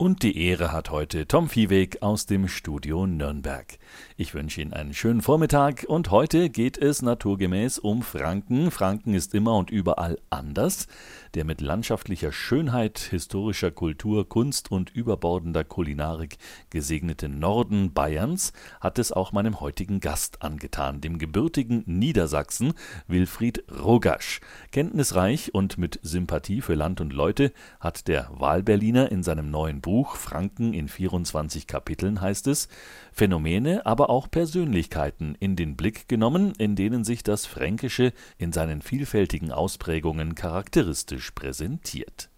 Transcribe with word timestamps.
Und 0.00 0.22
die 0.22 0.40
Ehre 0.40 0.70
hat 0.70 0.90
heute 0.90 1.26
Tom 1.26 1.48
Viehweg 1.48 2.02
aus 2.02 2.24
dem 2.24 2.46
Studio 2.46 3.04
Nürnberg. 3.04 3.78
Ich 4.16 4.32
wünsche 4.32 4.60
Ihnen 4.60 4.72
einen 4.72 4.94
schönen 4.94 5.22
Vormittag 5.22 5.86
und 5.88 6.12
heute 6.12 6.50
geht 6.50 6.78
es 6.78 7.02
naturgemäß 7.02 7.80
um 7.80 8.02
Franken. 8.02 8.70
Franken 8.70 9.14
ist 9.14 9.34
immer 9.34 9.56
und 9.56 9.70
überall 9.70 10.20
anders. 10.30 10.86
Der 11.34 11.44
mit 11.44 11.60
landschaftlicher 11.60 12.30
Schönheit, 12.30 13.00
historischer 13.00 13.72
Kultur, 13.72 14.28
Kunst 14.28 14.70
und 14.70 14.94
überbordender 14.94 15.64
Kulinarik 15.64 16.38
gesegnete 16.70 17.28
Norden 17.28 17.92
Bayerns 17.92 18.52
hat 18.80 19.00
es 19.00 19.10
auch 19.10 19.32
meinem 19.32 19.58
heutigen 19.58 19.98
Gast 19.98 20.42
angetan, 20.42 21.00
dem 21.00 21.18
gebürtigen 21.18 21.82
Niedersachsen 21.86 22.74
Wilfried 23.08 23.64
Rogasch. 23.68 24.40
Kenntnisreich 24.70 25.54
und 25.54 25.76
mit 25.76 25.98
Sympathie 26.04 26.60
für 26.60 26.74
Land 26.74 27.00
und 27.00 27.12
Leute 27.12 27.52
hat 27.80 28.06
der 28.06 28.28
Wahlberliner 28.30 29.10
in 29.10 29.24
seinem 29.24 29.50
neuen 29.50 29.80
Franken 30.16 30.72
in 30.74 30.88
24 30.88 31.66
Kapiteln 31.66 32.20
heißt 32.20 32.46
es, 32.46 32.68
Phänomene, 33.12 33.86
aber 33.86 34.10
auch 34.10 34.30
Persönlichkeiten 34.30 35.34
in 35.40 35.56
den 35.56 35.76
Blick 35.76 36.08
genommen, 36.08 36.52
in 36.58 36.76
denen 36.76 37.04
sich 37.04 37.22
das 37.22 37.46
Fränkische 37.46 38.12
in 38.36 38.52
seinen 38.52 38.82
vielfältigen 38.82 39.50
Ausprägungen 39.50 40.34
charakteristisch 40.34 41.30
präsentiert 41.30 42.30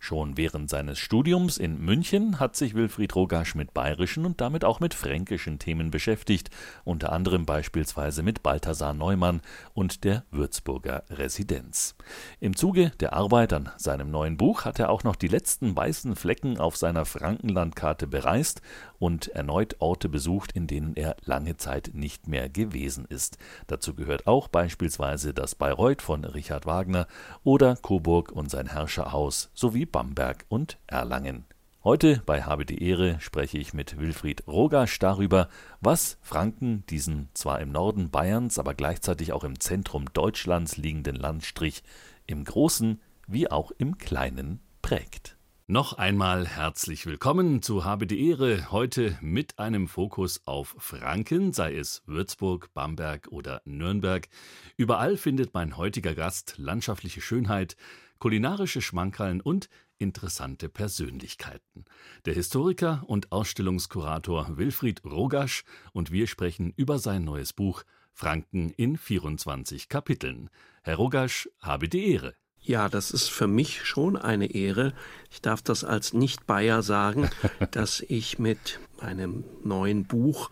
Schon 0.00 0.36
während 0.36 0.70
seines 0.70 0.98
Studiums 0.98 1.58
in 1.58 1.80
München 1.80 2.38
hat 2.38 2.56
sich 2.56 2.74
Wilfried 2.74 3.14
Rogasch 3.16 3.54
mit 3.54 3.74
bayerischen 3.74 4.24
und 4.24 4.40
damit 4.40 4.64
auch 4.64 4.80
mit 4.80 4.94
fränkischen 4.94 5.58
Themen 5.58 5.90
beschäftigt, 5.90 6.50
unter 6.84 7.12
anderem 7.12 7.44
beispielsweise 7.44 8.22
mit 8.22 8.42
Balthasar 8.42 8.94
Neumann 8.94 9.42
und 9.74 10.04
der 10.04 10.24
Würzburger 10.30 11.02
Residenz. 11.10 11.96
Im 12.38 12.54
Zuge 12.56 12.92
der 13.00 13.12
Arbeit 13.12 13.52
an 13.52 13.70
seinem 13.76 14.10
neuen 14.10 14.36
Buch 14.36 14.64
hat 14.64 14.78
er 14.78 14.90
auch 14.90 15.02
noch 15.02 15.16
die 15.16 15.28
letzten 15.28 15.76
weißen 15.76 16.14
Flecken 16.14 16.58
auf 16.58 16.76
seiner 16.76 17.04
Frankenlandkarte 17.04 18.06
bereist 18.06 18.62
und 18.98 19.28
erneut 19.28 19.76
Orte 19.80 20.08
besucht, 20.08 20.52
in 20.52 20.66
denen 20.66 20.94
er 20.94 21.16
lange 21.24 21.56
Zeit 21.56 21.90
nicht 21.92 22.28
mehr 22.28 22.48
gewesen 22.48 23.04
ist. 23.08 23.38
Dazu 23.66 23.94
gehört 23.94 24.26
auch 24.26 24.48
beispielsweise 24.48 25.34
das 25.34 25.54
Bayreuth 25.54 26.02
von 26.02 26.24
Richard 26.24 26.66
Wagner 26.66 27.06
oder 27.42 27.76
Coburg 27.76 28.32
und 28.32 28.50
sein 28.50 28.68
Herrscherhaus 28.68 29.50
sowie 29.54 29.86
Bamberg 29.98 30.44
und 30.48 30.78
Erlangen. 30.86 31.44
Heute 31.82 32.22
bei 32.24 32.44
Habe 32.44 32.64
die 32.64 32.80
Ehre 32.84 33.18
spreche 33.18 33.58
ich 33.58 33.74
mit 33.74 33.98
Wilfried 33.98 34.46
Rogasch 34.46 34.96
darüber, 35.00 35.48
was 35.80 36.18
Franken 36.22 36.86
diesen 36.86 37.30
zwar 37.34 37.58
im 37.58 37.72
Norden 37.72 38.08
Bayerns, 38.08 38.60
aber 38.60 38.74
gleichzeitig 38.74 39.32
auch 39.32 39.42
im 39.42 39.58
Zentrum 39.58 40.04
Deutschlands 40.12 40.76
liegenden 40.76 41.16
Landstrich 41.16 41.82
im 42.28 42.44
Großen 42.44 43.00
wie 43.26 43.50
auch 43.50 43.72
im 43.72 43.98
Kleinen 43.98 44.60
prägt. 44.82 45.36
Noch 45.66 45.94
einmal 45.94 46.46
herzlich 46.46 47.04
willkommen 47.04 47.60
zu 47.60 47.84
Habe 47.84 48.06
die 48.06 48.28
Ehre, 48.28 48.70
heute 48.70 49.18
mit 49.20 49.58
einem 49.58 49.88
Fokus 49.88 50.42
auf 50.46 50.76
Franken, 50.78 51.52
sei 51.52 51.74
es 51.74 52.04
Würzburg, 52.06 52.72
Bamberg 52.72 53.26
oder 53.32 53.62
Nürnberg. 53.64 54.28
Überall 54.76 55.16
findet 55.16 55.54
mein 55.54 55.76
heutiger 55.76 56.14
Gast 56.14 56.54
landschaftliche 56.56 57.20
Schönheit, 57.20 57.76
kulinarische 58.18 58.80
Schmankerln 58.80 59.40
und 59.40 59.68
interessante 59.98 60.68
Persönlichkeiten. 60.68 61.84
Der 62.24 62.34
Historiker 62.34 63.04
und 63.06 63.32
Ausstellungskurator 63.32 64.56
Wilfried 64.56 65.04
Rogasch 65.04 65.64
und 65.92 66.10
wir 66.10 66.26
sprechen 66.26 66.72
über 66.76 66.98
sein 66.98 67.24
neues 67.24 67.52
Buch 67.52 67.84
Franken 68.12 68.70
in 68.70 68.96
24 68.96 69.88
Kapiteln. 69.88 70.50
Herr 70.82 70.96
Rogasch, 70.96 71.48
habe 71.60 71.88
die 71.88 72.12
Ehre. 72.12 72.34
Ja, 72.60 72.88
das 72.88 73.12
ist 73.12 73.28
für 73.28 73.46
mich 73.46 73.84
schon 73.84 74.16
eine 74.16 74.52
Ehre. 74.52 74.92
Ich 75.30 75.40
darf 75.40 75.62
das 75.62 75.84
als 75.84 76.12
Nicht-Bayer 76.12 76.82
sagen, 76.82 77.30
dass 77.70 78.00
ich 78.00 78.38
mit 78.38 78.80
meinem 79.00 79.44
neuen 79.62 80.04
Buch 80.04 80.50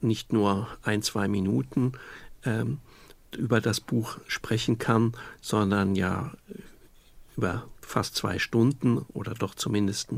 nicht 0.00 0.32
nur 0.32 0.68
ein, 0.82 1.02
zwei 1.02 1.28
Minuten 1.28 1.92
ähm, 2.44 2.78
über 3.36 3.60
das 3.60 3.80
Buch 3.80 4.18
sprechen 4.26 4.78
kann, 4.78 5.12
sondern 5.40 5.94
ja 5.94 6.32
über 7.40 7.64
fast 7.80 8.16
zwei 8.16 8.38
Stunden 8.38 8.98
oder 9.14 9.32
doch 9.32 9.54
zumindest 9.54 10.10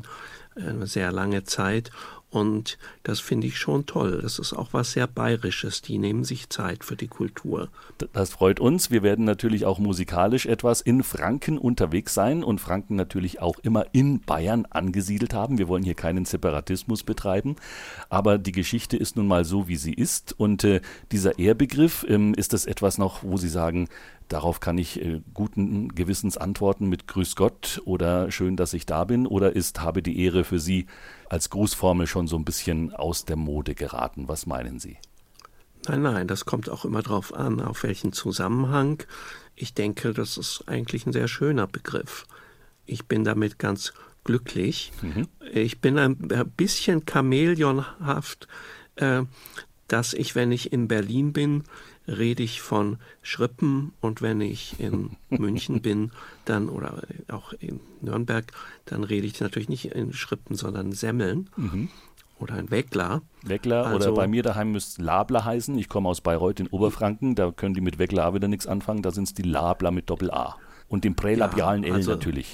eine 0.56 0.88
sehr 0.88 1.12
lange 1.12 1.44
Zeit. 1.44 1.92
Und 2.28 2.78
das 3.02 3.20
finde 3.20 3.46
ich 3.46 3.58
schon 3.58 3.84
toll. 3.84 4.20
Das 4.22 4.38
ist 4.38 4.54
auch 4.54 4.72
was 4.72 4.92
sehr 4.92 5.06
Bayerisches. 5.06 5.82
Die 5.82 5.98
nehmen 5.98 6.24
sich 6.24 6.48
Zeit 6.48 6.82
für 6.82 6.96
die 6.96 7.06
Kultur. 7.06 7.68
Das 8.14 8.30
freut 8.30 8.58
uns. 8.58 8.90
Wir 8.90 9.02
werden 9.02 9.24
natürlich 9.24 9.64
auch 9.64 9.78
musikalisch 9.78 10.46
etwas 10.46 10.80
in 10.80 11.02
Franken 11.02 11.58
unterwegs 11.58 12.14
sein 12.14 12.42
und 12.42 12.58
Franken 12.58 12.96
natürlich 12.96 13.40
auch 13.40 13.58
immer 13.58 13.84
in 13.92 14.20
Bayern 14.20 14.66
angesiedelt 14.70 15.34
haben. 15.34 15.58
Wir 15.58 15.68
wollen 15.68 15.84
hier 15.84 15.94
keinen 15.94 16.24
Separatismus 16.24 17.04
betreiben. 17.04 17.56
Aber 18.08 18.38
die 18.38 18.52
Geschichte 18.52 18.96
ist 18.96 19.16
nun 19.16 19.28
mal 19.28 19.44
so, 19.44 19.68
wie 19.68 19.76
sie 19.76 19.92
ist. 19.92 20.34
Und 20.38 20.64
äh, 20.64 20.80
dieser 21.12 21.38
Ehrbegriff, 21.38 22.04
ähm, 22.08 22.34
ist 22.34 22.54
das 22.54 22.64
etwas 22.64 22.96
noch, 22.96 23.22
wo 23.22 23.36
Sie 23.36 23.50
sagen, 23.50 23.88
Darauf 24.32 24.60
kann 24.60 24.78
ich 24.78 24.98
äh, 24.98 25.20
guten 25.34 25.94
Gewissens 25.94 26.38
antworten 26.38 26.88
mit 26.88 27.06
Grüß 27.06 27.36
Gott 27.36 27.82
oder 27.84 28.30
schön, 28.30 28.56
dass 28.56 28.72
ich 28.72 28.86
da 28.86 29.04
bin 29.04 29.26
oder 29.26 29.54
ist 29.54 29.82
habe 29.82 30.02
die 30.02 30.24
Ehre 30.24 30.44
für 30.44 30.58
Sie 30.58 30.86
als 31.28 31.50
Grußformel 31.50 32.06
schon 32.06 32.26
so 32.26 32.36
ein 32.36 32.44
bisschen 32.46 32.94
aus 32.94 33.26
der 33.26 33.36
Mode 33.36 33.74
geraten? 33.74 34.28
Was 34.28 34.46
meinen 34.46 34.78
Sie? 34.78 34.96
Nein, 35.86 36.00
nein, 36.00 36.28
das 36.28 36.46
kommt 36.46 36.70
auch 36.70 36.86
immer 36.86 37.02
darauf 37.02 37.34
an, 37.34 37.60
auf 37.60 37.82
welchen 37.82 38.14
Zusammenhang. 38.14 39.02
Ich 39.54 39.74
denke, 39.74 40.14
das 40.14 40.38
ist 40.38 40.64
eigentlich 40.66 41.04
ein 41.04 41.12
sehr 41.12 41.28
schöner 41.28 41.66
Begriff. 41.66 42.26
Ich 42.86 43.04
bin 43.04 43.24
damit 43.24 43.58
ganz 43.58 43.92
glücklich. 44.24 44.92
Mhm. 45.02 45.28
Ich 45.52 45.82
bin 45.82 45.98
ein 45.98 46.16
bisschen 46.56 47.04
chamäleonhaft, 47.04 48.48
äh, 48.96 49.24
dass 49.88 50.14
ich, 50.14 50.34
wenn 50.34 50.52
ich 50.52 50.72
in 50.72 50.88
Berlin 50.88 51.34
bin, 51.34 51.64
rede 52.06 52.42
ich 52.42 52.60
von 52.60 52.98
Schrippen 53.22 53.92
und 54.00 54.22
wenn 54.22 54.40
ich 54.40 54.78
in 54.78 55.16
München 55.30 55.82
bin, 55.82 56.12
dann 56.44 56.68
oder 56.68 57.02
auch 57.28 57.52
in 57.54 57.80
Nürnberg, 58.00 58.52
dann 58.84 59.04
rede 59.04 59.26
ich 59.26 59.40
natürlich 59.40 59.68
nicht 59.68 59.86
in 59.86 60.12
Schrippen, 60.12 60.56
sondern 60.56 60.92
Semmeln. 60.92 61.50
Mhm. 61.56 61.88
Oder 62.38 62.54
ein 62.54 62.72
Weckler. 62.72 63.22
Weckler 63.42 63.86
also, 63.86 64.08
oder 64.08 64.16
bei 64.16 64.26
mir 64.26 64.42
daheim 64.42 64.72
müsste 64.72 65.00
Labler 65.00 65.44
heißen. 65.44 65.78
Ich 65.78 65.88
komme 65.88 66.08
aus 66.08 66.20
Bayreuth 66.20 66.58
in 66.58 66.66
Oberfranken, 66.66 67.36
da 67.36 67.52
können 67.52 67.74
die 67.74 67.80
mit 67.80 68.00
Weckler 68.00 68.34
wieder 68.34 68.48
nichts 68.48 68.66
anfangen. 68.66 69.02
Da 69.02 69.12
sind 69.12 69.24
es 69.24 69.34
die 69.34 69.42
Labler 69.42 69.92
mit 69.92 70.10
Doppel-A. 70.10 70.56
Und 70.88 71.04
dem 71.04 71.14
prälabialen 71.14 71.84
ja, 71.84 71.94
also, 71.94 72.10
L 72.10 72.16
natürlich. 72.16 72.52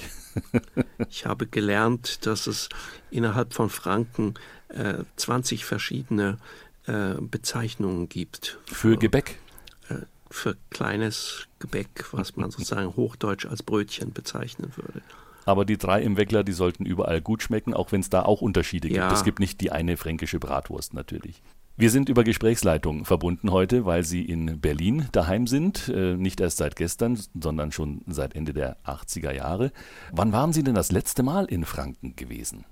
ich 1.09 1.25
habe 1.25 1.47
gelernt, 1.47 2.25
dass 2.27 2.45
es 2.45 2.69
innerhalb 3.09 3.53
von 3.53 3.69
Franken 3.69 4.35
äh, 4.69 5.03
20 5.15 5.65
verschiedene 5.65 6.37
äh, 6.89 7.21
Bezeichnungen 7.21 8.09
gibt. 8.09 8.57
Für 8.65 8.97
Gebäck? 8.97 9.37
Äh, 9.89 10.05
für 10.31 10.57
kleines 10.69 11.47
Gebäck, 11.59 12.05
was 12.11 12.35
man 12.35 12.51
sozusagen 12.51 12.95
hochdeutsch 12.95 13.45
als 13.45 13.63
Brötchen 13.63 14.11
bezeichnen 14.11 14.71
würde. 14.75 15.01
Aber 15.45 15.65
die 15.65 15.77
drei 15.77 16.01
im 16.01 16.17
Weckler, 16.17 16.43
die 16.43 16.51
sollten 16.51 16.85
überall 16.85 17.21
gut 17.21 17.41
schmecken, 17.41 17.73
auch 17.73 17.91
wenn 17.91 18.01
es 18.01 18.09
da 18.09 18.23
auch 18.23 18.41
Unterschiede 18.41 18.87
gibt. 18.87 18.97
Ja. 18.97 19.11
Es 19.11 19.23
gibt 19.23 19.39
nicht 19.39 19.61
die 19.61 19.71
eine 19.71 19.97
fränkische 19.97 20.39
Bratwurst 20.39 20.93
natürlich. 20.93 21.41
Wir 21.77 21.91
sind 21.91 22.09
über 22.09 22.23
Gesprächsleitung 22.23 23.05
verbunden 23.05 23.51
heute, 23.51 23.85
weil 23.85 24.03
Sie 24.03 24.23
in 24.23 24.59
Berlin 24.59 25.07
daheim 25.13 25.47
sind. 25.47 25.87
Äh, 25.87 26.17
nicht 26.17 26.41
erst 26.41 26.57
seit 26.57 26.75
gestern, 26.75 27.17
sondern 27.39 27.71
schon 27.71 28.01
seit 28.05 28.35
Ende 28.35 28.53
der 28.53 28.77
80er 28.83 29.31
Jahre. 29.31 29.71
Wann 30.11 30.33
waren 30.33 30.51
Sie 30.51 30.63
denn 30.63 30.75
das 30.75 30.91
letzte 30.91 31.23
Mal 31.23 31.45
in 31.45 31.63
Franken 31.63 32.15
gewesen? 32.15 32.65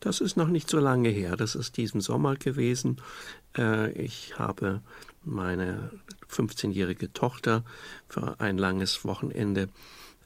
Das 0.00 0.20
ist 0.20 0.36
noch 0.36 0.48
nicht 0.48 0.68
so 0.68 0.80
lange 0.80 1.10
her. 1.10 1.36
Das 1.36 1.54
ist 1.54 1.76
diesen 1.76 2.00
Sommer 2.00 2.36
gewesen. 2.36 2.96
Äh, 3.56 3.92
ich 3.92 4.38
habe 4.38 4.80
meine 5.22 5.90
15-jährige 6.30 7.12
Tochter 7.12 7.62
für 8.08 8.40
ein 8.40 8.56
langes 8.56 9.04
Wochenende 9.04 9.68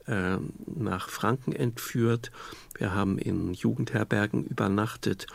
äh, 0.07 0.37
nach 0.67 1.09
Franken 1.09 1.53
entführt. 1.53 2.31
Wir 2.79 2.95
haben 2.95 3.19
in 3.19 3.53
Jugendherbergen 3.53 4.45
übernachtet 4.45 5.27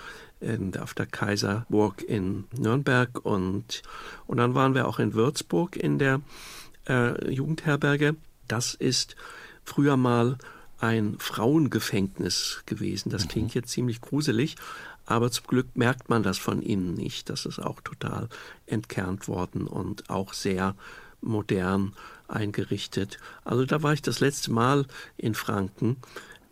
auf 0.79 0.93
der 0.93 1.05
Kaiserburg 1.05 2.01
in 2.01 2.45
Nürnberg 2.57 3.25
und, 3.25 3.81
und 4.25 4.37
dann 4.37 4.55
waren 4.55 4.73
wir 4.73 4.87
auch 4.87 4.99
in 4.99 5.13
Würzburg 5.13 5.75
in 5.75 5.99
der 5.99 6.21
äh, 6.87 7.29
Jugendherberge. 7.29 8.15
Das 8.47 8.73
ist 8.73 9.17
früher 9.65 9.97
mal 9.97 10.37
ein 10.79 11.17
Frauengefängnis 11.19 12.63
gewesen. 12.65 13.09
Das 13.09 13.27
klingt 13.27 13.49
mhm. 13.49 13.61
jetzt 13.61 13.71
ziemlich 13.71 14.01
gruselig, 14.01 14.55
aber 15.05 15.31
zum 15.31 15.47
Glück 15.47 15.67
merkt 15.75 16.09
man 16.09 16.23
das 16.23 16.37
von 16.37 16.61
innen 16.61 16.93
nicht. 16.93 17.29
Das 17.29 17.45
ist 17.45 17.59
auch 17.59 17.81
total 17.81 18.29
entkernt 18.65 19.27
worden 19.27 19.67
und 19.67 20.09
auch 20.09 20.33
sehr 20.33 20.75
modern 21.21 21.93
eingerichtet. 22.27 23.17
Also 23.43 23.65
da 23.65 23.83
war 23.83 23.93
ich 23.93 24.01
das 24.01 24.19
letzte 24.19 24.51
Mal 24.51 24.85
in 25.17 25.35
Franken. 25.35 25.97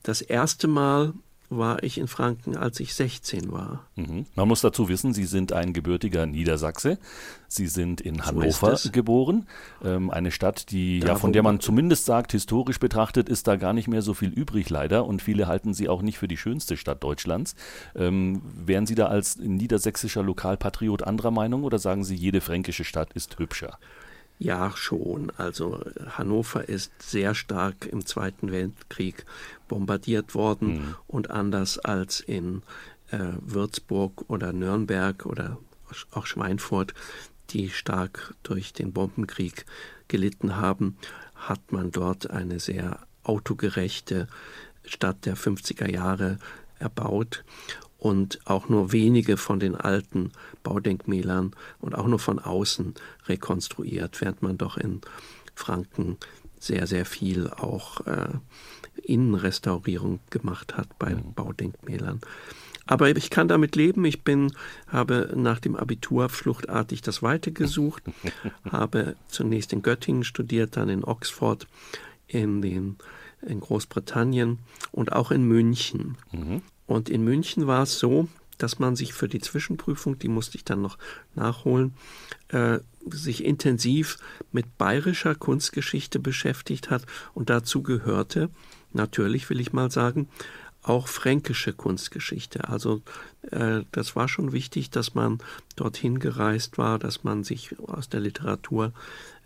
Das 0.03 0.21
erste 0.21 0.68
Mal 0.68 1.13
war 1.49 1.81
ich 1.83 1.97
in 1.97 2.07
Franken, 2.07 2.57
als 2.57 2.79
ich 2.79 2.94
16 2.94 3.51
war. 3.51 3.85
Mhm. 3.95 4.25
Man 4.35 4.47
muss 4.47 4.61
dazu 4.61 4.89
wissen, 4.89 5.13
Sie 5.13 5.25
sind 5.25 5.53
ein 5.53 5.71
gebürtiger 5.71 6.25
Niedersachse. 6.25 6.97
Sie 7.47 7.67
sind 7.67 8.01
in 8.01 8.25
Hannover 8.25 8.75
so 8.75 8.91
geboren. 8.91 9.47
Ähm, 9.83 10.11
eine 10.11 10.31
Stadt, 10.31 10.71
die 10.71 10.99
da, 10.99 11.09
ja, 11.09 11.15
von 11.15 11.31
der 11.31 11.44
man 11.44 11.61
zumindest 11.61 12.05
sagt, 12.05 12.33
historisch 12.33 12.79
betrachtet, 12.79 13.29
ist 13.29 13.47
da 13.47 13.55
gar 13.55 13.71
nicht 13.71 13.88
mehr 13.88 14.01
so 14.01 14.13
viel 14.13 14.29
übrig, 14.29 14.69
leider. 14.69 15.05
Und 15.05 15.21
viele 15.21 15.47
halten 15.47 15.73
sie 15.73 15.88
auch 15.88 16.01
nicht 16.01 16.17
für 16.17 16.27
die 16.27 16.38
schönste 16.38 16.75
Stadt 16.75 17.01
Deutschlands. 17.03 17.55
Ähm, 17.95 18.41
wären 18.53 18.85
Sie 18.85 18.95
da 18.95 19.07
als 19.07 19.38
niedersächsischer 19.38 20.23
Lokalpatriot 20.23 21.03
anderer 21.03 21.31
Meinung 21.31 21.63
oder 21.63 21.79
sagen 21.79 22.03
Sie, 22.03 22.15
jede 22.15 22.41
fränkische 22.41 22.83
Stadt 22.83 23.13
ist 23.13 23.39
hübscher? 23.39 23.77
Ja, 24.39 24.71
schon. 24.75 25.31
Also 25.37 25.83
Hannover 26.09 26.69
ist 26.69 26.91
sehr 27.01 27.33
stark 27.33 27.87
im 27.87 28.05
Zweiten 28.05 28.51
Weltkrieg 28.51 29.25
bombardiert 29.67 30.35
worden 30.35 30.67
mhm. 30.67 30.95
und 31.07 31.31
anders 31.31 31.79
als 31.79 32.19
in 32.19 32.61
äh, 33.09 33.33
Würzburg 33.41 34.29
oder 34.29 34.53
Nürnberg 34.53 35.25
oder 35.25 35.57
auch 36.11 36.25
Schweinfurt, 36.25 36.93
die 37.49 37.69
stark 37.69 38.35
durch 38.43 38.73
den 38.73 38.93
Bombenkrieg 38.93 39.65
gelitten 40.07 40.57
haben, 40.57 40.97
hat 41.35 41.71
man 41.71 41.91
dort 41.91 42.29
eine 42.29 42.59
sehr 42.59 42.99
autogerechte 43.23 44.27
Stadt 44.85 45.25
der 45.25 45.35
50er 45.35 45.89
Jahre 45.89 46.37
erbaut 46.79 47.43
und 47.97 48.39
auch 48.45 48.69
nur 48.69 48.91
wenige 48.91 49.38
von 49.38 49.59
den 49.59 49.75
alten 49.75 50.31
Baudenkmälern 50.63 51.55
und 51.79 51.95
auch 51.95 52.07
nur 52.07 52.19
von 52.19 52.39
außen 52.39 52.94
rekonstruiert, 53.27 54.21
während 54.21 54.41
man 54.41 54.57
doch 54.57 54.77
in 54.77 55.01
Franken 55.55 56.17
sehr, 56.59 56.88
sehr 56.88 57.05
viel 57.05 57.49
auch 57.49 58.05
äh, 58.05 58.29
Innenrestaurierung 59.03 60.19
gemacht 60.29 60.77
hat 60.77 60.97
bei 60.99 61.15
mhm. 61.15 61.33
Baudenkmälern. 61.33 62.21
Aber 62.88 63.09
ich 63.09 63.29
kann 63.29 63.49
damit 63.49 63.75
leben. 63.75 64.05
Ich 64.05 64.23
bin, 64.23 64.53
habe 64.88 65.33
nach 65.35 65.59
dem 65.59 65.75
Abitur 65.75 66.29
fluchtartig 66.29 67.01
das 67.01 67.21
Weite 67.21 67.51
gesucht, 67.51 68.03
habe 68.71 69.15
zunächst 69.27 69.73
in 69.73 69.81
Göttingen 69.81 70.23
studiert, 70.23 70.77
dann 70.77 70.88
in 70.89 71.03
Oxford, 71.03 71.67
in, 72.27 72.61
den, 72.61 72.97
in 73.41 73.59
Großbritannien 73.59 74.59
und 74.91 75.11
auch 75.11 75.31
in 75.31 75.44
München. 75.44 76.17
Mhm. 76.31 76.61
Und 76.87 77.09
in 77.09 77.23
München 77.23 77.67
war 77.67 77.83
es 77.83 77.99
so, 77.99 78.27
dass 78.57 78.79
man 78.79 78.95
sich 78.95 79.13
für 79.13 79.27
die 79.27 79.39
Zwischenprüfung, 79.39 80.17
die 80.17 80.29
musste 80.29 80.57
ich 80.57 80.65
dann 80.65 80.81
noch 80.81 80.97
nachholen, 81.35 81.93
äh, 82.49 82.79
sich 83.09 83.45
intensiv 83.45 84.17
mit 84.51 84.77
bayerischer 84.77 85.35
Kunstgeschichte 85.35 86.19
beschäftigt 86.19 86.89
hat 86.89 87.05
und 87.33 87.49
dazu 87.49 87.83
gehörte, 87.83 88.49
natürlich 88.93 89.49
will 89.49 89.59
ich 89.59 89.73
mal 89.73 89.91
sagen, 89.91 90.27
auch 90.83 91.07
fränkische 91.07 91.73
Kunstgeschichte. 91.73 92.69
Also 92.69 93.01
äh, 93.51 93.81
das 93.91 94.15
war 94.15 94.27
schon 94.27 94.53
wichtig, 94.53 94.89
dass 94.89 95.15
man 95.15 95.39
dorthin 95.75 96.19
gereist 96.19 96.77
war, 96.77 96.97
dass 96.97 97.23
man 97.23 97.43
sich 97.43 97.77
aus 97.79 98.09
der 98.09 98.21
Literatur 98.21 98.93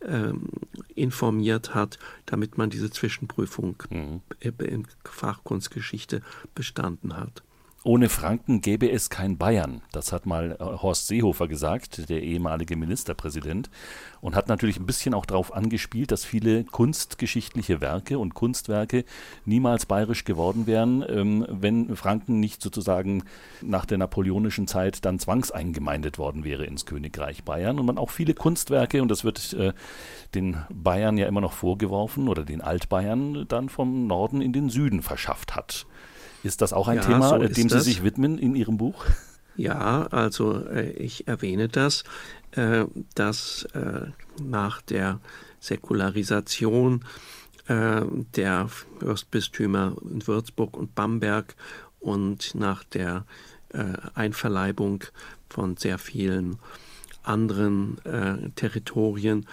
ähm, 0.06 0.50
informiert 0.96 1.74
hat, 1.76 2.00
damit 2.26 2.58
man 2.58 2.70
diese 2.70 2.90
Zwischenprüfung 2.90 3.76
mhm. 3.90 4.22
in 4.40 4.88
Fachkunstgeschichte 5.04 6.22
bestanden 6.56 7.18
hat. 7.18 7.44
Ohne 7.84 8.10
Franken 8.10 8.62
gäbe 8.62 8.92
es 8.92 9.10
kein 9.10 9.40
Bayern. 9.40 9.82
Das 9.92 10.14
hat 10.14 10.28
mal 10.28 10.52
äh, 10.60 10.64
Horst 10.64 11.08
Seehofer 11.08 11.48
gesagt, 11.48 12.10
der 12.10 12.22
ehemalige 12.22 12.76
Ministerpräsident, 12.76 13.72
und 14.22 14.36
hat 14.36 14.50
natürlich 14.50 14.80
ein 14.80 14.86
bisschen 14.86 15.16
auch 15.16 15.26
darauf 15.26 15.52
angespielt, 15.52 16.12
dass 16.12 16.24
viele 16.24 16.64
kunstgeschichtliche 16.64 17.82
Werke 17.82 18.20
und 18.20 18.36
Kunstwerke 18.36 19.04
niemals 19.46 19.88
bayerisch 19.88 20.26
geworden 20.26 20.68
wären, 20.68 21.04
ähm, 21.10 21.48
wenn 21.50 21.96
Franken 21.96 22.40
nicht 22.40 22.62
sozusagen 22.62 23.24
nach 23.64 23.88
der 23.88 23.98
napoleonischen 23.98 24.68
Zeit 24.68 25.04
dann 25.04 25.18
zwangseingemeindet 25.18 26.20
worden 26.20 26.44
wäre 26.44 26.66
ins 26.66 26.86
Königreich 26.86 27.44
Bayern. 27.44 27.80
Und 27.80 27.88
man 27.88 27.98
auch 27.98 28.12
viele 28.12 28.36
Kunstwerke, 28.36 29.02
und 29.02 29.10
das 29.10 29.24
wird 29.24 29.54
äh, 29.54 29.74
den 30.36 30.58
Bayern 30.70 31.18
ja 31.18 31.26
immer 31.26 31.42
noch 31.42 31.54
vorgeworfen 31.54 32.28
oder 32.28 32.46
den 32.46 32.62
Altbayern 32.62 33.48
dann 33.48 33.70
vom 33.70 34.06
Norden 34.06 34.40
in 34.40 34.54
den 34.54 34.70
Süden 34.70 35.02
verschafft 35.02 35.56
hat. 35.56 35.88
Ist 36.44 36.62
das 36.62 36.74
auch 36.74 36.88
ein 36.88 36.98
ja, 36.98 37.04
Thema, 37.04 37.30
so 37.30 37.38
dem 37.38 37.70
Sie 37.70 37.80
sich 37.82 38.04
widmen 38.04 38.38
in 38.38 38.56
Ihrem 38.56 38.78
Buch? 38.78 39.06
Ja, 39.56 40.08
also 40.12 40.66
äh, 40.66 40.92
ich 40.92 41.28
erwähne 41.28 41.68
das, 41.68 42.04
äh, 42.52 42.86
dass 43.16 43.64
äh, 43.74 44.08
nach 44.42 44.82
der 44.82 45.20
Säkularisation 45.60 47.06
der 47.68 48.68
Fürstbistümer 49.00 49.96
in 50.10 50.28
Würzburg 50.28 50.76
und 50.76 50.94
Bamberg 50.94 51.56
und 52.00 52.54
nach 52.56 52.84
der 52.84 53.24
Einverleibung 54.14 55.06
von 55.48 55.78
sehr 55.78 55.98
vielen 55.98 56.58
anderen 57.24 57.98
Territorien 58.56 59.46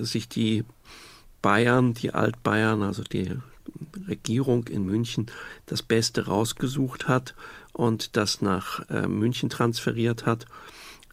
sich 0.00 0.28
die 0.28 0.64
Bayern, 1.42 1.94
die 1.94 2.12
Altbayern, 2.12 2.82
also 2.82 3.04
die 3.04 3.36
Regierung 4.08 4.68
in 4.68 4.84
München 4.84 5.26
das 5.66 5.82
Beste 5.82 6.26
rausgesucht 6.26 7.08
hat 7.08 7.34
und 7.72 8.16
das 8.16 8.40
nach 8.40 8.88
äh, 8.88 9.06
München 9.06 9.50
transferiert 9.50 10.26
hat. 10.26 10.46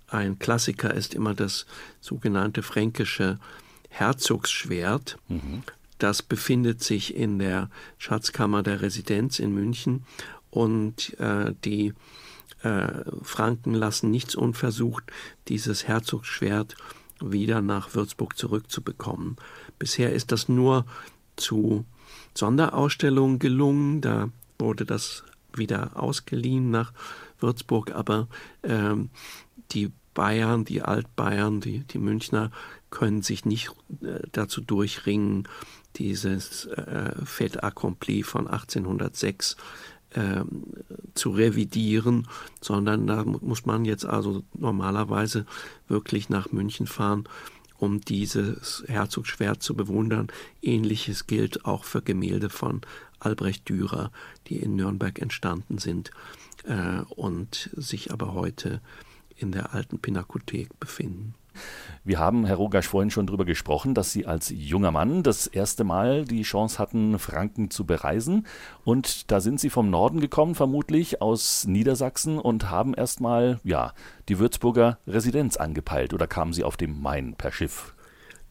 Ein 0.07 0.37
Klassiker 0.39 0.93
ist 0.93 1.13
immer 1.13 1.33
das 1.33 1.65
sogenannte 1.99 2.61
fränkische 2.61 3.39
Herzogsschwert. 3.89 5.17
Mhm. 5.27 5.63
Das 5.97 6.21
befindet 6.21 6.83
sich 6.83 7.15
in 7.15 7.39
der 7.39 7.69
Schatzkammer 7.97 8.63
der 8.63 8.81
Residenz 8.81 9.39
in 9.39 9.53
München 9.53 10.05
und 10.49 11.17
äh, 11.19 11.53
die 11.63 11.93
äh, 12.61 12.87
Franken 13.21 13.73
lassen 13.73 14.11
nichts 14.11 14.35
unversucht, 14.35 15.03
dieses 15.47 15.87
Herzogsschwert 15.87 16.75
wieder 17.19 17.61
nach 17.61 17.95
Würzburg 17.95 18.37
zurückzubekommen. 18.37 19.37
Bisher 19.79 20.13
ist 20.13 20.31
das 20.31 20.49
nur 20.49 20.85
zu 21.35 21.85
Sonderausstellung 22.35 23.39
gelungen. 23.39 24.01
Da 24.01 24.29
wurde 24.59 24.85
das 24.85 25.23
wieder 25.55 25.91
ausgeliehen 25.95 26.71
nach 26.71 26.93
Würzburg, 27.39 27.91
aber 27.91 28.27
ähm, 28.63 29.09
die 29.71 29.91
Bayern, 30.13 30.65
die 30.65 30.81
Altbayern, 30.81 31.59
die, 31.59 31.79
die 31.79 31.97
Münchner 31.97 32.51
können 32.89 33.21
sich 33.21 33.45
nicht 33.45 33.71
äh, 34.01 34.19
dazu 34.31 34.61
durchringen, 34.61 35.47
dieses 35.95 36.65
äh, 36.65 37.13
Fait 37.25 37.63
accompli 37.63 38.23
von 38.23 38.47
1806 38.47 39.57
äh, 40.11 40.43
zu 41.13 41.31
revidieren, 41.31 42.27
sondern 42.61 43.07
da 43.07 43.23
muss 43.23 43.65
man 43.65 43.85
jetzt 43.85 44.05
also 44.05 44.43
normalerweise 44.53 45.45
wirklich 45.87 46.29
nach 46.29 46.51
München 46.51 46.87
fahren 46.87 47.27
um 47.83 47.99
dieses 47.99 48.85
Herzogsschwert 48.87 49.61
zu 49.61 49.75
bewundern. 49.75 50.27
Ähnliches 50.61 51.27
gilt 51.27 51.65
auch 51.65 51.83
für 51.83 52.01
Gemälde 52.01 52.49
von 52.49 52.79
Albrecht 53.19 53.67
Dürer, 53.67 54.09
die 54.47 54.55
in 54.55 54.77
Nürnberg 54.77 55.19
entstanden 55.21 55.79
sind 55.79 56.11
äh, 56.63 57.01
und 57.09 57.69
sich 57.75 58.11
aber 58.11 58.33
heute 58.33 58.79
in 59.35 59.51
der 59.51 59.73
alten 59.73 59.99
Pinakothek 59.99 60.79
befinden. 60.79 61.35
Wir 62.03 62.19
haben, 62.19 62.45
Herr 62.45 62.57
Rogasch, 62.57 62.87
vorhin 62.87 63.11
schon 63.11 63.27
darüber 63.27 63.45
gesprochen, 63.45 63.93
dass 63.93 64.11
Sie 64.11 64.25
als 64.25 64.49
junger 64.49 64.91
Mann 64.91 65.23
das 65.23 65.47
erste 65.47 65.83
Mal 65.83 66.25
die 66.25 66.43
Chance 66.43 66.77
hatten, 66.79 67.17
Franken 67.17 67.69
zu 67.69 67.85
bereisen. 67.85 68.45
Und 68.83 69.31
da 69.31 69.39
sind 69.39 69.59
Sie 69.59 69.69
vom 69.69 69.89
Norden 69.89 70.19
gekommen, 70.19 70.55
vermutlich 70.55 71.21
aus 71.21 71.65
Niedersachsen, 71.65 72.39
und 72.39 72.69
haben 72.69 72.93
erstmal, 72.93 73.59
ja, 73.63 73.93
die 74.27 74.39
Würzburger 74.39 74.97
Residenz 75.07 75.57
angepeilt. 75.57 76.13
Oder 76.13 76.27
kamen 76.27 76.53
Sie 76.53 76.63
auf 76.63 76.75
dem 76.75 77.01
Main 77.01 77.35
per 77.35 77.51
Schiff? 77.51 77.93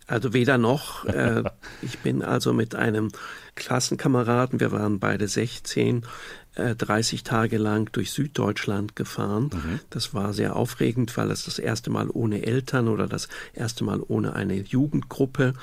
Also 0.06 0.32
weder 0.32 0.58
noch. 0.58 1.04
Äh, 1.12 1.42
ich 1.82 1.98
bin 1.98 2.22
also 2.22 2.54
mit 2.54 2.74
einem 2.74 3.10
Klassenkameraden, 3.54 4.60
wir 4.60 4.72
waren 4.72 4.98
beide 4.98 5.28
16, 5.28 6.06
30 6.54 7.20
äh, 7.20 7.22
Tage 7.22 7.58
lang 7.58 7.90
durch 7.92 8.10
Süddeutschland 8.10 8.94
gefahren. 8.96 9.50
Mhm. 9.52 9.80
Das 9.90 10.12
war 10.12 10.32
sehr 10.32 10.56
aufregend, 10.56 11.16
weil 11.16 11.30
es 11.30 11.44
das 11.44 11.58
erste 11.58 11.90
Mal 11.90 12.10
ohne 12.10 12.44
Eltern 12.44 12.88
oder 12.88 13.06
das 13.06 13.28
erste 13.54 13.84
Mal 13.84 14.00
ohne 14.06 14.34
eine 14.34 14.56
Jugendgruppe, 14.56 15.54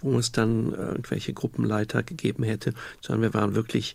wo 0.00 0.18
es 0.18 0.32
dann 0.32 0.72
irgendwelche 0.72 1.34
Gruppenleiter 1.34 2.02
gegeben 2.02 2.42
hätte, 2.42 2.72
sondern 3.00 3.32
wir 3.32 3.34
waren 3.38 3.54
wirklich, 3.54 3.94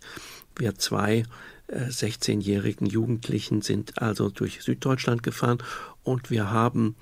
wir 0.56 0.76
zwei 0.76 1.24
16-jährigen 1.68 2.86
äh, 2.86 2.90
Jugendlichen 2.90 3.62
sind 3.62 4.00
also 4.00 4.30
durch 4.30 4.62
Süddeutschland 4.62 5.22
gefahren 5.22 5.58
und 6.04 6.30
wir 6.30 6.50
haben 6.50 6.94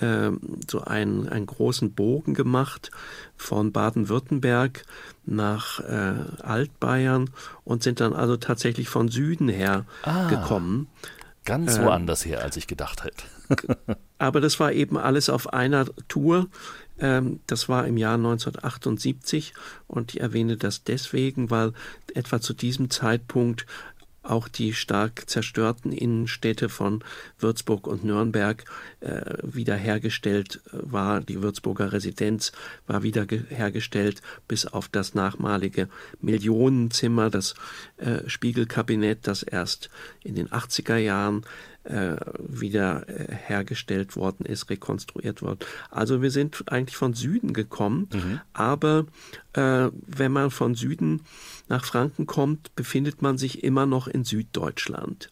äh, 0.00 0.30
so 0.68 0.82
einen, 0.82 1.28
einen 1.28 1.46
großen 1.46 1.92
Bogen 1.92 2.34
gemacht 2.34 2.90
von 3.36 3.72
Baden-Württemberg 3.72 4.84
nach 5.24 5.80
äh, 5.80 6.14
Altbayern 6.42 7.30
und 7.64 7.82
sind 7.82 8.00
dann 8.00 8.12
also 8.12 8.36
tatsächlich 8.36 8.88
von 8.88 9.08
Süden 9.08 9.48
her 9.48 9.86
ah, 10.02 10.28
gekommen. 10.28 10.88
Ganz 11.44 11.78
äh, 11.78 11.84
woanders 11.84 12.24
her, 12.24 12.42
als 12.42 12.56
ich 12.56 12.66
gedacht 12.66 13.04
hätte. 13.04 13.24
aber 14.18 14.40
das 14.40 14.60
war 14.60 14.72
eben 14.72 14.98
alles 14.98 15.28
auf 15.30 15.52
einer 15.52 15.86
Tour. 16.08 16.48
Ähm, 16.98 17.40
das 17.46 17.68
war 17.68 17.86
im 17.86 17.96
Jahr 17.96 18.14
1978 18.14 19.54
und 19.86 20.14
ich 20.14 20.20
erwähne 20.20 20.56
das 20.56 20.84
deswegen, 20.84 21.50
weil 21.50 21.72
etwa 22.14 22.40
zu 22.40 22.52
diesem 22.52 22.90
Zeitpunkt 22.90 23.66
auch 24.30 24.48
die 24.48 24.72
stark 24.72 25.28
zerstörten 25.28 25.92
Innenstädte 25.92 26.68
von 26.68 27.02
Würzburg 27.38 27.86
und 27.86 28.04
Nürnberg 28.04 28.64
äh, 29.00 29.20
wiederhergestellt 29.42 30.60
war. 30.72 31.20
Die 31.20 31.42
Würzburger 31.42 31.92
Residenz 31.92 32.52
war 32.86 33.02
wiederhergestellt, 33.02 34.22
bis 34.48 34.66
auf 34.66 34.88
das 34.88 35.14
nachmalige 35.14 35.88
Millionenzimmer, 36.20 37.30
das 37.30 37.54
äh, 37.96 38.28
Spiegelkabinett, 38.28 39.26
das 39.26 39.42
erst 39.42 39.90
in 40.22 40.34
den 40.34 40.48
80er 40.48 40.96
Jahren 40.96 41.44
äh, 41.84 42.16
wieder 42.38 43.08
äh, 43.08 43.34
hergestellt 43.34 44.16
worden 44.16 44.44
ist, 44.44 44.68
rekonstruiert 44.70 45.42
worden. 45.42 45.60
Also 45.90 46.22
wir 46.22 46.30
sind 46.30 46.70
eigentlich 46.70 46.96
von 46.96 47.14
Süden 47.14 47.52
gekommen, 47.52 48.08
mhm. 48.12 48.40
aber 48.52 49.06
äh, 49.54 49.88
wenn 50.06 50.32
man 50.32 50.50
von 50.50 50.74
Süden 50.74 51.22
nach 51.68 51.84
Franken 51.84 52.26
kommt, 52.26 52.74
befindet 52.76 53.22
man 53.22 53.38
sich 53.38 53.64
immer 53.64 53.86
noch 53.86 54.08
in 54.08 54.24
Süddeutschland. 54.24 55.30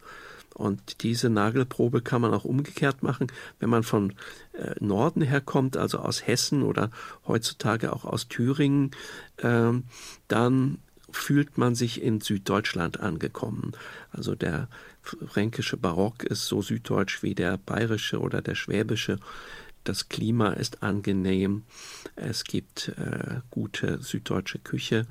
Und 0.54 1.04
diese 1.04 1.30
Nagelprobe 1.30 2.02
kann 2.02 2.20
man 2.20 2.34
auch 2.34 2.44
umgekehrt 2.44 3.02
machen, 3.04 3.28
wenn 3.60 3.70
man 3.70 3.84
von 3.84 4.14
äh, 4.54 4.74
Norden 4.80 5.22
herkommt, 5.22 5.76
also 5.76 5.98
aus 5.98 6.26
Hessen 6.26 6.64
oder 6.64 6.90
heutzutage 7.28 7.92
auch 7.92 8.04
aus 8.04 8.26
Thüringen, 8.26 8.90
äh, 9.36 9.72
dann 10.26 10.78
fühlt 11.10 11.58
man 11.58 11.74
sich 11.74 12.02
in 12.02 12.20
Süddeutschland 12.20 13.00
angekommen. 13.00 13.72
Also 14.10 14.34
der 14.34 14.68
fränkische 15.26 15.76
Barock 15.76 16.24
ist 16.24 16.46
so 16.46 16.62
süddeutsch 16.62 17.22
wie 17.22 17.34
der 17.34 17.58
bayerische 17.58 18.20
oder 18.20 18.42
der 18.42 18.54
schwäbische. 18.54 19.18
Das 19.84 20.08
Klima 20.08 20.50
ist 20.50 20.82
angenehm. 20.82 21.62
Es 22.14 22.44
gibt 22.44 22.92
äh, 22.98 23.40
gute 23.50 24.02
süddeutsche 24.02 24.58
Küche. 24.58 25.06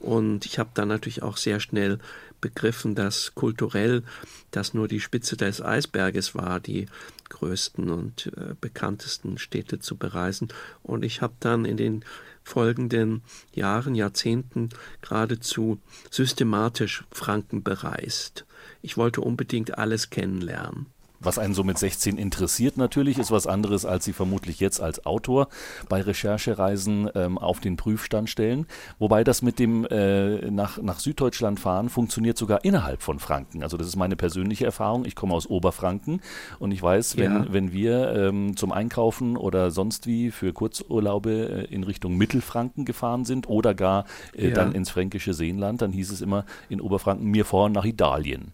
Und 0.00 0.46
ich 0.46 0.58
habe 0.58 0.70
dann 0.72 0.88
natürlich 0.88 1.22
auch 1.22 1.36
sehr 1.36 1.60
schnell 1.60 1.98
begriffen, 2.40 2.94
dass 2.94 3.34
kulturell 3.34 4.02
das 4.50 4.72
nur 4.72 4.88
die 4.88 5.00
Spitze 5.00 5.36
des 5.36 5.60
Eisberges 5.60 6.34
war, 6.34 6.60
die 6.60 6.86
größten 7.28 7.90
und 7.90 8.32
äh, 8.36 8.54
bekanntesten 8.60 9.36
Städte 9.36 9.78
zu 9.78 9.96
bereisen. 9.96 10.48
Und 10.82 11.04
ich 11.04 11.20
habe 11.20 11.34
dann 11.40 11.64
in 11.64 11.76
den 11.76 12.04
folgenden 12.44 13.22
Jahren, 13.54 13.94
Jahrzehnten 13.94 14.68
geradezu 15.02 15.80
systematisch 16.10 17.04
Franken 17.10 17.62
bereist. 17.62 18.44
Ich 18.84 18.98
wollte 18.98 19.22
unbedingt 19.22 19.78
alles 19.78 20.10
kennenlernen. 20.10 20.84
Was 21.24 21.38
einen 21.38 21.54
so 21.54 21.64
mit 21.64 21.78
16 21.78 22.18
interessiert 22.18 22.76
natürlich, 22.76 23.18
ist 23.18 23.30
was 23.30 23.46
anderes, 23.46 23.86
als 23.86 24.04
Sie 24.04 24.12
vermutlich 24.12 24.60
jetzt 24.60 24.80
als 24.82 25.06
Autor 25.06 25.48
bei 25.88 26.02
Recherchereisen 26.02 27.08
ähm, 27.14 27.38
auf 27.38 27.60
den 27.60 27.78
Prüfstand 27.78 28.28
stellen. 28.28 28.66
Wobei 28.98 29.24
das 29.24 29.40
mit 29.40 29.58
dem 29.58 29.86
äh, 29.86 30.50
nach, 30.50 30.76
nach 30.82 31.00
Süddeutschland 31.00 31.60
fahren 31.60 31.88
funktioniert 31.88 32.36
sogar 32.36 32.62
innerhalb 32.66 33.02
von 33.02 33.20
Franken. 33.20 33.62
Also 33.62 33.78
das 33.78 33.86
ist 33.86 33.96
meine 33.96 34.16
persönliche 34.16 34.66
Erfahrung. 34.66 35.06
Ich 35.06 35.14
komme 35.14 35.32
aus 35.32 35.46
Oberfranken 35.46 36.20
und 36.58 36.72
ich 36.72 36.82
weiß, 36.82 37.16
wenn, 37.16 37.32
ja. 37.32 37.46
wenn 37.48 37.72
wir 37.72 38.12
ähm, 38.14 38.54
zum 38.54 38.70
Einkaufen 38.70 39.38
oder 39.38 39.70
sonst 39.70 40.06
wie 40.06 40.30
für 40.30 40.52
Kurzurlaube 40.52 41.68
äh, 41.70 41.74
in 41.74 41.84
Richtung 41.84 42.18
Mittelfranken 42.18 42.84
gefahren 42.84 43.24
sind 43.24 43.48
oder 43.48 43.72
gar 43.72 44.04
äh, 44.36 44.48
ja. 44.48 44.54
dann 44.54 44.72
ins 44.72 44.90
fränkische 44.90 45.32
Seenland, 45.32 45.80
dann 45.80 45.92
hieß 45.92 46.12
es 46.12 46.20
immer 46.20 46.44
in 46.68 46.82
Oberfranken, 46.82 47.30
mir 47.30 47.46
fahren 47.46 47.72
nach 47.72 47.86
Italien. 47.86 48.52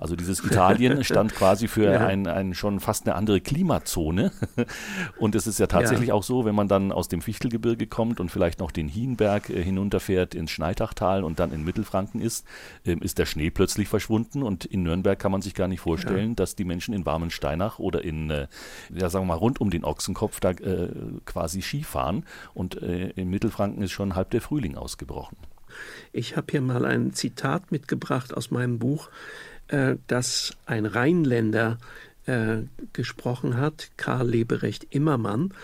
Also 0.00 0.16
dieses 0.16 0.42
Italien 0.42 1.04
stand 1.04 1.34
quasi 1.34 1.68
für 1.68 1.92
ja. 1.92 2.06
ein, 2.06 2.26
ein 2.26 2.54
schon 2.54 2.80
fast 2.80 3.06
eine 3.06 3.14
andere 3.14 3.40
Klimazone. 3.40 4.32
Und 5.18 5.34
es 5.34 5.46
ist 5.46 5.60
ja 5.60 5.66
tatsächlich 5.66 6.08
ja. 6.08 6.14
auch 6.14 6.22
so, 6.22 6.44
wenn 6.44 6.54
man 6.54 6.68
dann 6.68 6.90
aus 6.90 7.08
dem 7.08 7.20
Fichtelgebirge 7.20 7.86
kommt 7.86 8.18
und 8.18 8.30
vielleicht 8.30 8.60
noch 8.60 8.70
den 8.70 8.88
Hienberg 8.88 9.50
äh, 9.50 9.62
hinunterfährt 9.62 10.34
ins 10.34 10.50
Schneitachtal 10.50 11.22
und 11.22 11.38
dann 11.38 11.52
in 11.52 11.64
Mittelfranken 11.64 12.20
ist, 12.20 12.46
äh, 12.86 12.96
ist 13.00 13.18
der 13.18 13.26
Schnee 13.26 13.50
plötzlich 13.50 13.88
verschwunden. 13.88 14.42
Und 14.42 14.64
in 14.64 14.82
Nürnberg 14.82 15.18
kann 15.18 15.32
man 15.32 15.42
sich 15.42 15.54
gar 15.54 15.68
nicht 15.68 15.80
vorstellen, 15.80 16.30
ja. 16.30 16.34
dass 16.34 16.56
die 16.56 16.64
Menschen 16.64 16.94
in 16.94 17.04
warmen 17.04 17.30
Steinach 17.30 17.78
oder 17.78 18.02
in, 18.02 18.30
äh, 18.30 18.46
ja 18.94 19.10
sagen 19.10 19.26
wir 19.26 19.34
mal, 19.34 19.38
rund 19.38 19.60
um 19.60 19.70
den 19.70 19.84
Ochsenkopf 19.84 20.40
da 20.40 20.50
äh, 20.50 20.88
quasi 21.26 21.60
Skifahren. 21.60 22.24
Und 22.54 22.80
äh, 22.82 23.10
in 23.10 23.28
Mittelfranken 23.28 23.82
ist 23.82 23.92
schon 23.92 24.14
halb 24.14 24.30
der 24.30 24.40
Frühling 24.40 24.76
ausgebrochen. 24.76 25.36
Ich 26.12 26.36
habe 26.36 26.46
hier 26.50 26.60
mal 26.60 26.84
ein 26.84 27.12
Zitat 27.12 27.72
mitgebracht 27.72 28.34
aus 28.34 28.50
meinem 28.50 28.78
Buch 28.78 29.08
äh, 29.70 29.96
dass 30.08 30.56
ein 30.66 30.84
Rheinländer 30.84 31.78
äh, 32.26 32.58
gesprochen 32.92 33.56
hat, 33.56 33.90
Karl 33.96 34.28
Leberecht 34.28 34.86
Immermann, 34.90 35.54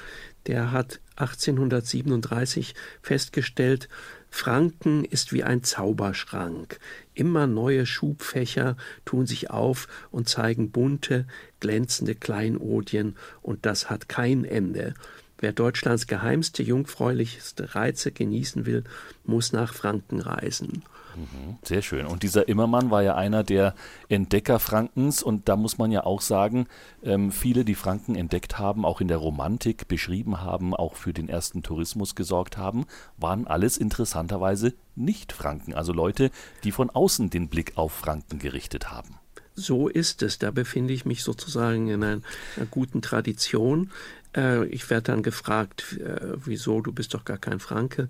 der 0.46 0.70
hat 0.70 1.00
1837 1.16 2.74
festgestellt, 3.02 3.88
Franken 4.30 5.04
ist 5.04 5.32
wie 5.32 5.42
ein 5.42 5.64
Zauberschrank. 5.64 6.78
Immer 7.14 7.48
neue 7.48 7.84
Schubfächer 7.84 8.76
tun 9.04 9.26
sich 9.26 9.50
auf 9.50 9.88
und 10.12 10.28
zeigen 10.28 10.70
bunte, 10.70 11.26
glänzende 11.58 12.14
Kleinodien, 12.14 13.16
und 13.42 13.66
das 13.66 13.90
hat 13.90 14.08
kein 14.08 14.44
Ende. 14.44 14.94
Wer 15.38 15.52
Deutschlands 15.52 16.06
geheimste, 16.06 16.62
jungfräulichste 16.62 17.74
Reize 17.74 18.10
genießen 18.10 18.64
will, 18.64 18.84
muss 19.24 19.52
nach 19.52 19.74
Franken 19.74 20.20
reisen. 20.20 20.82
Mhm, 21.16 21.58
sehr 21.62 21.82
schön. 21.82 22.06
Und 22.06 22.22
dieser 22.22 22.48
Immermann 22.48 22.90
war 22.90 23.02
ja 23.02 23.14
einer 23.14 23.42
der 23.42 23.74
Entdecker 24.08 24.58
Frankens. 24.58 25.22
Und 25.22 25.48
da 25.48 25.56
muss 25.56 25.78
man 25.78 25.90
ja 25.90 26.04
auch 26.04 26.20
sagen, 26.20 26.66
ähm, 27.02 27.32
viele, 27.32 27.64
die 27.64 27.74
Franken 27.74 28.14
entdeckt 28.14 28.58
haben, 28.58 28.84
auch 28.84 29.00
in 29.00 29.08
der 29.08 29.18
Romantik 29.18 29.88
beschrieben 29.88 30.40
haben, 30.40 30.74
auch 30.74 30.94
für 30.94 31.12
den 31.12 31.28
ersten 31.28 31.62
Tourismus 31.62 32.14
gesorgt 32.14 32.56
haben, 32.56 32.86
waren 33.16 33.46
alles 33.46 33.76
interessanterweise 33.76 34.74
nicht 34.94 35.32
Franken. 35.32 35.74
Also 35.74 35.92
Leute, 35.92 36.30
die 36.64 36.72
von 36.72 36.90
außen 36.90 37.30
den 37.30 37.48
Blick 37.48 37.76
auf 37.76 37.92
Franken 37.92 38.38
gerichtet 38.38 38.90
haben. 38.90 39.18
So 39.56 39.88
ist 39.88 40.22
es. 40.22 40.38
Da 40.38 40.50
befinde 40.50 40.92
ich 40.92 41.04
mich 41.04 41.22
sozusagen 41.22 41.88
in 41.88 42.04
einer, 42.04 42.20
einer 42.56 42.66
guten 42.70 43.02
Tradition. 43.02 43.90
Äh, 44.36 44.66
ich 44.66 44.88
werde 44.90 45.12
dann 45.12 45.22
gefragt, 45.22 45.98
äh, 45.98 46.36
wieso, 46.44 46.82
du 46.82 46.92
bist 46.92 47.14
doch 47.14 47.24
gar 47.24 47.38
kein 47.38 47.58
Franke, 47.58 48.08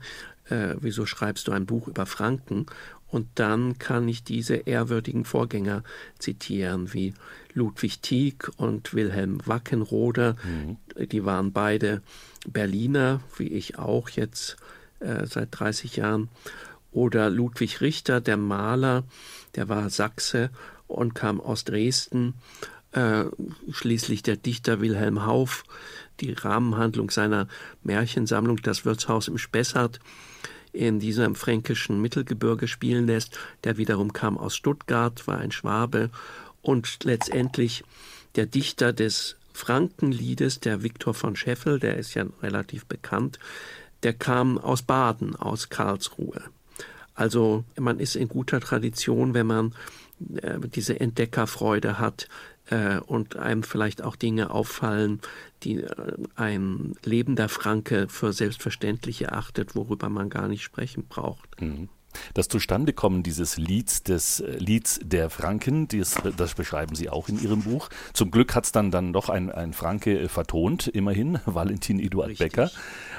äh, 0.49 0.75
wieso 0.81 1.07
schreibst 1.07 1.49
du 1.49 1.53
ein 1.53 1.65
Buch 1.67 1.89
über 1.89 2.05
Franken? 2.05 2.67
Und 3.09 3.29
dann 3.37 3.79
kann 3.79 4.09
ich 4.09 4.25
diese 4.25 4.57
ehrwürdigen 4.57 5.25
Vorgänger 5.25 5.85
zitieren, 6.19 6.93
wie 6.93 7.15
Ludwig 7.55 8.01
Tieck 8.01 8.51
und 8.57 8.95
Wilhelm 8.95 9.39
Wackenroder. 9.47 10.37
Mhm. 10.45 11.07
Die 11.07 11.25
waren 11.25 11.53
beide 11.53 12.03
Berliner, 12.49 13.21
wie 13.37 13.49
ich 13.49 13.79
auch 13.79 14.09
jetzt 14.09 14.57
äh, 14.99 15.25
seit 15.27 15.49
30 15.53 15.97
Jahren. 15.97 16.29
Oder 16.91 17.31
Ludwig 17.31 17.81
Richter, 17.81 18.21
der 18.21 18.37
Maler, 18.37 19.05
der 19.55 19.69
war 19.69 19.89
Sachse 19.91 20.51
und 20.87 21.15
kam 21.15 21.41
aus 21.41 21.65
Dresden. 21.65 22.35
Äh, 22.93 23.25
schließlich 23.71 24.23
der 24.23 24.37
Dichter 24.37 24.81
Wilhelm 24.81 25.27
Hauff, 25.27 25.65
die 26.21 26.33
Rahmenhandlung 26.33 27.11
seiner 27.11 27.49
Märchensammlung 27.83 28.57
Das 28.63 28.85
Wirtshaus 28.85 29.29
im 29.29 29.39
Spessart 29.39 30.01
in 30.73 31.01
diesem 31.01 31.35
fränkischen 31.35 32.01
Mittelgebirge 32.01 32.69
spielen 32.69 33.07
lässt. 33.07 33.39
Der 33.65 33.77
wiederum 33.77 34.13
kam 34.13 34.39
aus 34.39 34.55
Stuttgart, 34.57 35.27
war 35.27 35.39
ein 35.39 35.53
Schwabe 35.53 36.11
und 36.63 37.05
letztendlich 37.05 37.85
der 38.37 38.47
Dichter 38.47 38.93
des 38.93 39.37
Frankenliedes, 39.53 40.61
der 40.61 40.83
Viktor 40.83 41.15
von 41.15 41.35
Scheffel, 41.35 41.79
der 41.79 41.97
ist 41.97 42.15
ja 42.15 42.27
relativ 42.43 42.85
bekannt, 42.85 43.39
der 44.03 44.13
kam 44.13 44.59
aus 44.59 44.83
Baden, 44.83 45.35
aus 45.35 45.71
Karlsruhe. 45.71 46.43
Also 47.15 47.65
man 47.79 47.99
ist 47.99 48.15
in 48.15 48.29
guter 48.29 48.61
Tradition, 48.61 49.33
wenn 49.33 49.47
man 49.47 49.75
diese 50.19 50.99
Entdeckerfreude 50.99 51.99
hat, 51.99 52.29
äh, 52.71 52.99
und 52.99 53.37
einem 53.37 53.63
vielleicht 53.63 54.03
auch 54.03 54.17
Dinge 54.17 54.51
auffallen, 54.51 55.21
die 55.63 55.83
äh, 55.83 56.17
ein 56.35 56.95
lebender 57.05 57.49
Franke 57.49 58.09
für 58.09 58.33
selbstverständlich 58.33 59.23
erachtet, 59.23 59.75
worüber 59.75 60.09
man 60.09 60.31
gar 60.31 60.49
nicht 60.49 60.63
sprechen 60.63 61.07
braucht. 61.09 61.61
Mhm. 61.61 61.89
Das 62.35 62.49
Zustandekommen 62.49 63.23
dieses 63.23 63.57
Lieds, 63.57 64.03
des 64.03 64.41
äh, 64.41 64.57
Lieds 64.59 65.01
der 65.03 65.31
Franken, 65.31 65.89
das, 65.89 66.17
das 66.37 66.55
beschreiben 66.55 66.95
Sie 66.95 67.09
auch 67.09 67.29
in 67.29 67.41
Ihrem 67.43 67.63
Buch. 67.63 67.89
Zum 68.13 68.31
Glück 68.31 68.55
hat 68.55 68.65
es 68.65 68.73
dann, 68.73 68.91
dann 68.91 69.13
doch 69.13 69.29
ein, 69.29 69.51
ein 69.51 69.73
Franke 69.73 70.19
äh, 70.19 70.29
vertont, 70.29 70.87
immerhin, 70.89 71.39
Valentin 71.47 71.99
Eduard 71.99 72.31
Richtig. 72.31 72.53
Becker. 72.53 72.71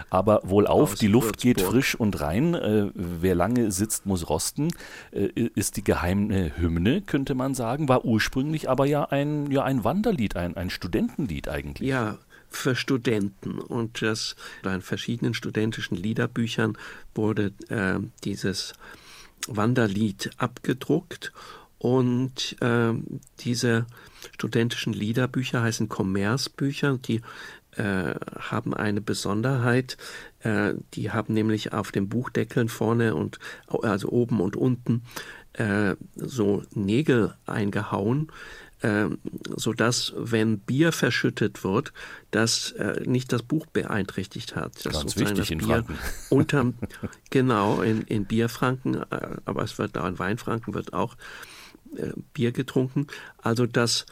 Aber 0.10 0.42
wohl 0.44 0.68
auf, 0.68 0.94
Aus 0.94 1.00
die 1.00 1.08
Luft 1.08 1.44
Würzburg. 1.44 1.56
geht 1.58 1.62
frisch 1.62 1.96
und 1.96 2.20
rein. 2.22 2.54
Äh, 2.54 2.92
wer 2.94 3.36
lange 3.36 3.72
sitzt, 3.72 4.06
muss 4.06 4.30
rosten. 4.30 4.70
Äh, 5.12 5.28
ist 5.56 5.78
die 5.78 5.84
geheime 5.84 6.52
Hymne, 6.58 7.02
könnte 7.02 7.36
man 7.36 7.54
sagen. 7.54 7.90
War 7.90 8.06
ursprünglich 8.06 8.70
aber 8.70 8.86
ja 8.86 9.06
ein, 9.06 9.52
ja 9.52 9.64
ein 9.64 9.84
Wanderlied, 9.84 10.36
ein, 10.36 10.56
ein 10.56 10.70
Studentenlied 10.70 11.50
eigentlich. 11.50 11.88
Ja, 11.88 12.18
für 12.50 12.76
Studenten. 12.76 13.60
Und 13.60 14.02
das 14.02 14.36
in 14.64 14.82
verschiedenen 14.82 15.34
studentischen 15.34 15.98
Liederbüchern 15.98 16.78
wurde 17.16 17.54
äh, 17.70 18.00
dieses 18.24 18.74
Wanderlied 19.48 20.32
abgedruckt. 20.38 21.32
Und 21.80 22.56
äh, 22.62 22.94
diese 23.40 23.86
studentischen 24.34 24.94
Liederbücher 24.94 25.62
heißen 25.62 25.90
Kommerzbücher. 25.90 26.98
Die 26.98 27.22
äh, 27.76 28.16
haben 28.40 28.74
eine 28.74 29.02
Besonderheit. 29.02 29.98
Äh, 30.40 30.74
die 30.96 31.12
haben 31.12 31.34
nämlich 31.34 31.74
auf 31.74 31.92
den 31.92 32.10
Buchdeckeln 32.10 32.70
vorne 32.70 33.14
und 33.14 33.40
also 33.68 34.10
oben 34.10 34.42
und 34.42 34.56
unten 34.56 35.04
äh, 35.54 35.96
so 36.16 36.64
Nägel 36.74 37.36
eingehauen, 37.46 38.32
sodass, 39.56 40.14
wenn 40.16 40.60
Bier 40.60 40.92
verschüttet 40.92 41.64
wird, 41.64 41.94
das 42.30 42.72
äh, 42.74 43.02
nicht 43.06 43.32
das 43.34 43.42
Buch 43.42 43.66
beeinträchtigt 43.66 44.56
hat. 44.56 44.86
Das 44.86 44.94
Ganz 44.94 45.18
wichtig 45.18 45.52
in 45.52 45.58
Bier 45.60 45.68
Franken. 45.68 45.98
Unterm, 46.30 46.74
genau, 47.32 47.82
in, 47.82 48.02
in 48.04 48.26
Bierfranken, 48.26 48.96
äh, 48.96 49.38
aber 49.46 49.64
es 49.64 49.80
wird 49.80 49.96
da 49.96 50.08
in 50.08 50.20
Weinfranken 50.20 50.76
wird 50.76 50.94
auch 50.94 51.16
äh, 51.96 52.12
Bier 52.34 52.52
getrunken, 52.52 53.08
also 53.38 53.66
dass 53.66 54.06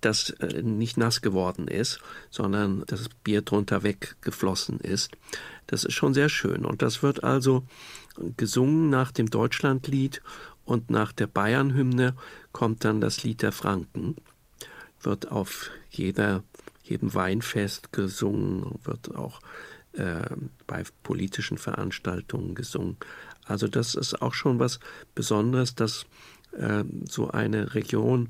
das 0.00 0.34
nicht 0.62 0.96
nass 0.96 1.22
geworden 1.22 1.66
ist, 1.66 1.98
sondern 2.28 2.84
das 2.86 3.08
Bier 3.24 3.42
drunter 3.42 3.82
weggeflossen 3.82 4.78
ist. 4.78 5.10
Das 5.66 5.82
ist 5.82 5.94
schon 5.94 6.14
sehr 6.14 6.28
schön. 6.28 6.64
Und 6.64 6.82
das 6.82 7.02
wird 7.02 7.24
also 7.24 7.64
gesungen 8.36 8.90
nach 8.90 9.10
dem 9.10 9.28
Deutschlandlied 9.28 10.22
und 10.64 10.88
nach 10.88 11.10
der 11.10 11.26
Bayernhymne 11.26 12.14
kommt 12.52 12.84
dann 12.84 13.00
das 13.00 13.22
Lied 13.22 13.42
der 13.42 13.52
Franken. 13.52 14.16
Wird 15.00 15.30
auf 15.30 15.70
jeder, 15.90 16.42
jedem 16.82 17.14
Weinfest 17.14 17.92
gesungen, 17.92 18.78
wird 18.84 19.14
auch 19.14 19.40
äh, 19.92 20.22
bei 20.66 20.84
politischen 21.02 21.58
Veranstaltungen 21.58 22.54
gesungen. 22.54 22.96
Also 23.44 23.66
das 23.66 23.94
ist 23.94 24.20
auch 24.22 24.34
schon 24.34 24.58
was 24.58 24.78
Besonderes, 25.14 25.74
dass 25.74 26.06
äh, 26.52 26.84
so 27.08 27.30
eine 27.30 27.74
Region, 27.74 28.28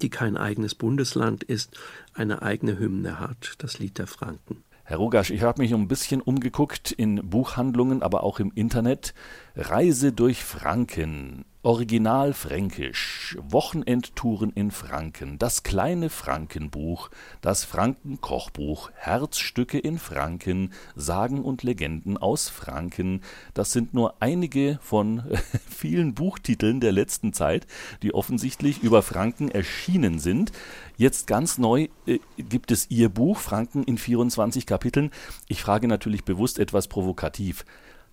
die 0.00 0.10
kein 0.10 0.36
eigenes 0.36 0.74
Bundesland 0.74 1.44
ist, 1.44 1.78
eine 2.14 2.42
eigene 2.42 2.78
Hymne 2.78 3.18
hat, 3.20 3.54
das 3.58 3.78
Lied 3.78 3.98
der 3.98 4.06
Franken. 4.06 4.62
Herr 4.86 4.98
Rogasch, 4.98 5.30
ich 5.30 5.42
habe 5.42 5.62
mich 5.62 5.72
ein 5.72 5.88
bisschen 5.88 6.20
umgeguckt 6.20 6.92
in 6.92 7.28
Buchhandlungen, 7.28 8.02
aber 8.02 8.22
auch 8.22 8.38
im 8.38 8.52
Internet. 8.54 9.14
Reise 9.56 10.12
durch 10.12 10.44
Franken. 10.44 11.46
Original 11.64 12.34
Fränkisch, 12.34 13.38
Wochenendtouren 13.40 14.50
in 14.50 14.70
Franken, 14.70 15.38
das 15.38 15.62
kleine 15.62 16.10
Frankenbuch, 16.10 17.08
das 17.40 17.64
Frankenkochbuch, 17.64 18.90
Herzstücke 18.94 19.78
in 19.78 19.98
Franken, 19.98 20.74
Sagen 20.94 21.42
und 21.42 21.62
Legenden 21.62 22.18
aus 22.18 22.50
Franken. 22.50 23.22
Das 23.54 23.72
sind 23.72 23.94
nur 23.94 24.16
einige 24.20 24.78
von 24.82 25.22
vielen 25.66 26.12
Buchtiteln 26.12 26.80
der 26.80 26.92
letzten 26.92 27.32
Zeit, 27.32 27.66
die 28.02 28.12
offensichtlich 28.12 28.82
über 28.82 29.00
Franken 29.00 29.50
erschienen 29.50 30.18
sind. 30.18 30.52
Jetzt 30.98 31.26
ganz 31.26 31.56
neu 31.56 31.88
äh, 32.06 32.18
gibt 32.36 32.72
es 32.72 32.90
Ihr 32.90 33.08
Buch 33.08 33.38
Franken 33.38 33.84
in 33.84 33.96
24 33.96 34.66
Kapiteln. 34.66 35.10
Ich 35.48 35.62
frage 35.62 35.88
natürlich 35.88 36.24
bewusst 36.24 36.58
etwas 36.58 36.88
provokativ. 36.88 37.64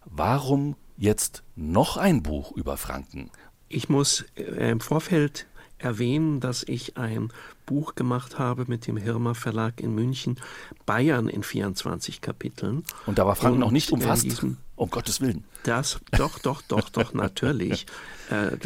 Warum 0.06 0.78
jetzt 0.98 1.44
noch 1.56 1.98
ein 1.98 2.24
Buch 2.24 2.52
über 2.52 2.78
Franken? 2.78 3.32
Ich 3.70 3.90
muss 3.90 4.26
äh, 4.36 4.72
im 4.72 4.80
Vorfeld 4.80 5.48
erwähnen, 5.78 6.40
dass 6.40 6.64
ich 6.64 6.98
ein 6.98 7.32
Buch 7.66 7.96
gemacht 7.96 8.38
habe 8.38 8.66
mit 8.68 8.88
dem 8.88 8.98
Hirmer 8.98 9.36
Verlag 9.36 9.80
in 9.80 9.96
München, 9.96 10.40
Bayern 10.86 11.28
in 11.28 11.44
24 11.44 12.22
Kapiteln. 12.22 12.84
Und 13.06 13.18
da 13.18 13.26
war 13.26 13.36
Franken 13.36 13.60
noch 13.60 13.72
nicht 13.72 13.92
umfasst? 13.92 14.24
Diesem, 14.24 14.58
um 14.76 14.90
Gottes 14.90 15.22
Willen. 15.22 15.46
Das, 15.64 16.00
doch, 16.12 16.40
doch, 16.40 16.62
doch, 16.62 16.90
doch, 16.90 17.14
natürlich. 17.16 17.86
Äh, 18.30 18.58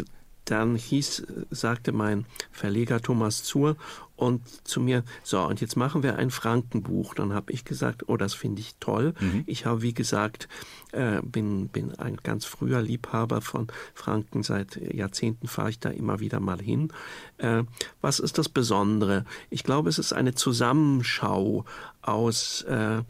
dann 0.46 0.76
hieß, 0.76 1.26
sagte 1.50 1.92
mein 1.92 2.24
Verleger 2.52 3.02
Thomas 3.02 3.42
Zur 3.42 3.76
und 4.16 4.42
zu 4.66 4.80
mir, 4.80 5.04
so, 5.22 5.42
und 5.42 5.60
jetzt 5.60 5.76
machen 5.76 6.02
wir 6.02 6.16
ein 6.16 6.30
Frankenbuch. 6.30 7.14
Dann 7.14 7.34
habe 7.34 7.52
ich 7.52 7.64
gesagt, 7.64 8.08
oh, 8.08 8.16
das 8.16 8.32
finde 8.32 8.60
ich 8.60 8.76
toll. 8.80 9.12
Mhm. 9.20 9.44
Ich 9.46 9.66
habe, 9.66 9.82
wie 9.82 9.92
gesagt, 9.92 10.48
äh, 10.92 11.20
bin, 11.20 11.68
bin 11.68 11.94
ein 11.96 12.16
ganz 12.22 12.46
früher 12.46 12.80
Liebhaber 12.80 13.42
von 13.42 13.66
Franken. 13.92 14.42
Seit 14.42 14.76
Jahrzehnten 14.76 15.48
fahre 15.48 15.70
ich 15.70 15.80
da 15.80 15.90
immer 15.90 16.20
wieder 16.20 16.40
mal 16.40 16.60
hin. 16.60 16.88
Äh, 17.36 17.64
was 18.00 18.18
ist 18.18 18.38
das 18.38 18.48
Besondere? 18.48 19.26
Ich 19.50 19.64
glaube, 19.64 19.90
es 19.90 19.98
ist 19.98 20.14
eine 20.14 20.34
Zusammenschau 20.34 21.64
aus 22.00 22.62
äh, 22.62 23.02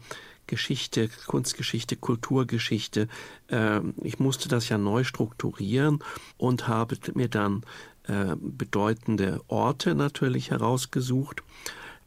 Geschichte, 0.47 1.09
Kunstgeschichte, 1.27 1.95
Kulturgeschichte. 1.95 3.07
Ähm, 3.49 3.93
ich 4.03 4.19
musste 4.19 4.49
das 4.49 4.69
ja 4.69 4.77
neu 4.77 5.03
strukturieren 5.03 5.99
und 6.37 6.67
habe 6.67 6.97
mir 7.13 7.27
dann 7.27 7.63
äh, 8.07 8.35
bedeutende 8.39 9.41
Orte 9.47 9.93
natürlich 9.95 10.51
herausgesucht. 10.51 11.43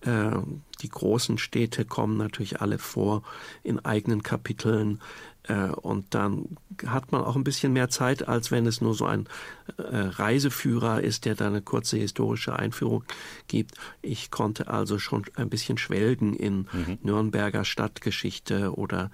Äh, 0.02 0.30
die 0.80 0.88
großen 0.88 1.36
Städte 1.36 1.84
kommen 1.84 2.16
natürlich 2.16 2.60
alle 2.60 2.78
vor 2.78 3.22
in 3.62 3.84
eigenen 3.84 4.22
Kapiteln. 4.22 5.00
Äh, 5.42 5.68
und 5.68 6.14
dann 6.14 6.56
hat 6.86 7.12
man 7.12 7.22
auch 7.22 7.36
ein 7.36 7.44
bisschen 7.44 7.74
mehr 7.74 7.90
Zeit, 7.90 8.26
als 8.26 8.50
wenn 8.50 8.66
es 8.66 8.80
nur 8.80 8.94
so 8.94 9.04
ein 9.04 9.26
äh, 9.76 9.82
Reiseführer 9.82 11.02
ist, 11.02 11.26
der 11.26 11.34
da 11.34 11.48
eine 11.48 11.60
kurze 11.60 11.98
historische 11.98 12.56
Einführung 12.56 13.04
gibt. 13.46 13.74
Ich 14.00 14.30
konnte 14.30 14.68
also 14.68 14.98
schon 14.98 15.24
ein 15.36 15.50
bisschen 15.50 15.76
schwelgen 15.76 16.34
in 16.34 16.68
mhm. 16.72 16.98
Nürnberger 17.02 17.64
Stadtgeschichte 17.64 18.74
oder 18.74 19.10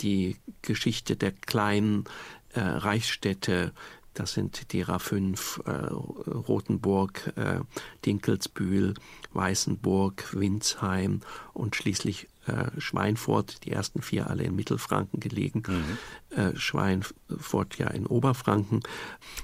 die 0.00 0.36
Geschichte 0.62 1.16
der 1.16 1.32
kleinen 1.32 2.04
Reichsstädte 2.54 3.72
das 4.14 4.32
sind 4.32 4.72
die 4.72 4.84
RA5, 4.84 5.64
äh, 5.66 6.30
Rothenburg, 6.30 7.32
äh, 7.36 7.60
Dinkelsbühl, 8.04 8.94
Weißenburg, 9.32 10.34
Windsheim 10.34 11.20
und 11.52 11.76
schließlich 11.76 12.28
äh, 12.46 12.80
Schweinfurt, 12.80 13.64
die 13.64 13.70
ersten 13.70 14.02
vier 14.02 14.28
alle 14.28 14.42
in 14.42 14.56
Mittelfranken 14.56 15.20
gelegen. 15.20 15.62
Mhm. 15.66 16.36
Äh, 16.36 16.56
Schweinfurt 16.56 17.78
ja 17.78 17.88
in 17.88 18.06
Oberfranken. 18.06 18.80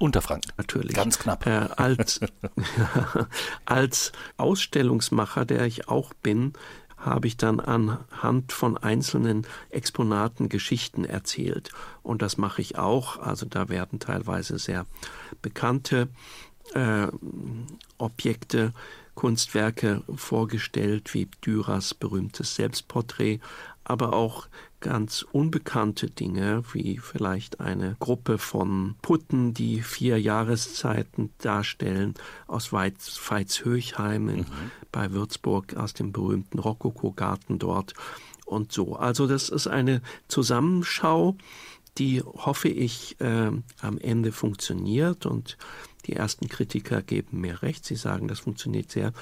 Unterfranken. 0.00 0.52
Natürlich. 0.57 0.94
Ganz 0.94 1.18
knapp. 1.18 1.46
Äh, 1.46 1.68
als, 1.76 2.20
als 3.64 4.12
Ausstellungsmacher, 4.37 5.44
der 5.44 5.64
ich 5.66 5.88
auch 5.88 6.12
bin, 6.14 6.54
habe 6.98 7.26
ich 7.26 7.37
dann 7.37 7.61
anhand 7.61 8.52
von 8.52 8.76
einzelnen 8.76 9.46
Exponaten 9.70 10.48
Geschichten 10.48 11.04
erzählt. 11.04 11.70
Und 12.02 12.22
das 12.22 12.37
mache 12.37 12.61
ich 12.61 12.76
auch. 12.76 13.18
Also 13.18 13.46
da 13.46 13.68
werden 13.68 14.00
teilweise 14.00 14.58
sehr 14.58 14.87
bekannte 15.40 16.08
äh, 16.74 17.06
Objekte, 17.98 18.72
Kunstwerke 19.14 20.02
vorgestellt, 20.14 21.12
wie 21.14 21.28
Dürers 21.44 21.94
berühmtes 21.94 22.54
Selbstporträt, 22.54 23.40
aber 23.82 24.12
auch 24.12 24.46
ganz 24.80 25.26
unbekannte 25.32 26.08
Dinge, 26.10 26.62
wie 26.72 26.98
vielleicht 26.98 27.60
eine 27.60 27.96
Gruppe 27.98 28.38
von 28.38 28.94
Putten, 29.02 29.54
die 29.54 29.82
vier 29.82 30.20
Jahreszeiten 30.20 31.30
darstellen, 31.38 32.14
aus 32.46 32.72
Veitshöchheim 32.72 34.24
mhm. 34.24 34.46
bei 34.92 35.12
Würzburg, 35.12 35.76
aus 35.76 35.94
dem 35.94 36.12
berühmten 36.12 36.58
Rokoko-Garten 36.58 37.58
dort 37.58 37.94
und 38.46 38.72
so. 38.72 38.96
Also 38.96 39.26
das 39.26 39.48
ist 39.48 39.66
eine 39.66 40.00
Zusammenschau, 40.28 41.36
die 41.98 42.22
hoffe 42.22 42.68
ich 42.68 43.20
äh, 43.20 43.50
am 43.80 43.98
Ende 43.98 44.32
funktioniert 44.32 45.26
und 45.26 45.58
die 46.06 46.14
ersten 46.14 46.48
Kritiker 46.48 47.02
geben 47.02 47.40
mir 47.40 47.62
recht. 47.62 47.84
Sie 47.84 47.96
sagen, 47.96 48.28
das 48.28 48.40
funktioniert 48.40 48.90
sehr 48.90 49.12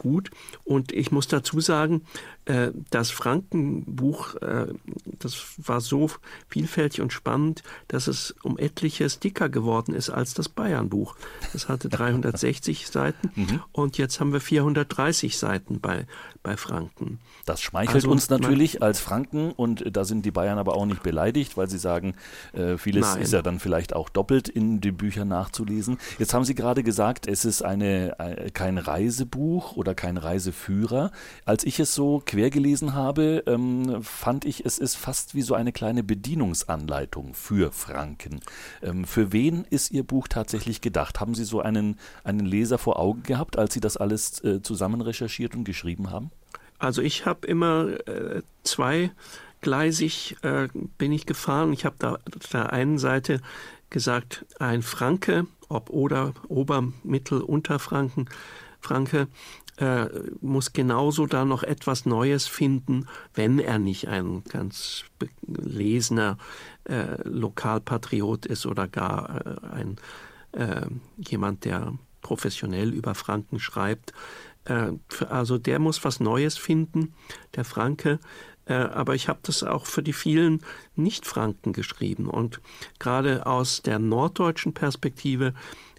gut. 0.00 0.30
Und 0.64 0.92
ich 0.92 1.12
muss 1.12 1.28
dazu 1.28 1.60
sagen, 1.60 2.02
äh, 2.46 2.72
das 2.90 3.10
Frankenbuch, 3.10 4.34
äh, 4.36 4.66
das 5.04 5.54
war 5.58 5.80
so 5.80 6.10
vielfältig 6.48 7.00
und 7.00 7.12
spannend, 7.12 7.62
dass 7.86 8.08
es 8.08 8.34
um 8.42 8.58
etliches 8.58 9.20
dicker 9.20 9.48
geworden 9.48 9.94
ist 9.94 10.10
als 10.10 10.34
das 10.34 10.48
Bayernbuch. 10.48 11.14
Das 11.52 11.68
hatte 11.68 11.88
360 11.90 12.88
Seiten 12.88 13.30
mhm. 13.36 13.62
und 13.72 13.98
jetzt 13.98 14.18
haben 14.20 14.32
wir 14.32 14.40
430 14.40 15.38
Seiten 15.38 15.80
bei, 15.80 16.06
bei 16.42 16.56
Franken. 16.56 17.20
Das 17.44 17.60
schmeichelt 17.60 17.96
also, 17.96 18.10
uns 18.10 18.30
natürlich 18.30 18.82
als 18.82 19.00
Franken 19.00 19.52
und 19.52 19.84
da 19.94 20.04
sind 20.04 20.24
die 20.24 20.30
Bayern 20.30 20.58
aber 20.58 20.74
auch 20.74 20.86
nicht 20.86 21.02
beleidigt, 21.02 21.56
weil 21.56 21.68
sie 21.68 21.78
sagen, 21.78 22.14
äh, 22.52 22.78
vieles 22.78 23.14
Nein. 23.14 23.22
ist 23.22 23.32
ja 23.32 23.42
dann 23.42 23.60
vielleicht 23.60 23.94
auch 23.94 24.08
doppelt 24.08 24.48
in 24.48 24.80
den 24.80 24.96
Büchern 24.96 25.28
nachzulesen. 25.28 25.98
Jetzt 26.18 26.32
haben 26.32 26.44
Sie 26.44 26.54
gerade 26.54 26.82
gesagt, 26.82 27.26
es 27.28 27.44
ist 27.44 27.62
eine, 27.62 28.16
kein 28.54 28.78
Reisebuch 28.78 29.76
oder 29.76 29.89
kein 29.94 30.16
Reiseführer. 30.16 31.10
Als 31.44 31.64
ich 31.64 31.80
es 31.80 31.94
so 31.94 32.22
quer 32.24 32.50
gelesen 32.50 32.94
habe, 32.94 33.42
ähm, 33.46 34.02
fand 34.02 34.44
ich, 34.44 34.64
es 34.64 34.78
ist 34.78 34.96
fast 34.96 35.34
wie 35.34 35.42
so 35.42 35.54
eine 35.54 35.72
kleine 35.72 36.02
Bedienungsanleitung 36.02 37.34
für 37.34 37.72
Franken. 37.72 38.40
Ähm, 38.82 39.04
für 39.04 39.32
wen 39.32 39.64
ist 39.70 39.90
Ihr 39.90 40.04
Buch 40.04 40.28
tatsächlich 40.28 40.80
gedacht? 40.80 41.20
Haben 41.20 41.34
Sie 41.34 41.44
so 41.44 41.60
einen, 41.60 41.98
einen 42.24 42.46
Leser 42.46 42.78
vor 42.78 42.98
Augen 42.98 43.22
gehabt, 43.22 43.58
als 43.58 43.74
Sie 43.74 43.80
das 43.80 43.96
alles 43.96 44.42
äh, 44.44 44.62
zusammen 44.62 45.00
recherchiert 45.00 45.54
und 45.54 45.64
geschrieben 45.64 46.10
haben? 46.10 46.30
Also 46.78 47.02
ich 47.02 47.26
habe 47.26 47.46
immer 47.46 47.88
äh, 48.08 48.42
zweigleisig 48.64 50.36
äh, 50.42 50.68
bin 50.96 51.12
ich 51.12 51.26
gefahren. 51.26 51.72
Ich 51.72 51.84
habe 51.84 51.96
da 51.98 52.14
auf 52.14 52.48
der 52.50 52.72
einen 52.72 52.98
Seite 52.98 53.40
gesagt, 53.90 54.46
ein 54.58 54.82
Franke, 54.82 55.46
ob 55.68 55.90
oder 55.90 56.32
Ober-, 56.48 56.92
Mittel-, 57.02 57.42
Unterfranken, 57.42 58.28
Franke 58.80 59.28
äh, 59.80 60.06
muss 60.40 60.72
genauso 60.72 61.26
da 61.26 61.44
noch 61.44 61.62
etwas 61.62 62.04
Neues 62.04 62.46
finden, 62.46 63.06
wenn 63.34 63.58
er 63.58 63.78
nicht 63.78 64.08
ein 64.08 64.44
ganz 64.44 65.04
belesener 65.46 66.36
äh, 66.84 67.16
Lokalpatriot 67.24 68.46
ist 68.46 68.66
oder 68.66 68.88
gar 68.88 69.46
äh, 69.46 69.66
ein 69.68 69.96
äh, 70.52 70.86
jemand, 71.16 71.64
der 71.64 71.94
professionell 72.20 72.92
über 72.92 73.14
Franken 73.14 73.58
schreibt. 73.58 74.12
Äh, 74.64 74.92
also 75.30 75.56
der 75.56 75.78
muss 75.78 76.04
was 76.04 76.20
Neues 76.20 76.58
finden, 76.58 77.14
der 77.56 77.64
Franke. 77.64 78.20
Aber 78.66 79.16
ich 79.16 79.28
habe 79.28 79.40
das 79.42 79.64
auch 79.64 79.84
für 79.86 80.02
die 80.02 80.12
vielen 80.12 80.60
Nicht-Franken 80.94 81.72
geschrieben. 81.72 82.28
Und 82.28 82.60
gerade 83.00 83.46
aus 83.46 83.82
der 83.82 83.98
norddeutschen 83.98 84.74
Perspektive 84.74 85.54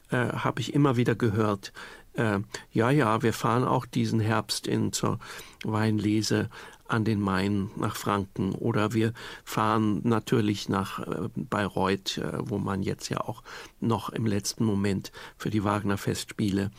habe 0.10 0.62
ich 0.62 0.74
immer 0.74 0.96
wieder 0.96 1.16
gehört, 1.16 1.74
äh, 2.14 2.40
ja, 2.72 2.90
ja, 2.92 3.22
wir 3.24 3.34
fahren 3.34 3.64
auch 3.64 3.86
diesen 3.86 4.20
Herbst 4.20 4.68
in 4.68 4.92
zur 4.92 5.20
Weinlese 5.64 6.50
an 6.92 7.06
den 7.06 7.22
Main 7.22 7.72
nach 7.78 7.96
Franken 7.96 8.52
oder 8.54 8.94
wir 8.94 9.14
fahren 9.46 10.02
natürlich 10.04 10.68
nach 10.68 11.00
äh, 11.00 11.30
Bayreuth, 11.36 12.18
äh, 12.18 12.34
wo 12.42 12.58
man 12.58 12.84
jetzt 12.84 13.10
ja 13.10 13.22
auch 13.22 13.44
noch 13.80 14.10
im 14.10 14.26
letzten 14.26 14.66
Moment 14.66 15.12
für 15.38 15.50
die 15.50 15.64
Wagner 15.64 15.98
Festspiele 15.98 16.72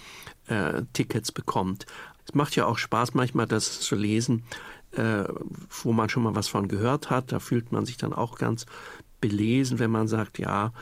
äh, 0.46 0.82
Tickets 0.92 1.32
bekommt. 1.32 1.86
Es 2.26 2.34
macht 2.34 2.54
ja 2.56 2.66
auch 2.66 2.78
Spaß 2.78 3.14
manchmal 3.14 3.46
das 3.46 3.80
zu 3.80 3.96
lesen, 3.96 4.44
wo 4.94 5.92
man 5.92 6.10
schon 6.10 6.22
mal 6.22 6.36
was 6.36 6.48
von 6.48 6.68
gehört 6.68 7.08
hat. 7.08 7.32
Da 7.32 7.40
fühlt 7.40 7.72
man 7.72 7.86
sich 7.86 7.96
dann 7.96 8.12
auch 8.12 8.36
ganz 8.36 8.66
belesen, 9.22 9.78
wenn 9.78 9.90
man 9.90 10.06
sagt, 10.06 10.38
ja, 10.38 10.72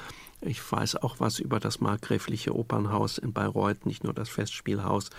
ich 0.41 0.61
weiß 0.71 0.97
auch 0.97 1.21
was 1.21 1.39
über 1.39 1.61
das 1.61 1.81
markgräfliche 1.81 2.55
Opernhaus 2.55 3.19
in 3.19 3.33
Bayreuth, 3.33 3.87
nicht 3.87 4.05
nur 4.05 4.15
das 4.15 4.29
Festspielhaus. 4.29 5.11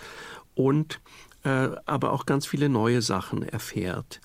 Und 0.54 1.00
äh, 1.44 1.70
aber 1.86 2.12
auch 2.12 2.26
ganz 2.26 2.46
viele 2.46 2.68
neue 2.68 3.02
Sachen 3.02 3.42
erfährt. 3.42 4.20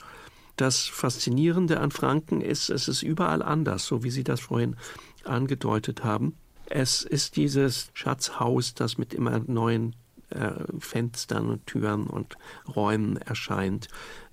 Das 0.56 0.86
Faszinierende 0.86 1.80
an 1.80 1.92
Franken 1.92 2.42
ist, 2.42 2.70
es 2.70 2.88
ist 2.88 3.04
überall 3.04 3.44
anders, 3.44 3.86
so 3.86 4.04
wie 4.04 4.10
Sie 4.10 4.24
das 4.24 4.40
vorhin 4.40 4.76
angedeutet 5.24 6.04
haben. 6.04 6.36
Es 6.66 7.04
ist 7.04 7.36
dieses 7.36 7.92
Schatzhaus, 7.94 8.74
das 8.74 8.98
mit 8.98 9.14
immer 9.14 9.40
neuen 9.40 9.96
äh, 10.30 10.52
Fenstern 10.80 11.50
und 11.50 11.66
Türen 11.68 12.08
und 12.08 12.38
Räumen 12.76 13.18
erscheint. 13.18 13.88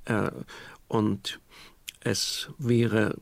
Äh, 0.07 0.31
und 0.89 1.41
es 2.05 2.51
wäre 2.59 3.17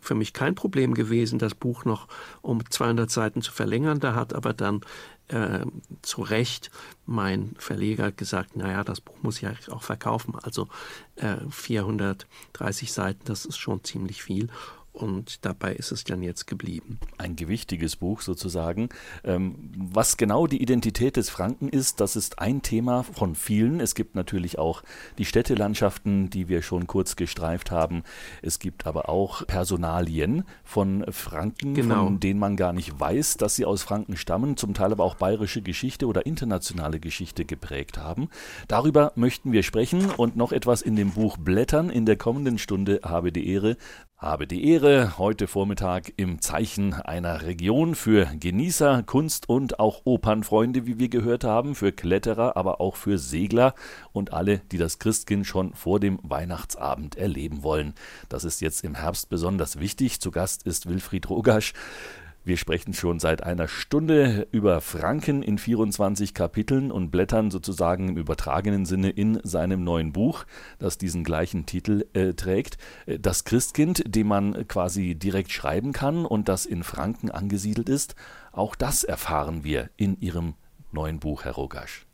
für 0.00 0.14
mich 0.14 0.32
kein 0.32 0.54
Problem 0.54 0.94
gewesen, 0.94 1.38
das 1.38 1.54
Buch 1.54 1.84
noch 1.84 2.06
um 2.42 2.68
200 2.68 3.10
Seiten 3.10 3.42
zu 3.42 3.50
verlängern. 3.50 3.98
Da 3.98 4.14
hat 4.14 4.34
aber 4.34 4.52
dann 4.52 4.82
äh, 5.28 5.64
zu 6.02 6.22
Recht 6.22 6.70
mein 7.06 7.54
Verleger 7.58 8.12
gesagt, 8.12 8.54
naja, 8.54 8.84
das 8.84 9.00
Buch 9.00 9.16
muss 9.22 9.42
ich 9.42 9.48
auch 9.72 9.82
verkaufen. 9.82 10.34
Also 10.42 10.68
äh, 11.16 11.36
430 11.50 12.92
Seiten, 12.92 13.24
das 13.24 13.46
ist 13.46 13.56
schon 13.56 13.82
ziemlich 13.82 14.22
viel 14.22 14.48
und 14.96 15.44
dabei 15.44 15.74
ist 15.74 15.92
es 15.92 16.04
dann 16.04 16.22
jetzt 16.22 16.46
geblieben. 16.46 16.98
Ein 17.18 17.36
gewichtiges 17.36 17.96
Buch 17.96 18.20
sozusagen. 18.22 18.88
Ähm, 19.24 19.70
was 19.76 20.16
genau 20.16 20.46
die 20.46 20.62
Identität 20.62 21.16
des 21.16 21.30
Franken 21.30 21.68
ist, 21.68 22.00
das 22.00 22.16
ist 22.16 22.38
ein 22.38 22.62
Thema 22.62 23.02
von 23.02 23.34
vielen. 23.34 23.80
Es 23.80 23.94
gibt 23.94 24.14
natürlich 24.14 24.58
auch 24.58 24.82
die 25.18 25.24
Städtelandschaften, 25.24 26.30
die 26.30 26.48
wir 26.48 26.62
schon 26.62 26.86
kurz 26.86 27.16
gestreift 27.16 27.70
haben. 27.70 28.02
Es 28.42 28.58
gibt 28.58 28.86
aber 28.86 29.08
auch 29.08 29.46
Personalien 29.46 30.44
von 30.64 31.04
Franken, 31.12 31.74
genau. 31.74 32.04
von 32.04 32.20
denen 32.20 32.40
man 32.40 32.56
gar 32.56 32.72
nicht 32.72 32.98
weiß, 32.98 33.36
dass 33.36 33.54
sie 33.54 33.64
aus 33.64 33.82
Franken 33.82 34.16
stammen, 34.16 34.56
zum 34.56 34.74
Teil 34.74 34.92
aber 34.92 35.04
auch 35.04 35.16
bayerische 35.16 35.62
Geschichte 35.62 36.06
oder 36.06 36.26
internationale 36.26 37.00
Geschichte 37.00 37.44
geprägt 37.44 37.98
haben. 37.98 38.28
Darüber 38.68 39.12
möchten 39.14 39.52
wir 39.52 39.62
sprechen 39.62 40.10
und 40.16 40.36
noch 40.36 40.52
etwas 40.52 40.82
in 40.82 40.96
dem 40.96 41.12
Buch 41.12 41.36
blättern. 41.36 41.90
In 41.90 42.06
der 42.06 42.16
kommenden 42.16 42.58
Stunde 42.58 43.00
habe 43.02 43.32
die 43.32 43.48
Ehre, 43.48 43.76
habe 44.18 44.46
die 44.46 44.66
Ehre, 44.70 45.18
heute 45.18 45.46
Vormittag 45.46 46.10
im 46.16 46.40
Zeichen 46.40 46.94
einer 46.94 47.42
Region 47.42 47.94
für 47.94 48.24
Genießer, 48.24 49.02
Kunst 49.02 49.46
und 49.50 49.78
auch 49.78 50.02
Opernfreunde, 50.04 50.86
wie 50.86 50.98
wir 50.98 51.10
gehört 51.10 51.44
haben, 51.44 51.74
für 51.74 51.92
Kletterer, 51.92 52.56
aber 52.56 52.80
auch 52.80 52.96
für 52.96 53.18
Segler 53.18 53.74
und 54.12 54.32
alle, 54.32 54.62
die 54.72 54.78
das 54.78 54.98
Christkind 54.98 55.46
schon 55.46 55.74
vor 55.74 56.00
dem 56.00 56.18
Weihnachtsabend 56.22 57.16
erleben 57.16 57.62
wollen. 57.62 57.92
Das 58.30 58.44
ist 58.44 58.62
jetzt 58.62 58.84
im 58.84 58.94
Herbst 58.94 59.28
besonders 59.28 59.80
wichtig. 59.80 60.18
Zu 60.18 60.30
Gast 60.30 60.62
ist 60.62 60.88
Wilfried 60.88 61.28
Rogasch. 61.28 61.74
Wir 62.46 62.56
sprechen 62.56 62.94
schon 62.94 63.18
seit 63.18 63.42
einer 63.42 63.66
Stunde 63.66 64.46
über 64.52 64.80
Franken 64.80 65.42
in 65.42 65.58
24 65.58 66.32
Kapiteln 66.32 66.92
und 66.92 67.10
blättern 67.10 67.50
sozusagen 67.50 68.10
im 68.10 68.16
übertragenen 68.16 68.86
Sinne 68.86 69.10
in 69.10 69.40
seinem 69.42 69.82
neuen 69.82 70.12
Buch, 70.12 70.44
das 70.78 70.96
diesen 70.96 71.24
gleichen 71.24 71.66
Titel 71.66 72.06
äh, 72.12 72.34
trägt. 72.34 72.78
Äh, 73.06 73.18
das 73.18 73.42
Christkind, 73.42 74.04
dem 74.06 74.28
man 74.28 74.68
quasi 74.68 75.16
direkt 75.16 75.50
schreiben 75.50 75.92
kann 75.92 76.24
und 76.24 76.48
das 76.48 76.66
in 76.66 76.84
Franken 76.84 77.32
angesiedelt 77.32 77.88
ist. 77.88 78.14
Auch 78.52 78.76
das 78.76 79.02
erfahren 79.02 79.64
wir 79.64 79.90
in 79.96 80.16
Ihrem 80.20 80.54
neuen 80.92 81.18
Buch, 81.18 81.42
Herr 81.42 81.54
Rogasch. 81.54 82.06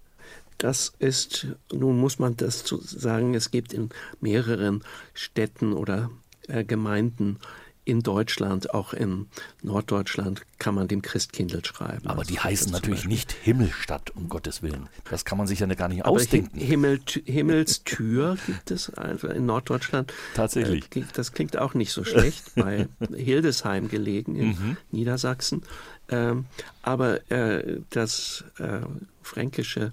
Das 0.57 0.95
ist, 0.99 1.47
nun 1.71 2.01
muss 2.01 2.19
man 2.19 2.39
das 2.39 2.65
zu 2.65 2.79
sagen, 2.79 3.35
es 3.35 3.51
gibt 3.51 3.75
in 3.75 3.91
mehreren 4.23 4.83
Städten 5.13 5.75
oder 5.75 6.09
äh, 6.49 6.65
Gemeinden 6.65 7.39
in 7.85 8.01
Deutschland, 8.01 8.75
auch 8.75 8.93
in 8.93 9.27
Norddeutschland, 9.63 10.43
kann 10.59 10.75
man 10.75 10.87
dem 10.87 11.03
Christkindl 11.03 11.65
schreiben. 11.65 12.07
Aber 12.07 12.21
also 12.21 12.33
die 12.33 12.39
heißen 12.39 12.71
natürlich 12.71 13.07
nicht 13.07 13.33
Himmelstadt, 13.33 14.11
um 14.15 14.29
Gottes 14.29 14.63
Willen. 14.63 14.89
Das 15.11 15.25
kann 15.25 15.37
man 15.37 15.49
sich 15.49 15.61
ja 15.61 15.67
gar 15.67 15.89
nicht 15.89 16.05
Aber 16.05 16.13
ausdenken. 16.13 16.59
Himmel, 16.59 17.01
Himmelstür 17.25 18.37
gibt 18.47 18.71
es 18.71 18.91
also 18.91 19.27
in 19.29 19.47
Norddeutschland. 19.47 20.13
Tatsächlich. 20.35 20.85
Äh, 20.95 21.05
das 21.13 21.33
klingt 21.33 21.57
auch 21.57 21.75
nicht 21.75 21.93
so 21.93 22.05
schlecht, 22.05 22.45
bei 22.55 22.89
Hildesheim 23.15 23.89
gelegen 23.89 24.37
in 24.37 24.49
mhm. 24.49 24.77
Niedersachsen. 24.93 25.63
Ähm, 26.09 26.47
aber 26.83 27.31
äh, 27.33 27.81
das 27.91 28.45
äh, 28.59 28.81
fränkische 29.23 29.93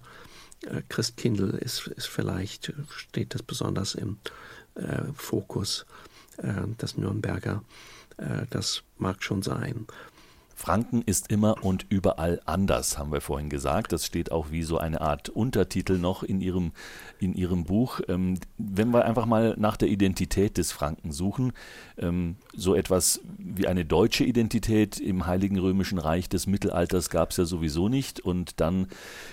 Christkindl 0.90 1.52
ist, 1.52 1.88
ist 1.88 2.08
vielleicht, 2.08 2.74
steht 2.90 3.34
das 3.34 3.42
besonders 3.42 3.96
im 3.96 4.18
Fokus 5.16 5.86
das 6.78 6.98
Nürnberger, 6.98 7.64
äh, 8.18 8.46
das 8.50 8.84
mag 8.98 9.24
schon 9.24 9.42
sein. 9.42 9.88
Franken 10.60 11.04
ist 11.04 11.32
immer 11.32 11.64
und 11.64 11.86
überall 11.88 12.42
anders, 12.46 12.98
haben 12.98 13.14
wir 13.14 13.22
vorhin 13.22 13.50
gesagt. 13.50 13.94
Das 13.94 14.06
steht 14.06 14.30
auch 14.30 14.52
wie 14.52 14.64
so 14.64 14.78
eine 14.78 15.00
Art 15.00 15.30
Untertitel 15.30 15.98
noch 15.98 16.22
in 16.22 16.42
Ihrem, 16.42 16.74
in 17.18 17.34
Ihrem 17.34 17.64
Buch. 17.64 18.02
Ähm, 18.10 18.38
wenn 18.58 18.92
wir 18.92 19.06
einfach 19.06 19.26
mal 19.26 19.56
nach 19.58 19.78
der 19.78 19.88
Identität 19.88 20.58
des 20.58 20.74
Franken 20.74 21.14
suchen, 21.14 21.54
ähm, 21.98 22.36
so 22.54 22.76
etwas 22.76 23.22
wie 23.38 23.68
eine 23.68 23.86
deutsche 23.86 24.26
Identität 24.26 25.00
im 25.00 25.28
Heiligen 25.28 25.58
Römischen 25.58 25.98
Reich 25.98 26.28
des 26.28 26.46
Mittelalters 26.46 27.10
gab 27.10 27.32
es 27.32 27.38
ja 27.38 27.46
sowieso 27.46 27.88
nicht 27.88 28.20
und 28.20 28.60
dann 28.60 28.88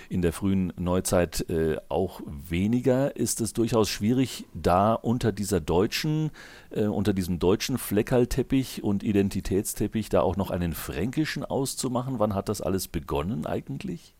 in 0.07 0.21
der 0.21 0.31
frühen 0.31 0.71
Neuzeit 0.77 1.49
äh, 1.49 1.75
auch 1.89 2.21
weniger, 2.25 3.17
ist 3.17 3.41
es 3.41 3.51
durchaus 3.51 3.89
schwierig, 3.89 4.45
da 4.53 4.93
unter 4.93 5.33
dieser 5.33 5.59
deutschen, 5.59 6.31
äh, 6.69 6.85
unter 6.85 7.11
diesem 7.11 7.37
deutschen 7.37 7.77
Fleckerlteppich 7.77 8.81
und 8.81 9.03
Identitätsteppich 9.03 10.07
da 10.07 10.21
auch 10.21 10.37
noch 10.37 10.51
einen 10.51 10.71
Fränk 10.71 11.16
Fränkischen 11.17 11.45
auszumachen? 11.45 12.19
Wann 12.19 12.35
hat 12.35 12.47
das 12.47 12.61
alles 12.61 12.87
begonnen 12.87 13.47
eigentlich? 13.47 14.13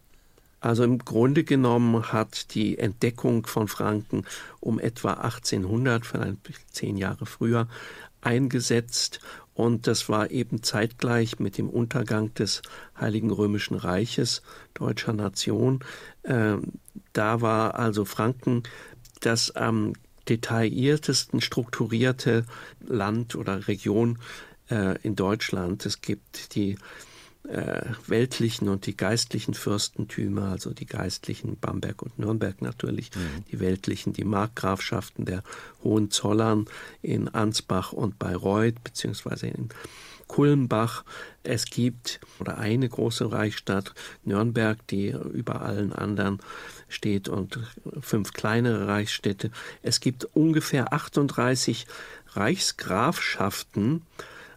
Also 0.61 0.83
im 0.83 0.97
Grunde 0.97 1.43
genommen 1.43 2.11
hat 2.11 2.55
die 2.55 2.79
Entdeckung 2.79 3.45
von 3.45 3.67
Franken 3.67 4.23
um 4.59 4.79
etwa 4.79 5.13
1800, 5.13 6.07
vielleicht 6.07 6.73
zehn 6.73 6.97
Jahre 6.97 7.27
früher, 7.27 7.67
eingesetzt 8.21 9.19
und 9.53 9.85
das 9.85 10.09
war 10.09 10.31
eben 10.31 10.63
zeitgleich 10.63 11.37
mit 11.37 11.59
dem 11.59 11.69
Untergang 11.69 12.33
des 12.33 12.63
Heiligen 12.99 13.29
Römischen 13.29 13.77
Reiches 13.77 14.41
deutscher 14.73 15.13
Nation. 15.13 15.81
Ähm, 16.23 16.63
da 17.13 17.41
war 17.41 17.75
also 17.75 18.05
Franken 18.05 18.63
das 19.19 19.55
am 19.55 19.93
detailliertesten 20.27 21.41
strukturierte 21.41 22.45
Land 22.81 23.35
oder 23.35 23.67
Region 23.67 24.17
äh, 24.69 24.97
in 25.01 25.15
Deutschland. 25.15 25.85
Es 25.85 26.01
gibt 26.01 26.55
die 26.55 26.77
äh, 27.47 27.81
weltlichen 28.07 28.67
und 28.69 28.85
die 28.85 28.97
geistlichen 28.97 29.53
Fürstentümer, 29.53 30.49
also 30.49 30.73
die 30.73 30.85
geistlichen 30.85 31.57
Bamberg 31.57 32.01
und 32.01 32.19
Nürnberg 32.19 32.61
natürlich, 32.61 33.11
mhm. 33.15 33.45
die 33.51 33.59
weltlichen, 33.59 34.13
die 34.13 34.25
Markgrafschaften 34.25 35.25
der 35.25 35.43
Hohenzollern 35.83 36.65
in 37.01 37.29
Ansbach 37.29 37.93
und 37.93 38.19
Bayreuth, 38.19 38.83
beziehungsweise 38.83 39.47
in 39.47 39.69
Kulmbach. 40.27 41.05
Es 41.43 41.65
gibt 41.65 42.19
oder 42.39 42.57
eine 42.57 42.89
große 42.89 43.31
Reichsstadt, 43.31 43.93
Nürnberg, 44.25 44.85
die 44.87 45.15
über 45.33 45.61
allen 45.61 45.93
anderen 45.93 46.39
steht 46.89 47.29
und 47.29 47.59
fünf 48.01 48.33
kleinere 48.33 48.87
Reichsstädte. 48.87 49.51
Es 49.81 50.01
gibt 50.01 50.25
ungefähr 50.33 50.91
38 50.91 51.87
Reichsgrafschaften, 52.33 54.01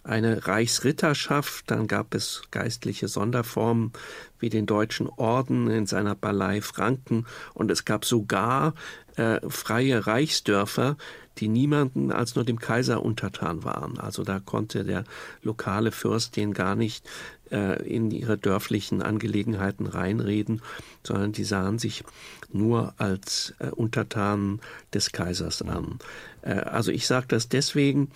eine 0.02 0.46
Reichsritterschaft, 0.46 1.70
dann 1.70 1.86
gab 1.86 2.14
es 2.14 2.42
geistliche 2.50 3.08
Sonderformen 3.08 3.92
wie 4.38 4.48
den 4.48 4.66
Deutschen 4.66 5.08
Orden 5.08 5.68
in 5.68 5.86
seiner 5.86 6.14
Ballei 6.14 6.60
Franken 6.60 7.26
und 7.54 7.70
es 7.70 7.84
gab 7.84 8.04
sogar 8.04 8.74
äh, 9.16 9.40
freie 9.48 10.06
Reichsdörfer, 10.06 10.96
die 11.38 11.48
niemanden 11.48 12.12
als 12.12 12.34
nur 12.34 12.44
dem 12.44 12.58
Kaiser 12.58 13.02
untertan 13.02 13.64
waren. 13.64 13.98
Also 13.98 14.24
da 14.24 14.40
konnte 14.40 14.84
der 14.84 15.04
lokale 15.42 15.92
Fürst 15.92 16.36
den 16.36 16.52
gar 16.52 16.74
nicht 16.74 17.08
äh, 17.50 17.82
in 17.82 18.10
ihre 18.10 18.38
dörflichen 18.38 19.02
Angelegenheiten 19.02 19.86
reinreden, 19.86 20.62
sondern 21.02 21.32
die 21.32 21.44
sahen 21.44 21.78
sich 21.78 22.04
nur 22.52 22.94
als 22.98 23.54
äh, 23.58 23.68
Untertanen 23.68 24.60
des 24.92 25.12
Kaisers 25.12 25.62
an. 25.62 25.98
Äh, 26.42 26.52
also 26.52 26.90
ich 26.90 27.06
sage 27.06 27.26
das 27.28 27.48
deswegen, 27.48 28.10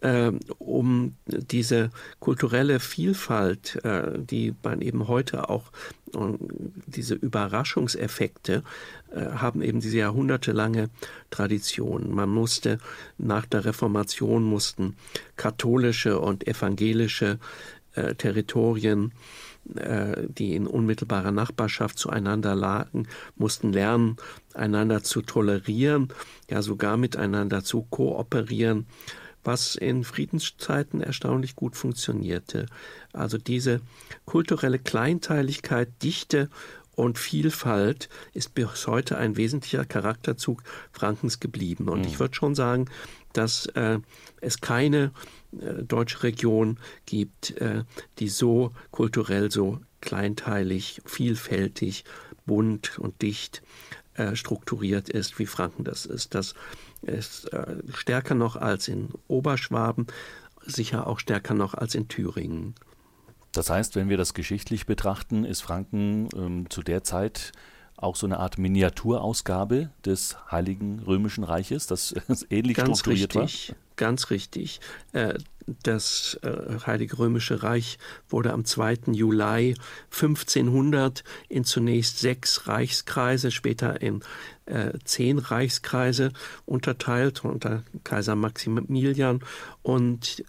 äh, 0.00 0.32
um 0.58 1.16
diese 1.26 1.90
kulturelle 2.18 2.80
Vielfalt, 2.80 3.82
äh, 3.84 4.18
die 4.18 4.54
man 4.62 4.80
eben 4.80 5.08
heute 5.08 5.48
auch 5.48 5.64
diese 6.86 7.14
Überraschungseffekte 7.14 8.64
äh, 9.12 9.26
haben 9.26 9.62
eben 9.62 9.80
diese 9.80 9.98
jahrhundertelange 9.98 10.88
Tradition. 11.30 12.12
Man 12.12 12.28
musste 12.28 12.78
nach 13.18 13.46
der 13.46 13.64
Reformation 13.64 14.44
mussten 14.44 14.96
katholische 15.36 16.18
und 16.18 16.46
evangelische 16.46 17.38
äh, 18.00 18.14
Territorien, 18.14 19.12
äh, 19.74 20.26
die 20.28 20.54
in 20.54 20.66
unmittelbarer 20.66 21.32
Nachbarschaft 21.32 21.98
zueinander 21.98 22.54
lagen, 22.54 23.06
mussten 23.36 23.72
lernen, 23.72 24.16
einander 24.54 25.02
zu 25.02 25.22
tolerieren, 25.22 26.08
ja 26.48 26.62
sogar 26.62 26.96
miteinander 26.96 27.62
zu 27.62 27.82
kooperieren, 27.82 28.86
was 29.44 29.74
in 29.76 30.04
Friedenszeiten 30.04 31.00
erstaunlich 31.00 31.56
gut 31.56 31.76
funktionierte. 31.76 32.66
Also 33.12 33.38
diese 33.38 33.80
kulturelle 34.26 34.78
Kleinteiligkeit, 34.78 35.88
Dichte 36.02 36.48
und 36.94 37.18
Vielfalt 37.18 38.08
ist 38.34 38.54
bis 38.54 38.86
heute 38.86 39.16
ein 39.16 39.36
wesentlicher 39.36 39.84
Charakterzug 39.84 40.62
Frankens 40.92 41.40
geblieben. 41.40 41.88
Und 41.88 42.00
mhm. 42.00 42.06
ich 42.06 42.20
würde 42.20 42.34
schon 42.34 42.54
sagen, 42.54 42.86
dass 43.32 43.66
äh, 43.66 43.98
es 44.40 44.60
keine 44.60 45.12
deutsche 45.52 46.22
Region 46.22 46.78
gibt, 47.06 47.56
äh, 47.60 47.84
die 48.18 48.28
so 48.28 48.72
kulturell 48.90 49.50
so 49.50 49.80
kleinteilig, 50.00 51.02
vielfältig, 51.04 52.04
bunt 52.46 52.98
und 52.98 53.20
dicht 53.22 53.62
äh, 54.14 54.34
strukturiert 54.34 55.08
ist, 55.08 55.38
wie 55.38 55.46
Franken 55.46 55.84
das 55.84 56.06
ist. 56.06 56.34
Das 56.34 56.54
ist 57.02 57.52
äh, 57.52 57.76
stärker 57.94 58.34
noch 58.34 58.56
als 58.56 58.88
in 58.88 59.10
Oberschwaben, 59.28 60.06
sicher 60.64 61.06
auch 61.06 61.18
stärker 61.18 61.54
noch 61.54 61.74
als 61.74 61.94
in 61.94 62.08
Thüringen. 62.08 62.74
Das 63.52 63.68
heißt, 63.68 63.96
wenn 63.96 64.08
wir 64.08 64.16
das 64.16 64.34
geschichtlich 64.34 64.86
betrachten, 64.86 65.44
ist 65.44 65.60
Franken 65.60 66.28
ähm, 66.36 66.70
zu 66.70 66.82
der 66.82 67.02
Zeit 67.02 67.52
auch 68.00 68.16
so 68.16 68.26
eine 68.26 68.38
Art 68.38 68.58
Miniaturausgabe 68.58 69.90
des 70.04 70.36
Heiligen 70.50 71.00
Römischen 71.00 71.44
Reiches, 71.44 71.86
das 71.86 72.14
ähnlich 72.50 72.76
ganz 72.76 73.00
strukturiert 73.00 73.34
richtig, 73.36 73.70
war? 73.70 73.76
Ganz 73.96 74.30
richtig. 74.30 74.80
Äh, 75.12 75.34
das 75.82 76.38
äh, 76.42 76.78
Heilige 76.86 77.18
Römische 77.18 77.62
Reich 77.62 77.98
wurde 78.28 78.52
am 78.52 78.64
2. 78.64 79.12
Juli 79.12 79.76
1500 80.10 81.22
in 81.48 81.64
zunächst 81.64 82.18
sechs 82.18 82.66
Reichskreise, 82.66 83.50
später 83.50 84.00
in 84.00 84.22
äh, 84.66 84.98
zehn 85.04 85.38
Reichskreise 85.38 86.32
unterteilt 86.66 87.44
unter 87.44 87.84
Kaiser 88.02 88.34
Maximilian 88.34 89.40
und 89.82 90.44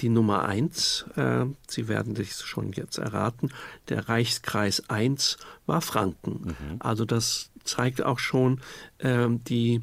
die 0.00 0.08
Nummer 0.08 0.44
eins, 0.44 1.04
äh, 1.16 1.46
Sie 1.68 1.88
werden 1.88 2.14
das 2.14 2.42
schon 2.42 2.72
jetzt 2.72 2.98
erraten, 2.98 3.50
der 3.88 4.08
Reichskreis 4.08 4.88
1 4.88 5.38
war 5.66 5.80
Franken. 5.80 6.40
Mhm. 6.44 6.76
Also 6.78 7.04
das 7.04 7.50
zeigt 7.64 8.02
auch 8.02 8.18
schon 8.18 8.60
äh, 8.98 9.28
die 9.28 9.82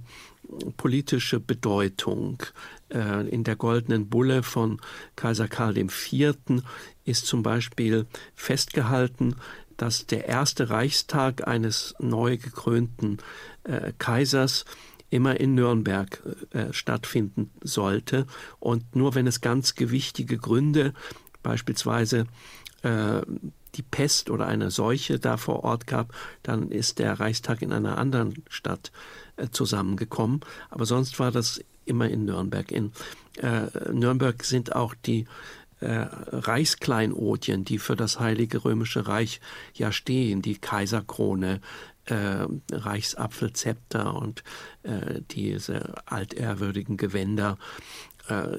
politische 0.78 1.40
Bedeutung. 1.40 2.44
Äh, 2.90 3.28
in 3.28 3.44
der 3.44 3.56
Goldenen 3.56 4.08
Bulle 4.08 4.44
von 4.44 4.80
Kaiser 5.16 5.48
Karl 5.48 5.78
IV. 5.78 6.36
ist 7.04 7.26
zum 7.26 7.44
Beispiel 7.44 8.06
festgehalten, 8.34 9.36
dass 9.76 10.08
der 10.08 10.28
erste 10.28 10.70
Reichstag 10.70 11.48
eines 11.48 11.96
neu 12.00 12.38
gekrönten 12.38 13.18
äh, 13.64 13.92
Kaisers 13.98 14.66
immer 15.10 15.39
in 15.39 15.56
Nürnberg 15.56 16.22
äh, 16.52 16.74
stattfinden 16.74 17.52
sollte. 17.62 18.26
Und 18.60 18.96
nur 18.96 19.15
wenn 19.15 19.28
es 19.28 19.41
ganz 19.41 19.76
gewichtige 19.76 20.38
Gründe, 20.38 20.93
beispielsweise 21.43 22.28
äh, 22.84 23.22
die 23.76 23.84
Pest 23.84 24.30
oder 24.30 24.48
eine 24.48 24.72
Seuche 24.72 25.20
da 25.20 25.38
vor 25.38 25.63
Ort 25.63 25.88
gab, 25.88 26.13
dann 26.43 26.72
ist 26.72 27.00
der 27.00 27.20
Reichstag 27.20 27.62
in 27.62 27.72
einer 27.72 27.98
anderen 27.98 28.43
Stadt 28.50 28.91
äh, 29.38 29.48
zusammengekommen. 29.50 30.41
Aber 30.70 30.86
sonst 30.86 31.20
war 31.20 31.32
das 31.32 31.62
immer 31.86 32.10
in 32.10 32.26
Nürnberg. 32.26 32.72
In 32.72 32.91
äh, 33.38 33.91
Nürnberg 33.91 34.43
sind 34.43 34.76
auch 34.76 34.93
die 34.93 35.22
äh, 35.22 35.28
Reichskleinodien, 35.80 37.63
die 37.63 37.78
für 37.78 37.96
das 37.96 38.20
Heilige 38.20 38.66
Römische 38.66 39.08
Reich 39.08 39.40
ja 39.74 39.92
stehen, 39.92 40.42
die 40.42 40.58
Kaiserkrone, 40.58 41.62
äh, 42.06 42.46
Reichsapfelzepter 42.72 44.16
und 44.16 44.44
äh, 44.84 45.22
diese 45.32 45.96
altehrwürdigen 46.06 46.98
Gewänder 46.98 47.58
äh, 48.30 48.58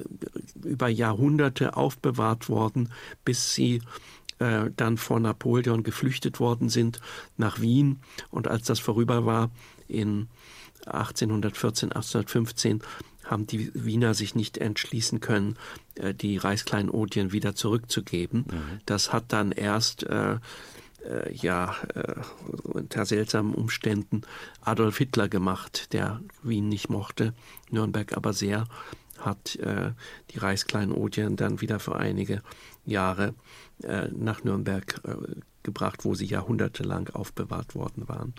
über 0.63 0.87
Jahrhunderte 0.87 1.75
aufbewahrt 1.75 2.49
worden, 2.49 2.89
bis 3.25 3.53
sie 3.53 3.81
äh, 4.39 4.69
dann 4.75 4.97
vor 4.97 5.19
Napoleon 5.19 5.83
geflüchtet 5.83 6.39
worden 6.39 6.69
sind 6.69 7.01
nach 7.37 7.59
Wien. 7.59 7.99
Und 8.29 8.47
als 8.47 8.67
das 8.67 8.79
vorüber 8.79 9.25
war, 9.25 9.49
in 9.87 10.27
1814, 10.85 11.91
1815, 11.91 12.81
haben 13.29 13.47
die 13.47 13.71
Wiener 13.73 14.13
sich 14.13 14.35
nicht 14.35 14.57
entschließen 14.57 15.19
können, 15.19 15.57
äh, 15.95 16.13
die 16.13 16.37
Reichskleinodien 16.37 17.31
wieder 17.31 17.55
zurückzugeben. 17.55 18.45
Mhm. 18.49 18.79
Das 18.85 19.13
hat 19.13 19.25
dann 19.29 19.51
erst 19.51 20.03
äh, 20.03 20.37
äh, 21.05 21.33
ja 21.33 21.75
unter 22.63 23.05
seltsamen 23.05 23.53
Umständen 23.53 24.21
Adolf 24.61 24.97
Hitler 24.97 25.29
gemacht, 25.29 25.93
der 25.93 26.21
Wien 26.43 26.69
nicht 26.69 26.89
mochte, 26.89 27.33
Nürnberg 27.69 28.15
aber 28.17 28.33
sehr, 28.33 28.65
hat 29.19 29.55
äh, 29.57 29.91
die 30.31 30.39
Reichskleinodien 30.39 31.35
dann 31.35 31.61
wieder 31.61 31.79
für 31.79 31.95
einige 31.95 32.41
Jahre 32.85 33.33
äh, 33.83 34.07
nach 34.09 34.43
Nürnberg 34.43 35.01
äh, 35.03 35.15
gebracht, 35.63 36.05
wo 36.05 36.15
sie 36.15 36.25
jahrhundertelang 36.25 37.09
aufbewahrt 37.09 37.75
worden 37.75 38.07
waren. 38.07 38.33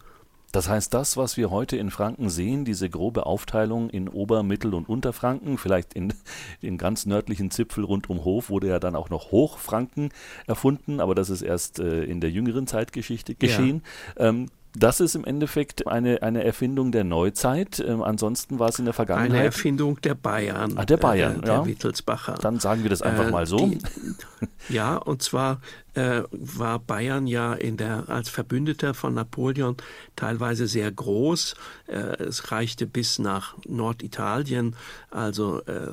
Das 0.53 0.69
heißt, 0.69 0.93
das, 0.95 1.17
was 1.17 1.37
wir 1.37 1.51
heute 1.51 1.77
in 1.77 1.91
Franken 1.91 2.29
sehen, 2.29 2.65
diese 2.65 2.91
grobe 2.91 3.27
Aufteilung 3.27 3.89
in 3.91 4.09
Ober-, 4.09 4.43
Mittel- 4.43 4.75
und 4.75 4.89
Unterfranken, 4.89 5.59
vielleicht 5.59 5.95
in 5.95 6.13
den 6.63 6.79
ganz 6.79 7.07
nördlichen 7.07 7.51
Zipfel 7.51 7.85
rund 7.85 8.11
um 8.11 8.25
Hof 8.25 8.51
wurde 8.51 8.69
ja 8.69 8.81
dann 8.81 8.97
auch 8.97 9.11
noch 9.11 9.31
Hochfranken 9.31 10.11
erfunden, 10.47 11.01
aber 11.01 11.15
das 11.15 11.31
ist 11.31 11.43
erst 11.43 11.79
äh, 11.79 12.05
in 12.05 12.21
der 12.21 12.31
jüngeren 12.31 12.67
Zeitgeschichte 12.67 13.35
geschehen. 13.35 13.83
Ja. 14.19 14.29
Ähm, 14.29 14.47
das 14.75 15.01
ist 15.01 15.17
im 15.17 15.25
Endeffekt 15.25 15.87
eine, 15.87 16.23
eine 16.23 16.45
Erfindung 16.45 16.93
der 16.93 17.05
Neuzeit. 17.05 17.81
Ähm, 17.81 18.03
ansonsten 18.03 18.59
war 18.59 18.69
es 18.69 18.79
in 18.79 18.85
der 18.85 18.95
Vergangenheit. 18.95 19.31
Eine 19.33 19.45
Erfindung 19.45 20.01
der 20.01 20.15
Bayern. 20.15 20.77
Ah, 20.77 20.85
der 20.85 20.97
Bayern, 20.97 21.41
äh, 21.41 21.45
der 21.45 21.55
ja. 21.55 21.67
Wittelsbacher. 21.67 22.35
Dann 22.35 22.61
sagen 22.61 22.83
wir 22.83 22.91
das 22.91 23.03
einfach 23.03 23.29
äh, 23.29 23.31
mal 23.31 23.47
so. 23.47 23.67
Die, 23.67 23.79
ja, 24.69 24.97
und 24.97 25.23
zwar 25.23 25.61
äh, 25.95 26.23
war 26.31 26.79
Bayern 26.79 27.27
ja 27.27 27.57
der, 27.57 28.09
als 28.09 28.29
Verbündeter 28.29 28.95
von 28.95 29.15
Napoleon 29.15 29.77
teilweise 30.15 30.69
sehr 30.69 30.91
groß. 30.91 31.55
Äh, 31.89 32.23
es 32.23 32.53
reichte 32.53 32.87
bis 32.87 33.19
nach 33.19 33.57
Norditalien, 33.67 34.77
also 35.11 35.63
äh, 35.63 35.89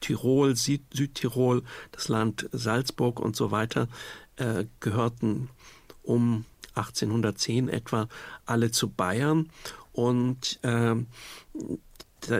Tirol, 0.00 0.56
Süd 0.56 0.82
Südtirol, 0.92 1.62
das 1.92 2.08
Land 2.08 2.48
Salzburg 2.52 3.20
und 3.20 3.36
so 3.36 3.50
weiter 3.50 3.88
äh, 4.36 4.64
gehörten 4.80 5.50
um 6.02 6.44
1810 6.78 7.68
etwa 7.68 8.08
alle 8.46 8.70
zu 8.70 8.88
Bayern 8.88 9.50
und 9.92 10.60
äh, 10.62 10.94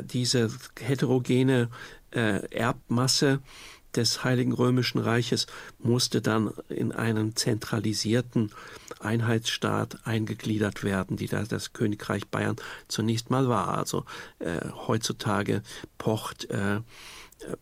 diese 0.03 0.51
heterogene 0.81 1.68
äh, 2.11 2.46
Erbmasse 2.51 3.40
des 3.94 4.22
Heiligen 4.22 4.53
Römischen 4.53 4.98
Reiches 4.98 5.46
musste 5.79 6.20
dann 6.20 6.53
in 6.68 6.92
einen 6.92 7.37
zentralisierten 7.37 8.53
Einheitsstaat 9.01 10.07
eingegliedert 10.07 10.85
werden, 10.85 11.16
die 11.16 11.27
da 11.27 11.42
das 11.42 11.72
Königreich 11.72 12.29
Bayern 12.29 12.57
zunächst 12.88 13.31
mal 13.31 13.48
war. 13.48 13.77
Also 13.77 14.05
äh, 14.38 14.61
heutzutage 14.87 15.62
pocht 15.96 16.51
äh, 16.51 16.81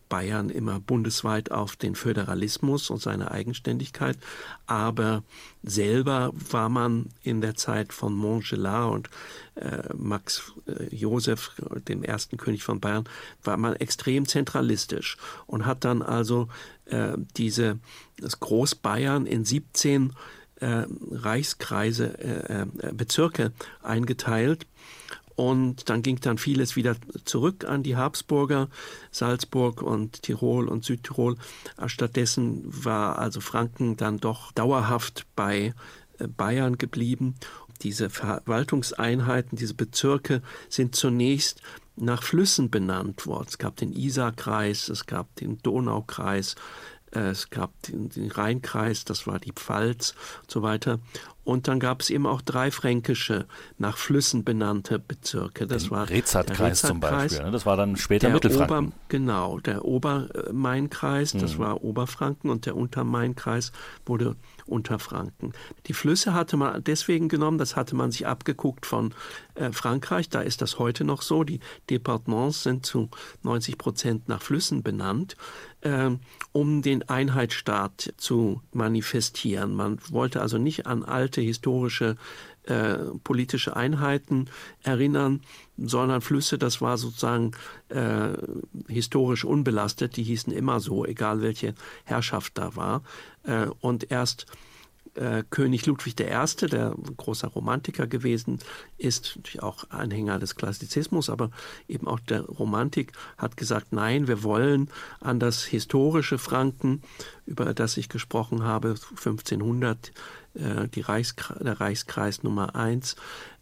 Bayern 0.09 0.49
immer 0.49 0.79
bundesweit 0.79 1.51
auf 1.51 1.75
den 1.75 1.95
Föderalismus 1.95 2.89
und 2.89 3.01
seine 3.01 3.31
Eigenständigkeit, 3.31 4.17
aber 4.65 5.23
selber 5.63 6.31
war 6.33 6.69
man 6.69 7.09
in 7.23 7.41
der 7.41 7.55
Zeit 7.55 7.93
von 7.93 8.13
Montgelas 8.13 8.91
und 8.91 9.09
äh, 9.55 9.93
Max 9.95 10.53
äh, 10.67 10.95
Joseph, 10.95 11.51
dem 11.87 12.03
ersten 12.03 12.37
König 12.37 12.63
von 12.63 12.79
Bayern, 12.79 13.07
war 13.43 13.57
man 13.57 13.75
extrem 13.75 14.27
zentralistisch 14.27 15.17
und 15.45 15.65
hat 15.65 15.85
dann 15.85 16.01
also 16.01 16.47
äh, 16.85 17.13
diese 17.35 17.79
das 18.19 18.39
Großbayern 18.39 19.25
in 19.25 19.45
17 19.45 20.13
äh, 20.59 20.85
Reichskreise, 21.11 22.17
äh, 22.19 22.61
äh, 22.61 22.93
Bezirke 22.93 23.51
eingeteilt 23.83 24.65
und 25.37 25.87
dann 25.89 26.01
ging 26.01 26.19
dann 26.19 26.39
vieles 26.39 26.75
wieder 26.75 26.95
zurück 27.23 27.63
an 27.65 27.83
die 27.83 27.95
Habsburger, 27.95 28.69
Salzburg 29.11 29.83
und 29.83 30.23
Tirol 30.23 30.67
und 30.67 30.83
Südtirol. 30.83 31.37
Stattdessen 31.85 32.63
war 32.65 33.19
also 33.19 33.39
Franken 33.39 33.97
dann 33.97 34.17
doch 34.17 34.51
dauerhaft 34.51 35.27
bei 35.35 35.75
äh, 36.17 36.27
Bayern 36.27 36.79
geblieben. 36.79 37.35
Diese 37.83 38.09
Verwaltungseinheiten, 38.09 39.59
diese 39.59 39.75
Bezirke 39.75 40.41
sind 40.69 40.95
zunächst 40.95 41.61
nach 41.95 42.23
Flüssen 42.23 42.71
benannt 42.71 43.27
worden. 43.27 43.45
Es 43.47 43.59
gab 43.59 43.75
den 43.75 43.93
Isarkreis, 43.93 44.89
es 44.89 45.05
gab 45.05 45.35
den 45.35 45.59
Donaukreis, 45.59 46.55
äh, 47.11 47.29
es 47.29 47.51
gab 47.51 47.79
den, 47.83 48.09
den 48.09 48.31
Rheinkreis, 48.31 49.05
das 49.05 49.27
war 49.27 49.37
die 49.37 49.51
Pfalz 49.51 50.15
und 50.41 50.49
so 50.49 50.63
weiter. 50.63 50.99
Und 51.47 51.69
dann 51.69 51.79
gab 51.79 52.01
es 52.01 52.09
eben 52.09 52.27
auch 52.27 52.41
drei 52.41 52.71
fränkische, 52.71 53.45
nach 53.77 53.97
Flüssen 53.97 54.43
benannte 54.43 54.99
Bezirke. 54.99 55.65
Das 55.65 55.83
Den 55.83 55.91
war 55.91 56.09
Rezatkreis 56.09 56.81
zum 56.81 56.99
Beispiel. 56.99 57.41
Ne? 57.41 57.51
Das 57.51 57.65
war 57.65 57.77
dann 57.77 57.95
später 57.95 58.27
der 58.27 58.33
Mittelfranken. 58.33 58.87
Ober, 58.87 58.95
genau, 59.07 59.57
der 59.59 59.85
Obermainkreis, 59.85 61.31
das 61.31 61.53
mhm. 61.53 61.59
war 61.59 61.83
Oberfranken 61.85 62.49
und 62.49 62.65
der 62.65 62.75
Untermainkreis 62.75 63.71
wurde 64.05 64.35
Unterfranken. 64.65 65.53
Die 65.85 65.93
Flüsse 65.93 66.33
hatte 66.33 66.57
man 66.57 66.83
deswegen 66.83 67.29
genommen, 67.29 67.57
das 67.57 67.77
hatte 67.77 67.95
man 67.95 68.11
sich 68.11 68.27
abgeguckt 68.27 68.85
von 68.85 69.13
äh, 69.55 69.71
Frankreich. 69.71 70.27
Da 70.27 70.41
ist 70.41 70.61
das 70.61 70.79
heute 70.79 71.05
noch 71.05 71.21
so. 71.21 71.45
Die 71.45 71.61
Departements 71.89 72.63
sind 72.63 72.85
zu 72.85 73.09
90 73.43 73.77
Prozent 73.77 74.27
nach 74.27 74.41
Flüssen 74.41 74.83
benannt, 74.83 75.37
äh, 75.87 76.09
um 76.51 76.81
den 76.81 77.07
Einheitsstaat 77.07 78.13
zu 78.17 78.61
manifestieren. 78.73 79.73
Man 79.73 79.99
wollte 80.09 80.41
also 80.41 80.57
nicht 80.57 80.85
an 80.87 81.03
alte 81.03 81.27
alte 81.27 81.41
historische 81.41 82.15
äh, 82.63 82.97
politische 83.23 83.75
Einheiten 83.75 84.49
erinnern, 84.83 85.41
sondern 85.77 86.21
Flüsse, 86.21 86.57
das 86.57 86.81
war 86.81 86.97
sozusagen 86.97 87.51
äh, 87.89 88.29
historisch 88.87 89.45
unbelastet, 89.45 90.17
die 90.17 90.23
hießen 90.23 90.51
immer 90.51 90.79
so, 90.79 91.05
egal 91.05 91.41
welche 91.41 91.73
Herrschaft 92.03 92.57
da 92.57 92.75
war. 92.75 93.03
Äh, 93.43 93.67
und 93.79 94.11
erst 94.11 94.47
äh, 95.17 95.43
König 95.49 95.85
Ludwig 95.85 96.19
I., 96.19 96.67
der 96.67 96.95
großer 97.17 97.47
Romantiker 97.47 98.07
gewesen 98.07 98.59
ist, 98.97 99.35
natürlich 99.35 99.63
auch 99.63 99.89
Anhänger 99.89 100.39
des 100.39 100.55
Klassizismus, 100.55 101.29
aber 101.29 101.51
eben 101.87 102.07
auch 102.07 102.19
der 102.19 102.41
Romantik, 102.41 103.13
hat 103.37 103.57
gesagt, 103.57 103.91
nein, 103.91 104.27
wir 104.27 104.43
wollen 104.43 104.89
an 105.19 105.39
das 105.39 105.63
historische 105.63 106.37
Franken, 106.37 107.01
über 107.45 107.73
das 107.73 107.97
ich 107.97 108.09
gesprochen 108.09 108.63
habe, 108.63 108.95
1500, 109.09 110.11
äh, 110.53 110.87
die 110.87 111.01
Reichskreis, 111.01 111.59
der 111.59 111.81
Reichskreis 111.81 112.43
Nummer 112.43 112.75
1, 112.75 113.15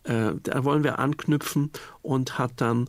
äh, 0.04 0.34
da 0.44 0.63
wollen 0.63 0.84
wir 0.84 1.00
anknüpfen 1.00 1.72
und 2.02 2.38
hat 2.38 2.54
dann 2.58 2.88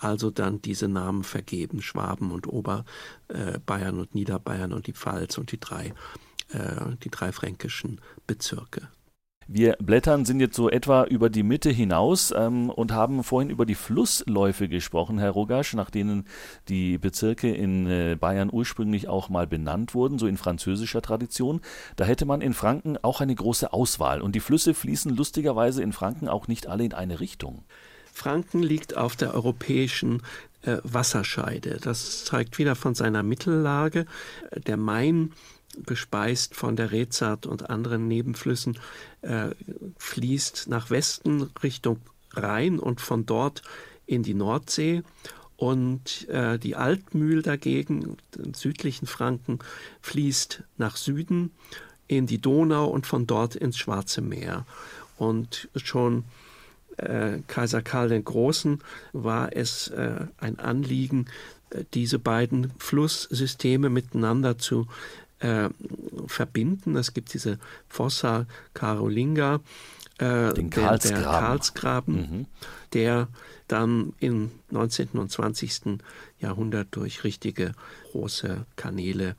also 0.00 0.30
dann 0.30 0.62
diese 0.62 0.86
Namen 0.86 1.24
vergeben, 1.24 1.82
Schwaben 1.82 2.30
und 2.30 2.46
Oberbayern 2.46 3.98
und 3.98 4.14
Niederbayern 4.14 4.72
und 4.72 4.86
die 4.86 4.92
Pfalz 4.92 5.38
und 5.38 5.50
die 5.50 5.58
drei 5.58 5.92
äh, 6.52 6.96
die 7.02 7.10
drei 7.10 7.32
fränkischen 7.32 8.00
Bezirke. 8.26 8.88
Wir 9.50 9.76
blättern 9.80 10.26
sind 10.26 10.40
jetzt 10.40 10.56
so 10.56 10.68
etwa 10.68 11.04
über 11.04 11.30
die 11.30 11.42
Mitte 11.42 11.70
hinaus 11.70 12.34
ähm, 12.36 12.68
und 12.68 12.92
haben 12.92 13.24
vorhin 13.24 13.48
über 13.48 13.64
die 13.64 13.74
Flussläufe 13.74 14.68
gesprochen, 14.68 15.18
Herr 15.18 15.30
Rogasch, 15.30 15.72
nach 15.72 15.88
denen 15.88 16.26
die 16.68 16.98
Bezirke 16.98 17.50
in 17.50 17.86
äh, 17.86 18.14
Bayern 18.20 18.50
ursprünglich 18.52 19.08
auch 19.08 19.30
mal 19.30 19.46
benannt 19.46 19.94
wurden, 19.94 20.18
so 20.18 20.26
in 20.26 20.36
französischer 20.36 21.00
Tradition. 21.00 21.62
Da 21.96 22.04
hätte 22.04 22.26
man 22.26 22.42
in 22.42 22.52
Franken 22.52 22.98
auch 23.00 23.22
eine 23.22 23.34
große 23.34 23.72
Auswahl 23.72 24.20
und 24.20 24.34
die 24.34 24.40
Flüsse 24.40 24.74
fließen 24.74 25.16
lustigerweise 25.16 25.82
in 25.82 25.94
Franken 25.94 26.28
auch 26.28 26.46
nicht 26.46 26.66
alle 26.66 26.84
in 26.84 26.92
eine 26.92 27.18
Richtung. 27.18 27.64
Franken 28.12 28.62
liegt 28.62 28.98
auf 28.98 29.16
der 29.16 29.32
europäischen 29.32 30.22
äh, 30.60 30.76
Wasserscheide. 30.82 31.78
Das 31.80 32.26
zeigt 32.26 32.58
wieder 32.58 32.74
von 32.74 32.94
seiner 32.94 33.22
Mittellage. 33.22 34.04
Der 34.66 34.76
Main 34.76 35.32
bespeist 35.86 36.54
von 36.54 36.76
der 36.76 36.92
Rezat 36.92 37.46
und 37.46 37.70
anderen 37.70 38.08
Nebenflüssen, 38.08 38.78
äh, 39.22 39.50
fließt 39.98 40.68
nach 40.68 40.90
Westen 40.90 41.50
Richtung 41.62 42.00
Rhein 42.32 42.78
und 42.78 43.00
von 43.00 43.26
dort 43.26 43.62
in 44.06 44.22
die 44.22 44.34
Nordsee. 44.34 45.02
Und 45.56 46.28
äh, 46.28 46.58
die 46.58 46.76
Altmühl 46.76 47.42
dagegen, 47.42 48.16
den 48.36 48.54
südlichen 48.54 49.06
Franken, 49.06 49.58
fließt 50.02 50.62
nach 50.76 50.96
Süden 50.96 51.50
in 52.06 52.26
die 52.26 52.40
Donau 52.40 52.86
und 52.86 53.06
von 53.06 53.26
dort 53.26 53.56
ins 53.56 53.76
Schwarze 53.76 54.20
Meer. 54.20 54.66
Und 55.16 55.68
schon 55.74 56.24
äh, 56.96 57.40
Kaiser 57.46 57.82
Karl 57.82 58.08
den 58.08 58.24
Großen 58.24 58.80
war 59.12 59.54
es 59.56 59.88
äh, 59.88 60.26
ein 60.38 60.58
Anliegen, 60.58 61.26
äh, 61.70 61.84
diese 61.94 62.18
beiden 62.18 62.72
Flusssysteme 62.78 63.90
miteinander 63.90 64.58
zu 64.58 64.86
äh, 65.40 65.68
verbinden. 66.26 66.96
Es 66.96 67.14
gibt 67.14 67.32
diese 67.34 67.58
Fossa 67.88 68.46
Carolinga, 68.74 69.60
äh, 70.18 70.52
Den 70.52 70.70
Karlsgraben, 70.70 71.22
der, 71.22 71.22
Karlsgraben 71.22 72.14
mhm. 72.14 72.46
der 72.92 73.28
dann 73.68 74.14
im 74.20 74.50
19. 74.70 75.10
und 75.12 75.30
20. 75.30 75.98
Jahrhundert 76.40 76.88
durch 76.92 77.24
richtige 77.24 77.72
große 78.12 78.66
Kanäle 78.76 79.36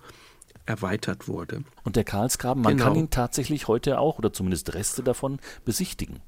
erweitert 0.66 1.28
wurde. 1.28 1.64
Und 1.84 1.96
der 1.96 2.04
Karlsgraben, 2.04 2.62
man 2.62 2.78
genau. 2.78 2.90
kann 2.90 2.96
ihn 2.96 3.10
tatsächlich 3.10 3.68
heute 3.68 4.00
auch, 4.00 4.20
oder 4.20 4.32
zumindest 4.32 4.74
Reste 4.74 5.02
davon, 5.02 5.40
besichtigen 5.66 6.22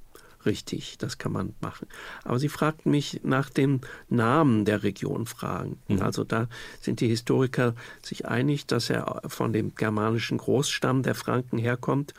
richtig, 0.46 0.98
das 0.98 1.18
kann 1.18 1.32
man 1.32 1.54
machen. 1.62 1.88
Aber 2.24 2.40
Sie 2.40 2.50
fragten 2.50 2.92
mich 2.92 3.22
nach 3.24 3.50
dem 3.50 3.82
Namen 4.10 4.66
der 4.66 4.84
Region 4.84 5.26
fragen. 5.26 5.80
Mhm. 5.88 6.02
Also 6.02 6.24
da 6.24 6.48
sind 6.80 7.00
die 7.00 7.08
Historiker 7.08 7.76
sich 8.02 8.28
einig, 8.28 8.66
dass 8.66 8.90
er 8.90 9.22
von 9.28 9.54
dem 9.54 9.76
germanischen 9.76 10.38
Großstamm 10.38 11.04
der 11.04 11.16
Franken 11.16 11.58
herkommt, 11.58 12.14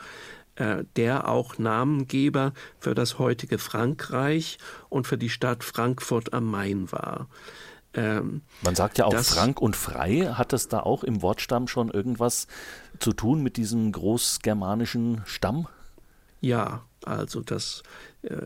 äh, 0.57 0.85
der 0.97 1.29
auch 1.29 1.59
Namengeber 1.59 2.53
für 2.79 2.95
das 2.95 3.19
heutige 3.19 3.59
Frankreich 3.59 4.59
und 4.89 5.07
für 5.07 5.19
die 5.19 5.31
Stadt 5.31 5.65
Frankfurt 5.65 6.33
am 6.33 6.51
Main 6.51 6.93
war. 6.93 7.29
Ähm, 7.95 8.43
Man 8.63 8.75
sagt 8.75 8.99
ja 8.99 9.07
auch 9.07 9.13
das, 9.13 9.35
Frank 9.35 9.61
und 9.61 9.77
Frei. 9.77 10.33
Hat 10.35 10.53
das 10.53 10.69
da 10.69 10.81
auch 10.81 11.05
im 11.05 11.23
Wortstamm 11.23 11.69
schon 11.69 11.91
irgendwas 11.91 12.47
zu 12.99 13.13
tun 13.13 13.43
mit 13.43 13.57
diesem 13.57 13.93
großgermanischen 13.93 15.23
Stamm? 15.27 15.69
Ja, 16.41 16.83
also 17.07 17.41
das 17.41 17.83
äh, 18.23 18.37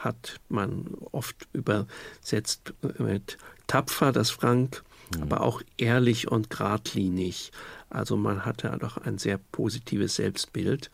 hat 0.00 0.40
man 0.48 0.86
oft 1.12 1.48
übersetzt 1.52 2.74
mit 2.98 3.38
tapfer, 3.66 4.12
das 4.12 4.30
Frank, 4.30 4.82
mhm. 5.14 5.22
aber 5.22 5.40
auch 5.42 5.62
ehrlich 5.76 6.30
und 6.30 6.50
geradlinig. 6.50 7.52
Also 7.90 8.16
man 8.16 8.44
hatte 8.44 8.76
doch 8.80 8.96
ein 8.98 9.18
sehr 9.18 9.38
positives 9.38 10.16
Selbstbild. 10.16 10.90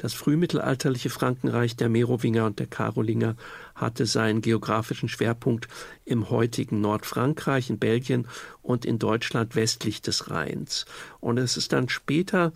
Das 0.00 0.14
frühmittelalterliche 0.14 1.10
Frankenreich 1.10 1.76
der 1.76 1.90
Merowinger 1.90 2.46
und 2.46 2.58
der 2.58 2.66
Karolinger 2.66 3.36
hatte 3.74 4.06
seinen 4.06 4.40
geografischen 4.40 5.10
Schwerpunkt 5.10 5.68
im 6.06 6.30
heutigen 6.30 6.80
Nordfrankreich, 6.80 7.68
in 7.68 7.78
Belgien 7.78 8.26
und 8.62 8.86
in 8.86 8.98
Deutschland 8.98 9.56
westlich 9.56 10.00
des 10.00 10.30
Rheins. 10.30 10.86
Und 11.20 11.36
es 11.36 11.58
ist 11.58 11.74
dann 11.74 11.90
später, 11.90 12.52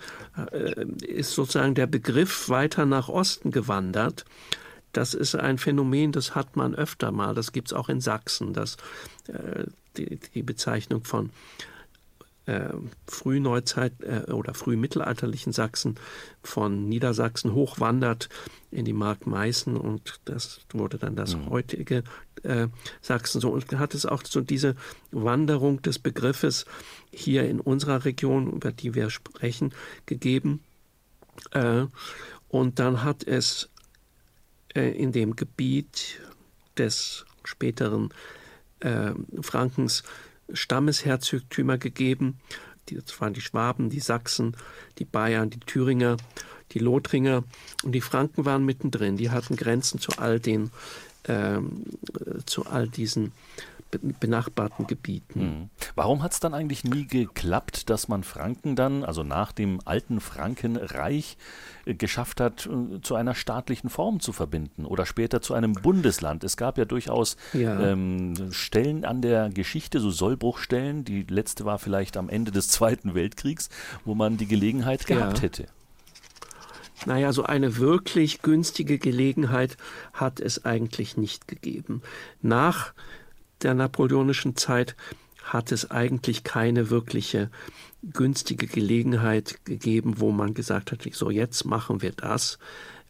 äh, 0.53 0.87
ist 1.07 1.35
sozusagen 1.35 1.75
der 1.75 1.87
Begriff 1.87 2.49
weiter 2.49 2.87
nach 2.87 3.11
Osten 3.11 3.51
gewandert. 3.51 4.25
Das 4.95 5.13
ist 5.13 5.35
ein 5.35 5.59
Phänomen, 5.59 6.13
das 6.13 6.35
hat 6.35 6.57
man 6.57 6.75
öfter 6.75 7.13
mal. 7.13 7.35
Das 7.35 7.53
gibt 7.53 7.69
es 7.69 7.73
auch 7.75 7.91
in 7.91 8.01
Sachsen, 8.01 8.55
dass 8.55 8.79
äh, 9.27 9.65
die, 9.99 10.19
die 10.35 10.43
Bezeichnung 10.43 11.05
von 11.05 11.29
äh, 12.47 12.71
Frühneuzeit 13.07 13.93
äh, 14.03 14.31
oder 14.31 14.55
frühmittelalterlichen 14.55 15.53
Sachsen 15.53 15.97
von 16.43 16.89
Niedersachsen 16.89 17.55
hochwandert 17.55 18.29
in 18.71 18.85
die 18.85 18.93
Mark 18.93 19.27
Meißen 19.27 19.77
und 19.77 20.21
das 20.25 20.61
wurde 20.73 20.99
dann 20.99 21.17
das 21.17 21.37
mhm. 21.37 21.51
heutige 21.51 22.05
äh, 22.43 22.69
Sachsen. 23.01 23.41
So 23.41 23.51
und 23.51 23.73
hat 23.79 23.95
es 23.95 24.07
auch 24.07 24.23
so 24.25 24.41
diese 24.41 24.77
Wanderung 25.11 25.81
des 25.83 25.99
Begriffes 25.99 26.67
hier 27.11 27.49
in 27.49 27.61
unserer 27.61 28.05
Region, 28.05 28.53
über 28.53 28.73
die 28.73 28.95
wir 28.95 29.11
sprechen, 29.11 29.73
gegeben. 30.07 30.61
Äh, 31.53 31.87
Und 32.49 32.79
dann 32.79 33.03
hat 33.03 33.25
es 33.25 33.69
äh, 34.75 34.93
in 34.93 35.11
dem 35.11 35.35
Gebiet 35.35 36.21
des 36.79 37.25
späteren 37.43 38.11
äh, 38.81 39.13
Frankens 39.41 40.05
Stammesherzogtümer 40.53 41.79
gegeben. 41.79 42.39
Das 42.87 43.21
waren 43.21 43.35
die 43.35 43.41
Schwaben, 43.41 43.89
die 43.89 44.01
Sachsen, 44.01 44.57
die 44.99 45.05
Bayern, 45.05 45.51
die 45.51 45.61
Thüringer, 45.61 46.17
die 46.73 46.79
Lothringer 46.79 47.45
und 47.83 47.93
die 47.93 48.01
Franken 48.01 48.45
waren 48.45 48.65
mittendrin. 48.65 49.17
Die 49.17 49.31
hatten 49.31 49.57
Grenzen 49.57 49.99
zu 49.99 50.13
all 50.19 50.41
den, 50.41 50.71
ähm, 51.29 51.85
zu 52.47 52.67
all 52.67 52.89
diesen 52.89 53.33
benachbarten 53.99 54.87
Gebieten. 54.87 55.41
Hm. 55.41 55.71
Warum 55.95 56.23
hat 56.23 56.33
es 56.33 56.41
dann 56.41 56.55
eigentlich 56.55 56.85
nie 56.85 57.07
geklappt, 57.07 57.91
dass 57.91 58.09
man 58.09 58.25
Franken 58.25 58.77
dann, 58.77 59.05
also 59.05 59.23
nach 59.23 59.53
dem 59.53 59.81
alten 59.85 60.21
Frankenreich, 60.21 61.37
äh, 61.85 61.95
geschafft 61.95 62.41
hat, 62.41 62.67
äh, 62.67 63.01
zu 63.03 63.15
einer 63.15 63.35
staatlichen 63.35 63.91
Form 63.91 64.21
zu 64.21 64.33
verbinden 64.33 64.85
oder 64.85 65.07
später 65.07 65.41
zu 65.41 65.55
einem 65.55 65.73
Bundesland? 65.75 66.45
Es 66.45 66.57
gab 66.57 66.79
ja 66.79 66.85
durchaus 66.85 67.37
ja. 67.53 67.79
Ähm, 67.81 68.35
Stellen 68.53 69.05
an 69.05 69.23
der 69.23 69.51
Geschichte, 69.51 70.01
so 70.01 70.11
Sollbruchstellen. 70.11 71.05
Die 71.05 71.23
letzte 71.23 71.65
war 71.65 71.79
vielleicht 71.79 72.17
am 72.17 72.29
Ende 72.29 72.53
des 72.53 72.69
Zweiten 72.75 73.15
Weltkriegs, 73.15 73.69
wo 74.05 74.15
man 74.15 74.37
die 74.37 74.47
Gelegenheit 74.47 75.07
gehabt 75.07 75.39
ja. 75.39 75.43
hätte. 75.43 75.67
Naja, 77.07 77.33
so 77.33 77.45
eine 77.45 77.77
wirklich 77.77 78.43
günstige 78.43 78.99
Gelegenheit 78.99 79.77
hat 80.13 80.41
es 80.41 80.65
eigentlich 80.65 81.17
nicht 81.17 81.49
gegeben. 81.49 82.03
Nach 82.41 82.93
der 83.63 83.75
napoleonischen 83.75 84.57
Zeit 84.57 84.97
hat 85.43 85.73
es 85.73 85.91
eigentlich 85.91 86.45
keine 86.45 86.91
wirkliche 86.91 87.51
günstige 88.03 88.67
Gelegenheit 88.67 89.65
gegeben, 89.65 90.15
wo 90.19 90.31
man 90.31 90.55
gesagt 90.55 90.93
hat, 90.93 91.03
so 91.13 91.31
jetzt 91.31 91.65
machen 91.65 92.03
wir 92.03 92.13
das. 92.13 92.59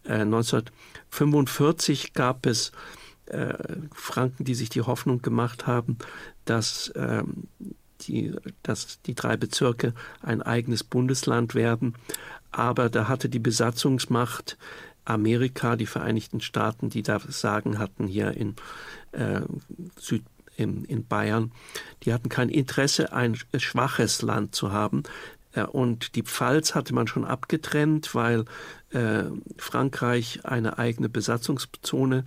Äh, 0.05 0.21
1945 0.21 2.13
gab 2.13 2.47
es 2.47 2.73
äh, 3.27 3.55
Franken, 3.93 4.45
die 4.45 4.55
sich 4.55 4.69
die 4.69 4.83
Hoffnung 4.83 5.23
gemacht 5.23 5.67
haben, 5.67 5.99
dass, 6.45 6.93
ähm, 6.97 7.49
die, 8.03 8.35
dass 8.63 9.01
die 9.03 9.15
drei 9.15 9.37
Bezirke 9.37 9.95
ein 10.21 10.43
eigenes 10.43 10.85
Bundesland 10.85 11.55
werden. 11.55 11.95
Aber 12.57 12.89
da 12.89 13.09
hatte 13.09 13.29
die 13.29 13.41
Besatzungsmacht 13.41 14.57
Amerika, 15.05 15.75
die 15.75 15.87
Vereinigten 15.87 16.41
Staaten, 16.41 16.89
die 16.89 17.03
da 17.03 17.19
Sagen 17.19 17.81
hatten 17.81 18.07
hier 18.07 18.31
in 18.31 18.55
äh, 19.11 19.41
Süd 19.99 20.23
in, 20.57 20.85
in 20.85 21.05
Bayern, 21.05 21.51
die 22.05 22.15
hatten 22.15 22.29
kein 22.29 22.49
Interesse, 22.49 23.13
ein 23.13 23.37
schwaches 23.57 24.23
Land 24.23 24.55
zu 24.55 24.71
haben. 24.71 25.03
Äh, 25.53 25.65
und 25.65 26.15
die 26.15 26.23
Pfalz 26.23 26.77
hatte 26.77 26.95
man 26.95 27.09
schon 27.09 27.25
abgetrennt, 27.25 28.15
weil 28.15 28.45
äh, 28.91 29.25
Frankreich 29.59 30.41
eine 30.45 30.79
eigene 30.79 31.09
Besatzungszone 31.09 32.23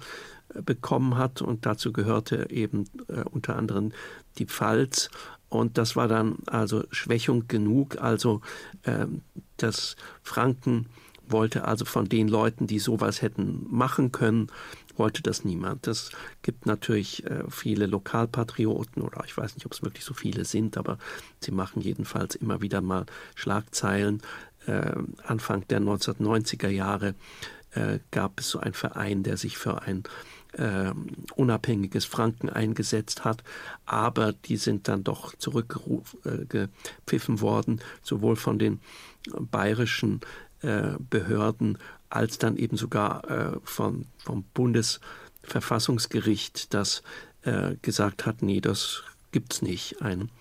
äh, 0.54 0.62
bekommen 0.62 1.18
hat 1.18 1.42
und 1.42 1.66
dazu 1.66 1.94
gehörte 1.94 2.50
eben 2.50 2.84
äh, 3.08 3.22
unter 3.32 3.56
anderem 3.56 3.94
die 4.40 4.46
Pfalz. 4.46 5.10
Und 5.50 5.78
das 5.78 5.96
war 5.96 6.08
dann 6.08 6.38
also 6.46 6.84
Schwächung 6.92 7.48
genug. 7.48 8.02
Also 8.02 8.42
äh, 8.84 9.08
das 9.58 9.96
Franken 10.24 10.88
wollte 11.30 11.66
also 11.66 11.86
von 11.86 12.08
den 12.08 12.28
Leuten, 12.28 12.68
die 12.68 12.80
sowas 12.80 13.22
hätten 13.22 13.66
machen 13.70 14.12
können, 14.12 14.48
wollte 14.96 15.22
das 15.22 15.46
niemand. 15.46 15.88
Es 15.88 16.12
gibt 16.42 16.66
natürlich 16.66 17.26
äh, 17.26 17.44
viele 17.50 17.86
Lokalpatrioten 17.86 19.02
oder 19.02 19.24
ich 19.26 19.38
weiß 19.38 19.56
nicht, 19.56 19.66
ob 19.66 19.74
es 19.74 19.84
wirklich 19.84 20.06
so 20.06 20.14
viele 20.14 20.46
sind, 20.46 20.78
aber 20.78 20.98
sie 21.40 21.52
machen 21.52 21.82
jedenfalls 21.82 22.36
immer 22.36 22.62
wieder 22.62 22.82
mal 22.82 23.06
Schlagzeilen. 23.36 24.22
Äh, 24.66 24.94
Anfang 25.24 25.68
der 25.68 25.82
1990er 25.82 26.70
Jahre 26.70 27.16
äh, 27.72 28.00
gab 28.12 28.40
es 28.40 28.50
so 28.50 28.60
einen 28.60 28.74
Verein, 28.74 29.24
der 29.24 29.38
sich 29.38 29.58
für 29.58 29.82
ein 29.84 30.04
äh, 30.54 30.92
unabhängiges 31.36 32.06
Franken 32.06 32.50
eingesetzt 32.50 33.26
hat, 33.26 33.44
aber 33.86 34.34
die 34.34 34.58
sind 34.58 34.88
dann 34.88 35.04
doch 35.04 35.36
zurückgepfiffen 35.36 37.36
äh, 37.36 37.42
worden, 37.42 37.82
sowohl 38.02 38.36
von 38.36 38.58
den 38.60 38.80
bayerischen 39.40 40.22
äh, 40.62 40.94
Behörden 41.10 41.78
als 42.10 42.38
dann 42.38 42.56
eben 42.58 42.78
sogar 42.78 43.28
äh, 43.30 43.58
vom, 43.64 44.06
vom 44.24 44.44
Bundesverfassungsgericht, 44.54 46.74
das 46.74 47.04
äh, 47.44 47.76
gesagt 47.82 48.26
hat, 48.26 48.42
nee, 48.42 48.62
das 48.62 49.04
gibt's 49.32 49.62
nicht, 49.62 50.02
ein 50.02 50.32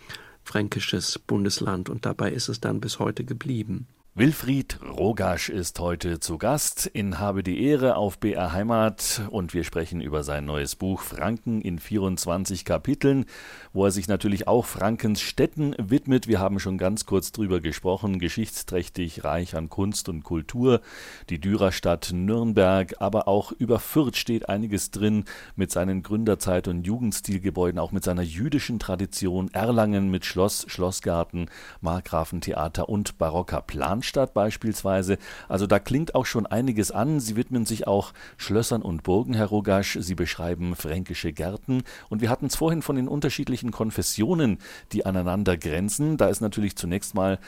fränkisches 0.44 1.18
Bundesland. 1.18 1.90
Und 1.90 2.06
dabei 2.06 2.30
ist 2.32 2.48
es 2.48 2.60
dann 2.60 2.80
bis 2.80 3.00
heute 3.00 3.24
geblieben. 3.24 3.88
Wilfried 4.18 4.78
Rogasch 4.82 5.50
ist 5.50 5.78
heute 5.78 6.20
zu 6.20 6.38
Gast 6.38 6.86
in 6.86 7.18
Habe 7.18 7.42
die 7.42 7.62
Ehre 7.62 7.96
auf 7.96 8.18
BR 8.18 8.52
Heimat. 8.52 9.20
Und 9.28 9.52
wir 9.52 9.62
sprechen 9.62 10.00
über 10.00 10.22
sein 10.22 10.46
neues 10.46 10.74
Buch 10.74 11.02
Franken 11.02 11.60
in 11.60 11.78
24 11.78 12.64
Kapiteln, 12.64 13.26
wo 13.74 13.84
er 13.84 13.90
sich 13.90 14.08
natürlich 14.08 14.48
auch 14.48 14.64
Frankens 14.64 15.20
Städten 15.20 15.74
widmet. 15.76 16.28
Wir 16.28 16.40
haben 16.40 16.60
schon 16.60 16.78
ganz 16.78 17.04
kurz 17.04 17.30
drüber 17.30 17.60
gesprochen, 17.60 18.18
geschichtsträchtig, 18.18 19.22
reich 19.22 19.54
an 19.54 19.68
Kunst 19.68 20.08
und 20.08 20.22
Kultur, 20.24 20.80
die 21.28 21.38
Dürerstadt 21.38 22.12
Nürnberg, 22.14 22.94
aber 23.00 23.28
auch 23.28 23.52
über 23.52 23.78
Fürth 23.78 24.16
steht 24.16 24.48
einiges 24.48 24.92
drin 24.92 25.26
mit 25.56 25.70
seinen 25.70 26.02
Gründerzeit- 26.02 26.68
und 26.68 26.86
Jugendstilgebäuden, 26.86 27.78
auch 27.78 27.92
mit 27.92 28.04
seiner 28.04 28.22
jüdischen 28.22 28.78
Tradition, 28.78 29.52
Erlangen 29.52 30.10
mit 30.10 30.24
Schloss, 30.24 30.64
Schlossgarten, 30.68 31.50
Markgrafentheater 31.82 32.88
und 32.88 33.18
barocker 33.18 33.60
Plan 33.60 34.02
Cannstatt 34.06 34.34
beispielsweise. 34.34 35.18
Also 35.48 35.66
da 35.66 35.80
klingt 35.80 36.14
auch 36.14 36.26
schon 36.26 36.46
einiges 36.46 36.92
an. 36.92 37.18
Sie 37.18 37.34
widmen 37.34 37.66
sich 37.66 37.88
auch 37.88 38.12
Schlössern 38.36 38.82
und 38.82 39.02
Burgen, 39.02 39.34
Herr 39.34 39.46
Rogasch. 39.46 39.98
Sie 40.00 40.14
beschreiben 40.14 40.76
fränkische 40.76 41.32
Gärten. 41.32 41.82
Und 42.08 42.20
wir 42.22 42.30
hatten 42.30 42.46
es 42.46 42.54
vorhin 42.54 42.82
von 42.82 42.94
den 42.94 43.08
unterschiedlichen 43.08 43.72
Konfessionen, 43.72 44.58
die 44.92 45.04
aneinander 45.04 45.56
grenzen. 45.56 46.18
Da 46.18 46.28
ist 46.28 46.40
natürlich 46.40 46.76
zunächst 46.76 47.16
mal 47.16 47.40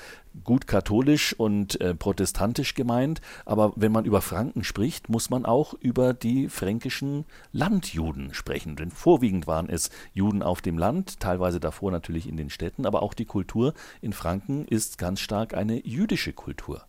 gut 0.44 0.66
katholisch 0.66 1.34
und 1.34 1.80
äh, 1.80 1.94
protestantisch 1.94 2.74
gemeint, 2.74 3.20
aber 3.44 3.72
wenn 3.76 3.92
man 3.92 4.04
über 4.04 4.20
Franken 4.20 4.64
spricht, 4.64 5.08
muss 5.08 5.30
man 5.30 5.44
auch 5.44 5.74
über 5.80 6.14
die 6.14 6.48
fränkischen 6.48 7.24
Landjuden 7.52 8.34
sprechen. 8.34 8.76
Denn 8.76 8.90
vorwiegend 8.90 9.46
waren 9.46 9.68
es 9.68 9.90
Juden 10.14 10.42
auf 10.42 10.60
dem 10.60 10.78
Land, 10.78 11.20
teilweise 11.20 11.60
davor 11.60 11.90
natürlich 11.90 12.28
in 12.28 12.36
den 12.36 12.50
Städten, 12.50 12.86
aber 12.86 13.02
auch 13.02 13.14
die 13.14 13.26
Kultur 13.26 13.74
in 14.00 14.12
Franken 14.12 14.64
ist 14.64 14.98
ganz 14.98 15.20
stark 15.20 15.54
eine 15.54 15.86
jüdische 15.86 16.32
Kultur. 16.32 16.84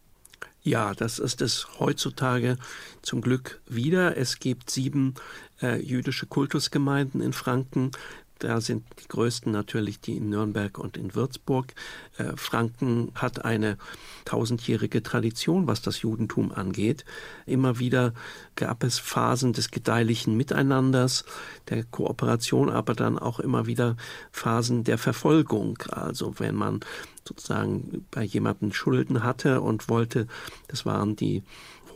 Ja, 0.61 0.93
das 0.93 1.19
ist 1.19 1.41
es 1.41 1.67
heutzutage 1.79 2.57
zum 3.01 3.21
Glück 3.21 3.61
wieder. 3.65 4.17
Es 4.17 4.39
gibt 4.39 4.69
sieben 4.69 5.15
äh, 5.61 5.81
jüdische 5.81 6.25
Kultusgemeinden 6.25 7.21
in 7.21 7.31
Franken. 7.31 7.91
Da 8.39 8.61
sind 8.61 8.85
die 9.01 9.07
größten 9.07 9.51
natürlich 9.51 9.99
die 9.99 10.17
in 10.17 10.29
Nürnberg 10.29 10.77
und 10.77 10.97
in 10.97 11.13
Würzburg. 11.13 11.73
Äh, 12.17 12.35
Franken 12.35 13.11
hat 13.15 13.43
eine 13.45 13.77
tausendjährige 14.25 15.03
Tradition, 15.03 15.67
was 15.67 15.81
das 15.81 16.01
Judentum 16.01 16.51
angeht. 16.51 17.05
Immer 17.45 17.79
wieder 17.79 18.13
gab 18.55 18.83
es 18.83 18.97
Phasen 18.97 19.53
des 19.53 19.71
gedeihlichen 19.71 20.37
Miteinanders, 20.37 21.25
der 21.69 21.83
Kooperation, 21.83 22.69
aber 22.69 22.93
dann 22.93 23.19
auch 23.19 23.39
immer 23.39 23.67
wieder 23.67 23.97
Phasen 24.31 24.85
der 24.85 24.97
Verfolgung. 24.97 25.77
Also 25.89 26.39
wenn 26.39 26.55
man 26.55 26.79
sozusagen 27.27 28.05
bei 28.09 28.23
jemandem 28.23 28.71
Schulden 28.71 29.23
hatte 29.23 29.61
und 29.61 29.89
wollte, 29.89 30.27
das 30.67 30.85
waren 30.85 31.15
die 31.15 31.43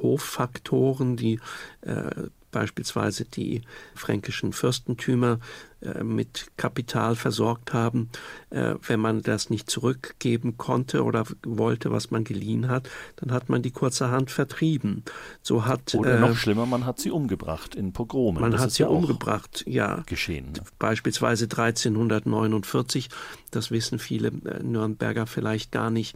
Hoffaktoren, 0.02 1.16
die 1.16 1.40
äh, 1.82 2.28
beispielsweise 2.54 3.26
die 3.26 3.64
fränkischen 3.96 4.54
Fürstentümer 4.54 5.40
äh, 5.82 6.04
mit 6.04 6.48
Kapital 6.56 7.18
versorgt 7.18 7.74
haben. 7.74 8.10
Äh, 8.52 8.76
wenn 8.88 9.02
man 9.02 9.22
das 9.22 9.50
nicht 9.50 9.70
zurückgeben 9.70 10.56
konnte 10.58 11.04
oder 11.04 11.26
wollte, 11.44 11.92
was 11.92 12.12
man 12.12 12.24
geliehen 12.24 12.70
hat, 12.70 12.90
dann 13.18 13.32
hat 13.32 13.50
man 13.50 13.62
die 13.62 13.72
kurzerhand 13.72 14.32
vertrieben. 14.32 15.04
So 15.42 15.66
hat, 15.66 15.94
oder 15.96 16.20
noch 16.20 16.30
äh, 16.30 16.36
schlimmer, 16.36 16.66
man 16.66 16.86
hat 16.86 17.00
sie 17.00 17.12
umgebracht 17.12 17.76
in 17.76 17.92
Pogromen. 17.92 18.42
Man 18.42 18.52
das 18.52 18.62
hat 18.62 18.72
sie 18.72 18.84
ja 18.84 18.90
umgebracht, 18.90 19.66
ja. 19.68 20.04
Geschehen. 20.06 20.54
Beispielsweise 20.80 21.46
1349, 21.46 23.10
das 23.52 23.72
wissen 23.72 24.00
viele 24.00 24.30
äh, 24.30 24.64
Nürnberger 24.64 25.26
vielleicht 25.26 25.72
gar 25.72 25.90
nicht, 25.90 26.16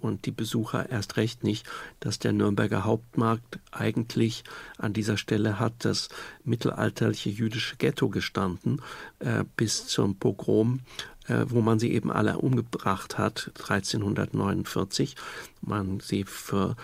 und 0.00 0.26
die 0.26 0.30
Besucher 0.32 0.90
erst 0.90 1.16
recht 1.16 1.44
nicht, 1.44 1.68
dass 2.00 2.18
der 2.18 2.32
Nürnberger 2.32 2.84
Hauptmarkt 2.84 3.58
eigentlich 3.70 4.44
an 4.78 4.92
dieser 4.92 5.16
Stelle 5.16 5.58
hat 5.58 5.72
das 5.78 6.08
mittelalterliche 6.44 7.30
jüdische 7.30 7.76
Ghetto 7.76 8.08
gestanden 8.08 8.82
äh, 9.20 9.44
bis 9.56 9.86
zum 9.86 10.16
Pogrom 10.16 10.80
äh, 11.28 11.44
wo 11.48 11.60
man 11.60 11.78
sie 11.78 11.92
eben 11.92 12.10
alle 12.10 12.38
umgebracht 12.38 13.18
hat, 13.18 13.52
1349. 13.58 15.16
Man 15.60 16.00
sie 16.00 16.24
für 16.24 16.76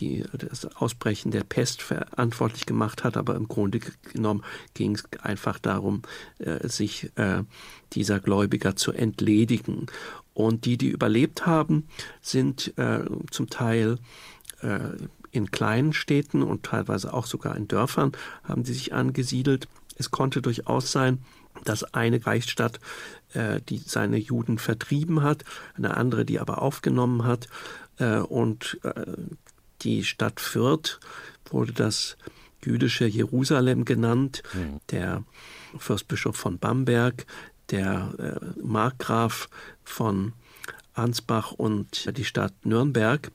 die, 0.00 0.24
das 0.32 0.66
Ausbrechen 0.76 1.30
der 1.30 1.44
Pest 1.44 1.82
verantwortlich 1.82 2.66
gemacht 2.66 3.04
hat, 3.04 3.16
aber 3.16 3.34
im 3.36 3.48
Grunde 3.48 3.80
genommen 4.12 4.42
ging 4.74 4.94
es 4.96 5.04
einfach 5.22 5.58
darum, 5.58 6.02
äh, 6.38 6.66
sich 6.68 7.10
äh, 7.16 7.42
dieser 7.92 8.20
Gläubiger 8.20 8.76
zu 8.76 8.92
entledigen. 8.92 9.86
Und 10.32 10.64
die, 10.64 10.76
die 10.76 10.88
überlebt 10.88 11.46
haben, 11.46 11.86
sind 12.20 12.76
äh, 12.76 13.04
zum 13.30 13.48
Teil 13.48 13.98
in 15.30 15.50
kleinen 15.50 15.92
Städten 15.92 16.42
und 16.42 16.62
teilweise 16.62 17.12
auch 17.12 17.26
sogar 17.26 17.54
in 17.56 17.68
Dörfern 17.68 18.12
haben 18.44 18.64
sie 18.64 18.72
sich 18.72 18.94
angesiedelt. 18.94 19.68
Es 19.96 20.10
konnte 20.10 20.40
durchaus 20.40 20.90
sein, 20.90 21.18
dass 21.64 21.84
eine 21.94 22.24
Reichsstadt, 22.24 22.80
äh, 23.32 23.60
die 23.68 23.78
seine 23.78 24.16
Juden 24.16 24.58
vertrieben 24.58 25.22
hat, 25.22 25.44
eine 25.76 25.96
andere, 25.96 26.24
die 26.24 26.40
aber 26.40 26.62
aufgenommen 26.62 27.24
hat. 27.24 27.48
Äh, 27.98 28.18
und 28.18 28.78
äh, 28.82 29.04
die 29.84 30.04
Stadt 30.04 30.40
Fürth 30.40 30.98
wurde 31.50 31.72
das 31.72 32.16
jüdische 32.64 33.06
Jerusalem 33.06 33.84
genannt. 33.84 34.42
Mhm. 34.54 34.80
Der 34.90 35.24
Fürstbischof 35.78 36.36
von 36.36 36.58
Bamberg, 36.58 37.26
der 37.70 38.14
äh, 38.18 38.60
Markgraf 38.60 39.48
von 39.84 40.32
Ansbach 40.94 41.52
und 41.52 42.16
die 42.16 42.24
Stadt 42.24 42.54
Nürnberg. 42.64 43.30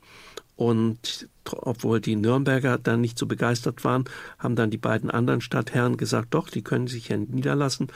Und 0.56 1.30
obwohl 1.50 2.02
die 2.02 2.18
Nürnberger 2.18 2.78
dann 2.78 3.00
nicht 3.00 3.18
so 3.18 3.26
begeistert 3.26 3.86
waren, 3.86 4.06
haben 4.38 4.58
dann 4.58 4.70
die 4.70 4.78
beiden 4.78 5.10
anderen 5.10 5.40
Stadtherren 5.40 5.96
gesagt, 5.96 6.34
doch, 6.34 6.50
die 6.50 6.64
können 6.64 6.88
sich 6.88 7.10
ja 7.10 7.18
niederlassen. 7.18 7.88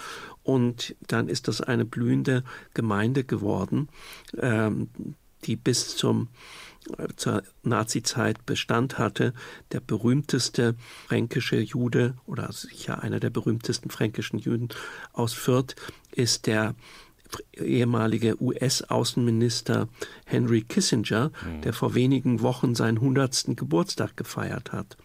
Und 0.44 0.96
dann 1.08 1.28
ist 1.28 1.50
das 1.50 1.60
eine 1.60 1.84
blühende 1.84 2.44
Gemeinde 2.74 3.26
geworden, 3.26 3.90
ähm, 4.38 4.88
die 5.44 5.58
bis 5.58 5.98
zum 5.98 6.30
zur 7.16 7.44
Nazizeit 7.64 8.46
Bestand 8.46 8.98
hatte. 8.98 9.34
Der 9.72 9.80
berühmteste 9.80 10.76
fränkische 11.08 11.60
Jude 11.60 12.16
oder 12.26 12.52
sicher 12.52 13.04
einer 13.04 13.20
der 13.20 13.30
berühmtesten 13.30 13.90
fränkischen 13.90 14.40
Juden 14.40 14.70
aus 15.14 15.34
Fürth 15.34 15.76
ist 16.12 16.48
der 16.48 16.76
ehemalige 17.54 18.42
US-Außenminister 18.42 19.88
Henry 20.26 20.62
Kissinger, 20.62 21.32
mhm. 21.46 21.62
der 21.62 21.74
vor 21.74 21.96
wenigen 21.96 22.42
Wochen 22.42 22.76
seinen 22.76 22.98
100. 22.98 23.56
Geburtstag 23.56 24.16
gefeiert 24.18 24.72
hat 24.72 24.98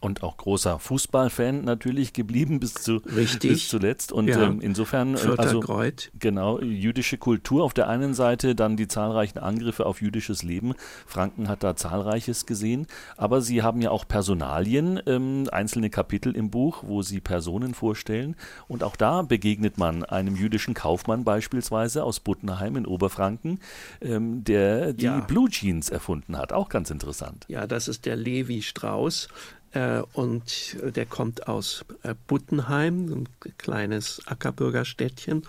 und 0.00 0.22
auch 0.22 0.36
großer 0.36 0.78
Fußballfan 0.78 1.64
natürlich 1.64 2.12
geblieben 2.12 2.60
bis, 2.60 2.74
zu, 2.74 2.96
Richtig. 2.96 3.50
bis 3.50 3.68
zuletzt. 3.68 4.12
Und 4.12 4.28
ja. 4.28 4.42
ähm, 4.42 4.60
insofern, 4.60 5.14
äh, 5.14 5.34
also 5.36 5.60
Kreuz. 5.60 6.10
genau, 6.18 6.60
jüdische 6.60 7.18
Kultur 7.18 7.64
auf 7.64 7.74
der 7.74 7.88
einen 7.88 8.14
Seite, 8.14 8.54
dann 8.54 8.76
die 8.76 8.88
zahlreichen 8.88 9.38
Angriffe 9.38 9.86
auf 9.86 10.00
jüdisches 10.00 10.42
Leben. 10.42 10.74
Franken 11.06 11.48
hat 11.48 11.62
da 11.62 11.74
zahlreiches 11.76 12.46
gesehen. 12.46 12.86
Aber 13.16 13.40
Sie 13.40 13.62
haben 13.62 13.80
ja 13.80 13.90
auch 13.90 14.06
Personalien, 14.06 15.00
ähm, 15.06 15.48
einzelne 15.50 15.90
Kapitel 15.90 16.36
im 16.36 16.50
Buch, 16.50 16.84
wo 16.86 17.02
Sie 17.02 17.20
Personen 17.20 17.74
vorstellen. 17.74 18.36
Und 18.68 18.84
auch 18.84 18.96
da 18.96 19.22
begegnet 19.22 19.78
man 19.78 20.04
einem 20.04 20.36
jüdischen 20.36 20.74
Kaufmann 20.74 21.24
beispielsweise 21.24 22.04
aus 22.04 22.20
Buttenheim 22.20 22.76
in 22.76 22.86
Oberfranken, 22.86 23.60
ähm, 24.00 24.44
der 24.44 24.92
die 24.92 25.06
ja. 25.06 25.20
Blue 25.20 25.50
Jeans 25.50 25.90
erfunden 25.90 26.36
hat. 26.36 26.52
Auch 26.52 26.68
ganz 26.68 26.90
interessant. 26.90 27.44
Ja, 27.48 27.66
das 27.66 27.88
ist 27.88 28.06
der 28.06 28.16
Levi 28.16 28.62
Strauß. 28.62 29.28
Äh, 29.72 30.02
und 30.12 30.76
der 30.82 31.06
kommt 31.06 31.48
aus 31.48 31.84
äh, 32.02 32.14
Buttenheim, 32.26 33.12
ein 33.12 33.28
kleines 33.58 34.22
Ackerbürgerstädtchen. 34.26 35.46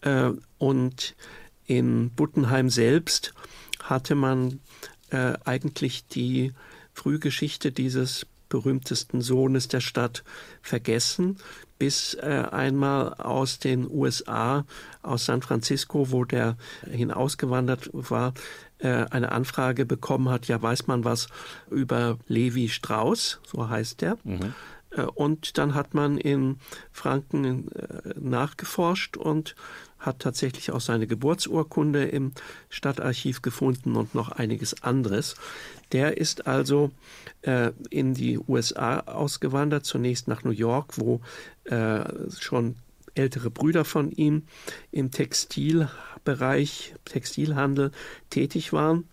Äh, 0.00 0.30
und 0.58 1.14
in 1.66 2.10
Buttenheim 2.10 2.70
selbst 2.70 3.34
hatte 3.82 4.14
man 4.14 4.60
eigentlich 5.44 6.06
die 6.06 6.52
Frühgeschichte 6.94 7.72
dieses 7.72 8.26
berühmtesten 8.48 9.22
Sohnes 9.22 9.66
der 9.66 9.80
Stadt 9.80 10.22
vergessen, 10.62 11.38
bis 11.80 12.14
einmal 12.16 13.14
aus 13.14 13.58
den 13.58 13.90
USA, 13.90 14.64
aus 15.02 15.24
San 15.24 15.42
Francisco, 15.42 16.12
wo 16.12 16.24
der 16.24 16.56
hinausgewandert 16.88 17.90
war, 17.92 18.34
eine 18.82 19.32
Anfrage 19.32 19.84
bekommen 19.84 20.28
hat, 20.30 20.48
ja, 20.48 20.60
weiß 20.60 20.86
man 20.86 21.04
was 21.04 21.28
über 21.70 22.18
Levi 22.26 22.68
Strauss, 22.68 23.40
so 23.46 23.68
heißt 23.68 24.00
der. 24.00 24.16
Mhm. 24.24 24.54
Äh, 24.90 25.02
und 25.02 25.58
dann 25.58 25.74
hat 25.74 25.94
man 25.94 26.18
in 26.18 26.58
Franken 26.92 27.70
äh, 27.72 28.14
nachgeforscht 28.18 29.16
und 29.16 29.54
hat 29.98 30.20
tatsächlich 30.20 30.72
auch 30.72 30.80
seine 30.80 31.06
Geburtsurkunde 31.06 32.04
im 32.04 32.32
Stadtarchiv 32.70 33.42
gefunden 33.42 33.96
und 33.96 34.14
noch 34.14 34.32
einiges 34.32 34.82
anderes. 34.82 35.34
Der 35.92 36.16
ist 36.16 36.46
also 36.46 36.90
äh, 37.42 37.72
in 37.90 38.14
die 38.14 38.38
USA 38.38 39.00
ausgewandert, 39.00 39.84
zunächst 39.84 40.26
nach 40.26 40.42
New 40.42 40.52
York, 40.52 40.94
wo 40.96 41.20
äh, 41.64 42.04
schon 42.38 42.76
ältere 43.20 43.50
Brüder 43.50 43.84
von 43.84 44.10
ihm 44.10 44.44
im 44.90 45.10
Textilbereich, 45.10 46.94
Textilhandel 47.04 47.92
tätig 48.30 48.72
waren. 48.72 49.08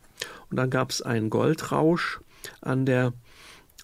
Und 0.50 0.58
dann 0.58 0.70
gab 0.70 0.90
es 0.92 1.02
einen 1.02 1.30
Goldrausch 1.30 2.22
an 2.62 2.86
der 2.86 3.14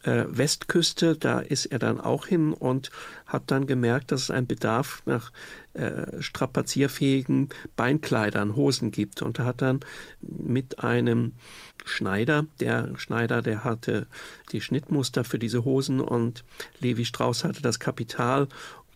äh, 0.04 0.26
Westküste. 0.28 1.16
Da 1.18 1.40
ist 1.40 1.66
er 1.66 1.80
dann 1.80 2.00
auch 2.00 2.28
hin 2.28 2.54
und 2.54 2.92
hat 3.26 3.44
dann 3.48 3.68
gemerkt, 3.68 4.12
dass 4.12 4.24
es 4.24 4.32
einen 4.32 4.48
Bedarf 4.48 5.02
nach 5.06 5.32
äh, 5.74 6.22
strapazierfähigen 6.22 7.50
Beinkleidern, 7.76 8.56
Hosen 8.56 8.92
gibt. 8.92 9.22
Und 9.22 9.40
er 9.40 9.46
hat 9.46 9.62
dann 9.62 9.82
mit 10.22 10.80
einem 10.80 11.34
Schneider, 11.86 12.46
der 12.60 12.98
Schneider, 12.98 13.42
der 13.42 13.64
hatte 13.64 14.08
die 14.52 14.62
Schnittmuster 14.62 15.24
für 15.24 15.40
diese 15.40 15.66
Hosen 15.66 16.00
und 16.00 16.46
Levi 16.80 17.04
Strauss 17.04 17.44
hatte 17.44 17.62
das 17.62 17.80
Kapital 17.80 18.48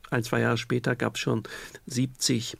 ein, 0.09 0.23
zwei 0.23 0.41
Jahre 0.41 0.57
später 0.57 0.95
gab 0.95 1.15
es 1.15 1.21
schon 1.21 1.43
70, 1.85 2.57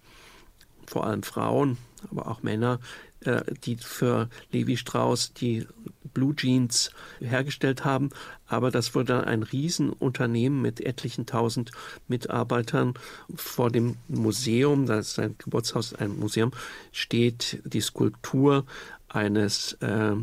vor 0.85 1.05
allem 1.05 1.23
Frauen, 1.23 1.77
aber 2.11 2.27
auch 2.27 2.43
Männer, 2.43 2.79
äh, 3.21 3.41
die 3.63 3.77
für 3.77 4.29
Levi 4.51 4.77
Strauss 4.77 5.33
die 5.33 5.67
Blue 6.13 6.35
Jeans 6.35 6.91
hergestellt 7.19 7.85
haben. 7.85 8.09
Aber 8.47 8.71
das 8.71 8.95
wurde 8.95 9.13
dann 9.13 9.25
ein 9.25 9.43
Riesenunternehmen 9.43 10.61
mit 10.61 10.81
etlichen 10.81 11.25
tausend 11.25 11.71
Mitarbeitern. 12.07 12.93
Vor 13.35 13.69
dem 13.69 13.97
Museum, 14.07 14.85
das 14.85 15.09
ist 15.09 15.19
ein 15.19 15.35
Geburtshaus, 15.37 15.93
ein 15.93 16.17
Museum, 16.17 16.51
steht 16.91 17.61
die 17.65 17.81
Skulptur 17.81 18.65
eines 19.09 19.73
äh, 19.81 20.15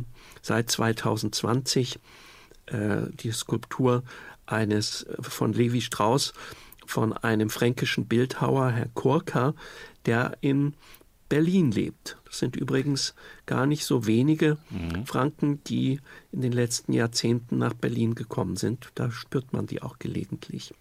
seit 0.43 0.70
2020 0.70 1.99
äh, 2.66 3.03
die 3.11 3.33
Skulptur 3.33 4.05
eines 4.47 5.05
äh, 5.05 5.22
von 5.22 5.53
Levi 5.53 5.81
Strauss 5.81 6.33
von 6.87 7.12
einem 7.12 7.51
fränkischen 7.51 8.07
Bildhauer, 8.07 8.70
Herr 8.70 8.89
Kurka, 8.95 9.55
der 10.07 10.37
in 10.41 10.74
Berlin 11.28 11.70
lebt. 11.70 12.18
Das 12.26 12.39
sind 12.39 12.57
übrigens 12.57 13.14
gar 13.47 13.66
nicht 13.66 13.85
so 13.85 14.07
wenige 14.07 14.59
mhm. 14.70 15.07
Franken, 15.07 15.62
die 15.64 16.01
in 16.32 16.43
den 16.43 16.53
letzten 16.53 16.93
Jahrzehnten 16.93 17.59
nach 17.59 17.74
Berlin 17.74 18.14
gekommen 18.14 18.57
sind. 18.57 18.91
Da 18.95 19.11
spürt 19.11 19.53
man 19.53 19.66
die 19.66 19.82
auch 19.82 19.99
gelegentlich. 19.99 20.74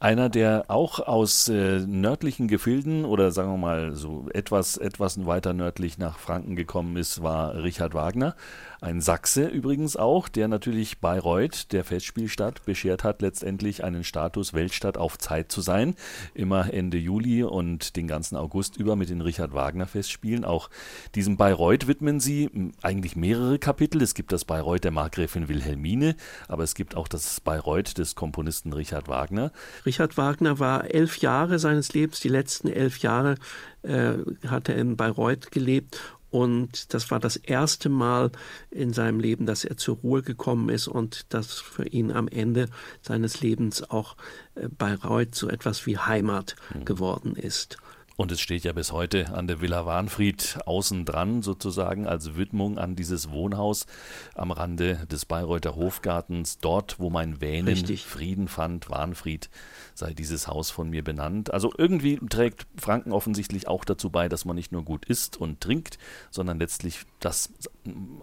Einer, 0.00 0.28
der 0.28 0.66
auch 0.68 1.00
aus 1.00 1.48
äh, 1.48 1.80
nördlichen 1.80 2.46
Gefilden 2.46 3.04
oder 3.04 3.32
sagen 3.32 3.50
wir 3.50 3.56
mal 3.56 3.96
so 3.96 4.28
etwas, 4.32 4.76
etwas 4.76 5.26
weiter 5.26 5.54
nördlich 5.54 5.98
nach 5.98 6.20
Franken 6.20 6.54
gekommen 6.54 6.96
ist, 6.96 7.20
war 7.20 7.60
Richard 7.64 7.94
Wagner. 7.94 8.36
Ein 8.80 9.00
Sachse 9.00 9.48
übrigens 9.48 9.96
auch, 9.96 10.28
der 10.28 10.46
natürlich 10.46 11.00
Bayreuth, 11.00 11.72
der 11.72 11.82
Festspielstadt, 11.82 12.64
beschert 12.64 13.02
hat, 13.02 13.22
letztendlich 13.22 13.82
einen 13.82 14.04
Status 14.04 14.54
Weltstadt 14.54 14.96
auf 14.96 15.18
Zeit 15.18 15.50
zu 15.50 15.62
sein. 15.62 15.96
Immer 16.32 16.72
Ende 16.72 16.96
Juli 16.96 17.42
und 17.42 17.96
den 17.96 18.06
ganzen 18.06 18.36
August 18.36 18.76
über 18.76 18.94
mit 18.94 19.10
den 19.10 19.20
Richard 19.20 19.52
Wagner 19.52 19.88
Festspielen. 19.88 20.44
Auch 20.44 20.70
diesem 21.16 21.36
Bayreuth 21.36 21.88
widmen 21.88 22.20
sie 22.20 22.72
eigentlich 22.80 23.16
mehrere 23.16 23.58
Kapitel. 23.58 24.00
Es 24.00 24.14
gibt 24.14 24.30
das 24.30 24.44
Bayreuth 24.44 24.84
der 24.84 24.92
Markgräfin 24.92 25.48
Wilhelmine, 25.48 26.14
aber 26.46 26.62
es 26.62 26.76
gibt 26.76 26.94
auch 26.94 27.08
das 27.08 27.40
Bayreuth 27.40 27.98
des 27.98 28.14
Komponisten 28.14 28.72
Richard 28.72 29.08
Wagner. 29.08 29.50
Richard 29.88 30.18
Wagner 30.18 30.58
war 30.58 30.92
elf 30.92 31.16
Jahre 31.16 31.58
seines 31.58 31.94
Lebens, 31.94 32.20
die 32.20 32.28
letzten 32.28 32.68
elf 32.68 32.98
Jahre 32.98 33.36
äh, 33.82 34.18
hat 34.46 34.68
er 34.68 34.76
in 34.76 34.98
Bayreuth 34.98 35.50
gelebt 35.50 35.98
und 36.30 36.92
das 36.92 37.10
war 37.10 37.20
das 37.20 37.36
erste 37.36 37.88
Mal 37.88 38.30
in 38.70 38.92
seinem 38.92 39.18
Leben, 39.18 39.46
dass 39.46 39.64
er 39.64 39.78
zur 39.78 39.96
Ruhe 39.96 40.20
gekommen 40.20 40.68
ist 40.68 40.88
und 40.88 41.32
dass 41.32 41.54
für 41.54 41.86
ihn 41.86 42.12
am 42.12 42.28
Ende 42.28 42.68
seines 43.00 43.40
Lebens 43.40 43.82
auch 43.90 44.14
äh, 44.56 44.68
Bayreuth 44.68 45.34
so 45.34 45.48
etwas 45.48 45.86
wie 45.86 45.96
Heimat 45.96 46.56
mhm. 46.74 46.84
geworden 46.84 47.34
ist. 47.34 47.78
Und 48.20 48.32
es 48.32 48.40
steht 48.40 48.64
ja 48.64 48.72
bis 48.72 48.90
heute 48.90 49.32
an 49.32 49.46
der 49.46 49.60
Villa 49.60 49.86
Warnfried 49.86 50.58
außen 50.66 51.04
dran, 51.04 51.40
sozusagen 51.40 52.08
als 52.08 52.36
Widmung 52.36 52.76
an 52.76 52.96
dieses 52.96 53.30
Wohnhaus 53.30 53.86
am 54.34 54.50
Rande 54.50 55.06
des 55.08 55.24
Bayreuther 55.24 55.76
Hofgartens, 55.76 56.58
dort, 56.58 56.98
wo 56.98 57.10
mein 57.10 57.40
Wähnen 57.40 57.68
Richtig. 57.68 58.04
Frieden 58.04 58.48
fand, 58.48 58.90
Warnfried 58.90 59.50
sei 59.94 60.14
dieses 60.14 60.48
Haus 60.48 60.72
von 60.72 60.90
mir 60.90 61.04
benannt. 61.04 61.54
Also 61.54 61.72
irgendwie 61.78 62.18
trägt 62.28 62.66
Franken 62.76 63.12
offensichtlich 63.12 63.68
auch 63.68 63.84
dazu 63.84 64.10
bei, 64.10 64.28
dass 64.28 64.44
man 64.44 64.56
nicht 64.56 64.72
nur 64.72 64.82
gut 64.82 65.04
isst 65.04 65.36
und 65.36 65.60
trinkt, 65.60 65.96
sondern 66.32 66.58
letztlich, 66.58 67.02
dass 67.20 67.52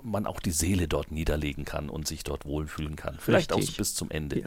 man 0.04 0.26
auch 0.26 0.42
die 0.42 0.52
Seele 0.52 0.90
dort 0.90 1.14
niederlegen 1.14 1.64
kann 1.64 1.90
und 1.90 2.06
sich 2.06 2.26
dort 2.26 2.46
wohlfühlen 2.46 2.98
kann. 2.98 3.16
Vielleicht 3.18 3.56
Richtig. 3.56 3.76
auch 3.76 3.78
bis 3.78 3.96
zum 3.96 4.12
Ende. 4.12 4.42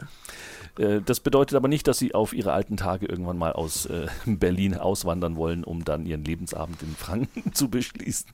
Ja. 0.77 0.83
Äh, 0.83 1.01
das 1.01 1.19
bedeutet 1.19 1.55
aber 1.55 1.67
nicht, 1.67 1.87
dass 1.87 1.97
Sie 1.97 2.13
auf 2.13 2.33
Ihre 2.33 2.53
alten 2.53 2.77
Tage 2.77 3.07
irgendwann 3.07 3.37
mal 3.39 3.53
aus 3.53 3.87
äh, 3.87 4.05
Berlin 4.25 4.75
auswandern 4.75 5.38
wollen, 5.39 5.63
um 5.63 5.83
dann 5.83 6.05
Ihren 6.05 6.23
Lebensabend 6.23 6.83
in 6.83 6.95
Franken 6.95 7.53
zu 7.53 7.69
beschließen. 7.69 8.29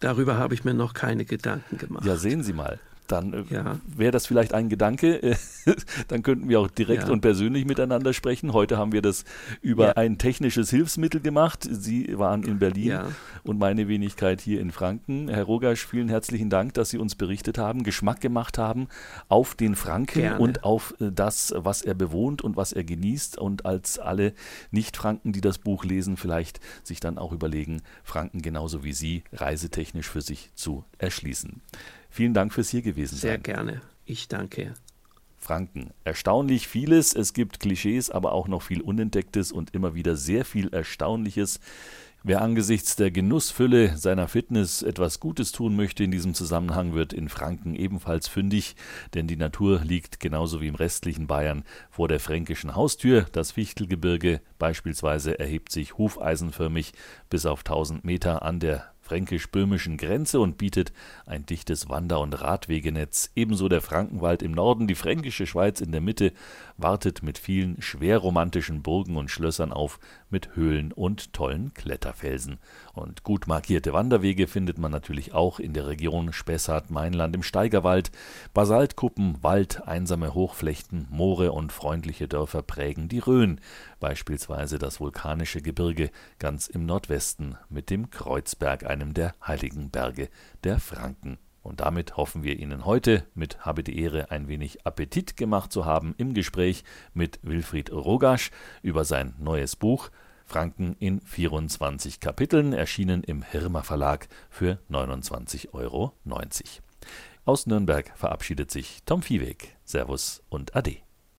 Darüber 0.00 0.36
habe 0.36 0.52
ich 0.52 0.64
mir 0.64 0.74
noch 0.74 0.92
keine 0.92 1.24
Gedanken 1.24 1.78
gemacht. 1.78 2.04
Ja, 2.04 2.16
sehen 2.16 2.42
Sie 2.42 2.52
mal. 2.52 2.78
Dann 3.12 3.32
äh, 3.32 3.44
ja. 3.50 3.80
wäre 3.86 4.12
das 4.12 4.26
vielleicht 4.26 4.54
ein 4.54 4.68
Gedanke. 4.68 5.36
dann 6.08 6.22
könnten 6.22 6.48
wir 6.48 6.60
auch 6.60 6.68
direkt 6.68 7.04
ja. 7.04 7.12
und 7.12 7.20
persönlich 7.20 7.64
miteinander 7.64 8.12
sprechen. 8.12 8.52
Heute 8.52 8.78
haben 8.78 8.92
wir 8.92 9.02
das 9.02 9.24
über 9.60 9.88
ja. 9.88 9.92
ein 9.96 10.18
technisches 10.18 10.70
Hilfsmittel 10.70 11.20
gemacht. 11.20 11.66
Sie 11.70 12.18
waren 12.18 12.42
in 12.42 12.58
Berlin 12.58 12.98
und 13.42 13.58
meine 13.58 13.88
Wenigkeit 13.88 14.40
hier 14.40 14.60
in 14.60 14.70
Franken. 14.70 15.28
Herr 15.28 15.44
Rogasch, 15.44 15.86
vielen 15.86 16.08
herzlichen 16.08 16.50
Dank, 16.50 16.74
dass 16.74 16.90
Sie 16.90 16.98
uns 16.98 17.14
berichtet 17.14 17.58
haben, 17.58 17.82
Geschmack 17.82 18.20
gemacht 18.20 18.58
haben 18.58 18.88
auf 19.28 19.54
den 19.54 19.74
Franken 19.74 20.20
Gerne. 20.20 20.38
und 20.38 20.64
auf 20.64 20.94
äh, 21.00 21.10
das, 21.12 21.54
was 21.56 21.82
er 21.82 21.94
bewohnt 21.94 22.42
und 22.42 22.56
was 22.56 22.72
er 22.72 22.84
genießt. 22.84 23.38
Und 23.38 23.66
als 23.66 23.98
alle 23.98 24.34
Nicht-Franken, 24.70 25.32
die 25.32 25.40
das 25.40 25.58
Buch 25.58 25.84
lesen, 25.84 26.16
vielleicht 26.16 26.60
sich 26.82 27.00
dann 27.00 27.18
auch 27.18 27.32
überlegen, 27.32 27.82
Franken 28.04 28.42
genauso 28.42 28.84
wie 28.84 28.92
Sie 28.92 29.24
reisetechnisch 29.32 30.08
für 30.08 30.20
sich 30.20 30.50
zu 30.54 30.84
erschließen. 30.98 31.62
Vielen 32.10 32.34
Dank 32.34 32.52
fürs 32.52 32.70
hier 32.70 32.82
gewesen 32.82 33.16
sein. 33.16 33.30
Sehr 33.30 33.38
gerne. 33.38 33.80
Ich 34.06 34.28
danke. 34.28 34.74
Franken. 35.38 35.90
Erstaunlich 36.04 36.68
vieles. 36.68 37.14
Es 37.14 37.32
gibt 37.32 37.60
Klischees, 37.60 38.10
aber 38.10 38.32
auch 38.32 38.48
noch 38.48 38.62
viel 38.62 38.80
Unentdecktes 38.80 39.52
und 39.52 39.74
immer 39.74 39.94
wieder 39.94 40.16
sehr 40.16 40.44
viel 40.44 40.68
Erstaunliches. 40.68 41.60
Wer 42.24 42.42
angesichts 42.42 42.96
der 42.96 43.12
Genussfülle 43.12 43.96
seiner 43.96 44.26
Fitness 44.26 44.82
etwas 44.82 45.20
Gutes 45.20 45.52
tun 45.52 45.76
möchte 45.76 46.02
in 46.02 46.10
diesem 46.10 46.34
Zusammenhang, 46.34 46.92
wird 46.92 47.12
in 47.12 47.28
Franken 47.28 47.76
ebenfalls 47.76 48.26
fündig, 48.26 48.74
denn 49.14 49.28
die 49.28 49.36
Natur 49.36 49.80
liegt 49.84 50.18
genauso 50.18 50.60
wie 50.60 50.66
im 50.66 50.74
restlichen 50.74 51.28
Bayern 51.28 51.62
vor 51.90 52.08
der 52.08 52.18
fränkischen 52.18 52.74
Haustür. 52.74 53.26
Das 53.30 53.52
Fichtelgebirge 53.52 54.40
beispielsweise 54.58 55.38
erhebt 55.38 55.70
sich 55.70 55.96
hufeisenförmig 55.96 56.92
bis 57.30 57.46
auf 57.46 57.60
1000 57.60 58.04
Meter 58.04 58.42
an 58.42 58.58
der 58.58 58.92
fränkisch-böhmischen 59.08 59.96
Grenze 59.96 60.38
und 60.38 60.58
bietet 60.58 60.92
ein 61.24 61.46
dichtes 61.46 61.88
Wander- 61.88 62.20
und 62.20 62.34
Radwegenetz. 62.34 63.30
Ebenso 63.34 63.68
der 63.68 63.80
Frankenwald 63.80 64.42
im 64.42 64.52
Norden, 64.52 64.86
die 64.86 64.94
fränkische 64.94 65.46
Schweiz 65.46 65.80
in 65.80 65.92
der 65.92 66.02
Mitte 66.02 66.32
wartet 66.78 67.22
mit 67.22 67.36
vielen 67.36 67.82
schwer 67.82 68.18
romantischen 68.18 68.82
Burgen 68.82 69.16
und 69.16 69.30
Schlössern 69.30 69.72
auf, 69.72 69.98
mit 70.30 70.56
Höhlen 70.56 70.92
und 70.92 71.32
tollen 71.32 71.74
Kletterfelsen. 71.74 72.58
Und 72.94 73.24
gut 73.24 73.46
markierte 73.46 73.92
Wanderwege 73.92 74.46
findet 74.46 74.78
man 74.78 74.92
natürlich 74.92 75.34
auch 75.34 75.58
in 75.58 75.74
der 75.74 75.88
Region 75.88 76.32
Spessart-Mainland 76.32 77.34
im 77.34 77.42
Steigerwald. 77.42 78.10
Basaltkuppen, 78.54 79.42
Wald, 79.42 79.86
einsame 79.86 80.34
Hochflechten, 80.34 81.08
Moore 81.10 81.52
und 81.52 81.72
freundliche 81.72 82.28
Dörfer 82.28 82.62
prägen 82.62 83.08
die 83.08 83.18
Rhön, 83.18 83.60
beispielsweise 84.00 84.78
das 84.78 85.00
vulkanische 85.00 85.60
Gebirge 85.60 86.10
ganz 86.38 86.68
im 86.68 86.86
Nordwesten 86.86 87.56
mit 87.68 87.90
dem 87.90 88.10
Kreuzberg, 88.10 88.86
einem 88.86 89.14
der 89.14 89.34
heiligen 89.44 89.90
Berge 89.90 90.28
der 90.62 90.78
Franken. 90.78 91.38
Und 91.68 91.80
damit 91.80 92.16
hoffen 92.16 92.44
wir 92.44 92.58
Ihnen 92.58 92.86
heute 92.86 93.26
mit 93.34 93.66
Habe 93.66 93.84
die 93.84 94.00
Ehre 94.00 94.30
ein 94.30 94.48
wenig 94.48 94.86
Appetit 94.86 95.36
gemacht 95.36 95.70
zu 95.70 95.84
haben 95.84 96.14
im 96.16 96.32
Gespräch 96.32 96.82
mit 97.12 97.38
Wilfried 97.42 97.92
Rogasch 97.92 98.50
über 98.80 99.04
sein 99.04 99.34
neues 99.38 99.76
Buch 99.76 100.10
Franken 100.46 100.96
in 100.98 101.20
24 101.20 102.20
Kapiteln, 102.20 102.72
erschienen 102.72 103.22
im 103.22 103.42
Hirmer 103.42 103.82
Verlag 103.82 104.28
für 104.48 104.78
29,90 104.90 105.74
Euro. 105.74 106.14
Aus 107.44 107.66
Nürnberg 107.66 108.10
verabschiedet 108.16 108.70
sich 108.70 109.02
Tom 109.04 109.20
Viehweg. 109.20 109.76
Servus 109.84 110.42
und 110.48 110.74
Ade. 110.74 111.07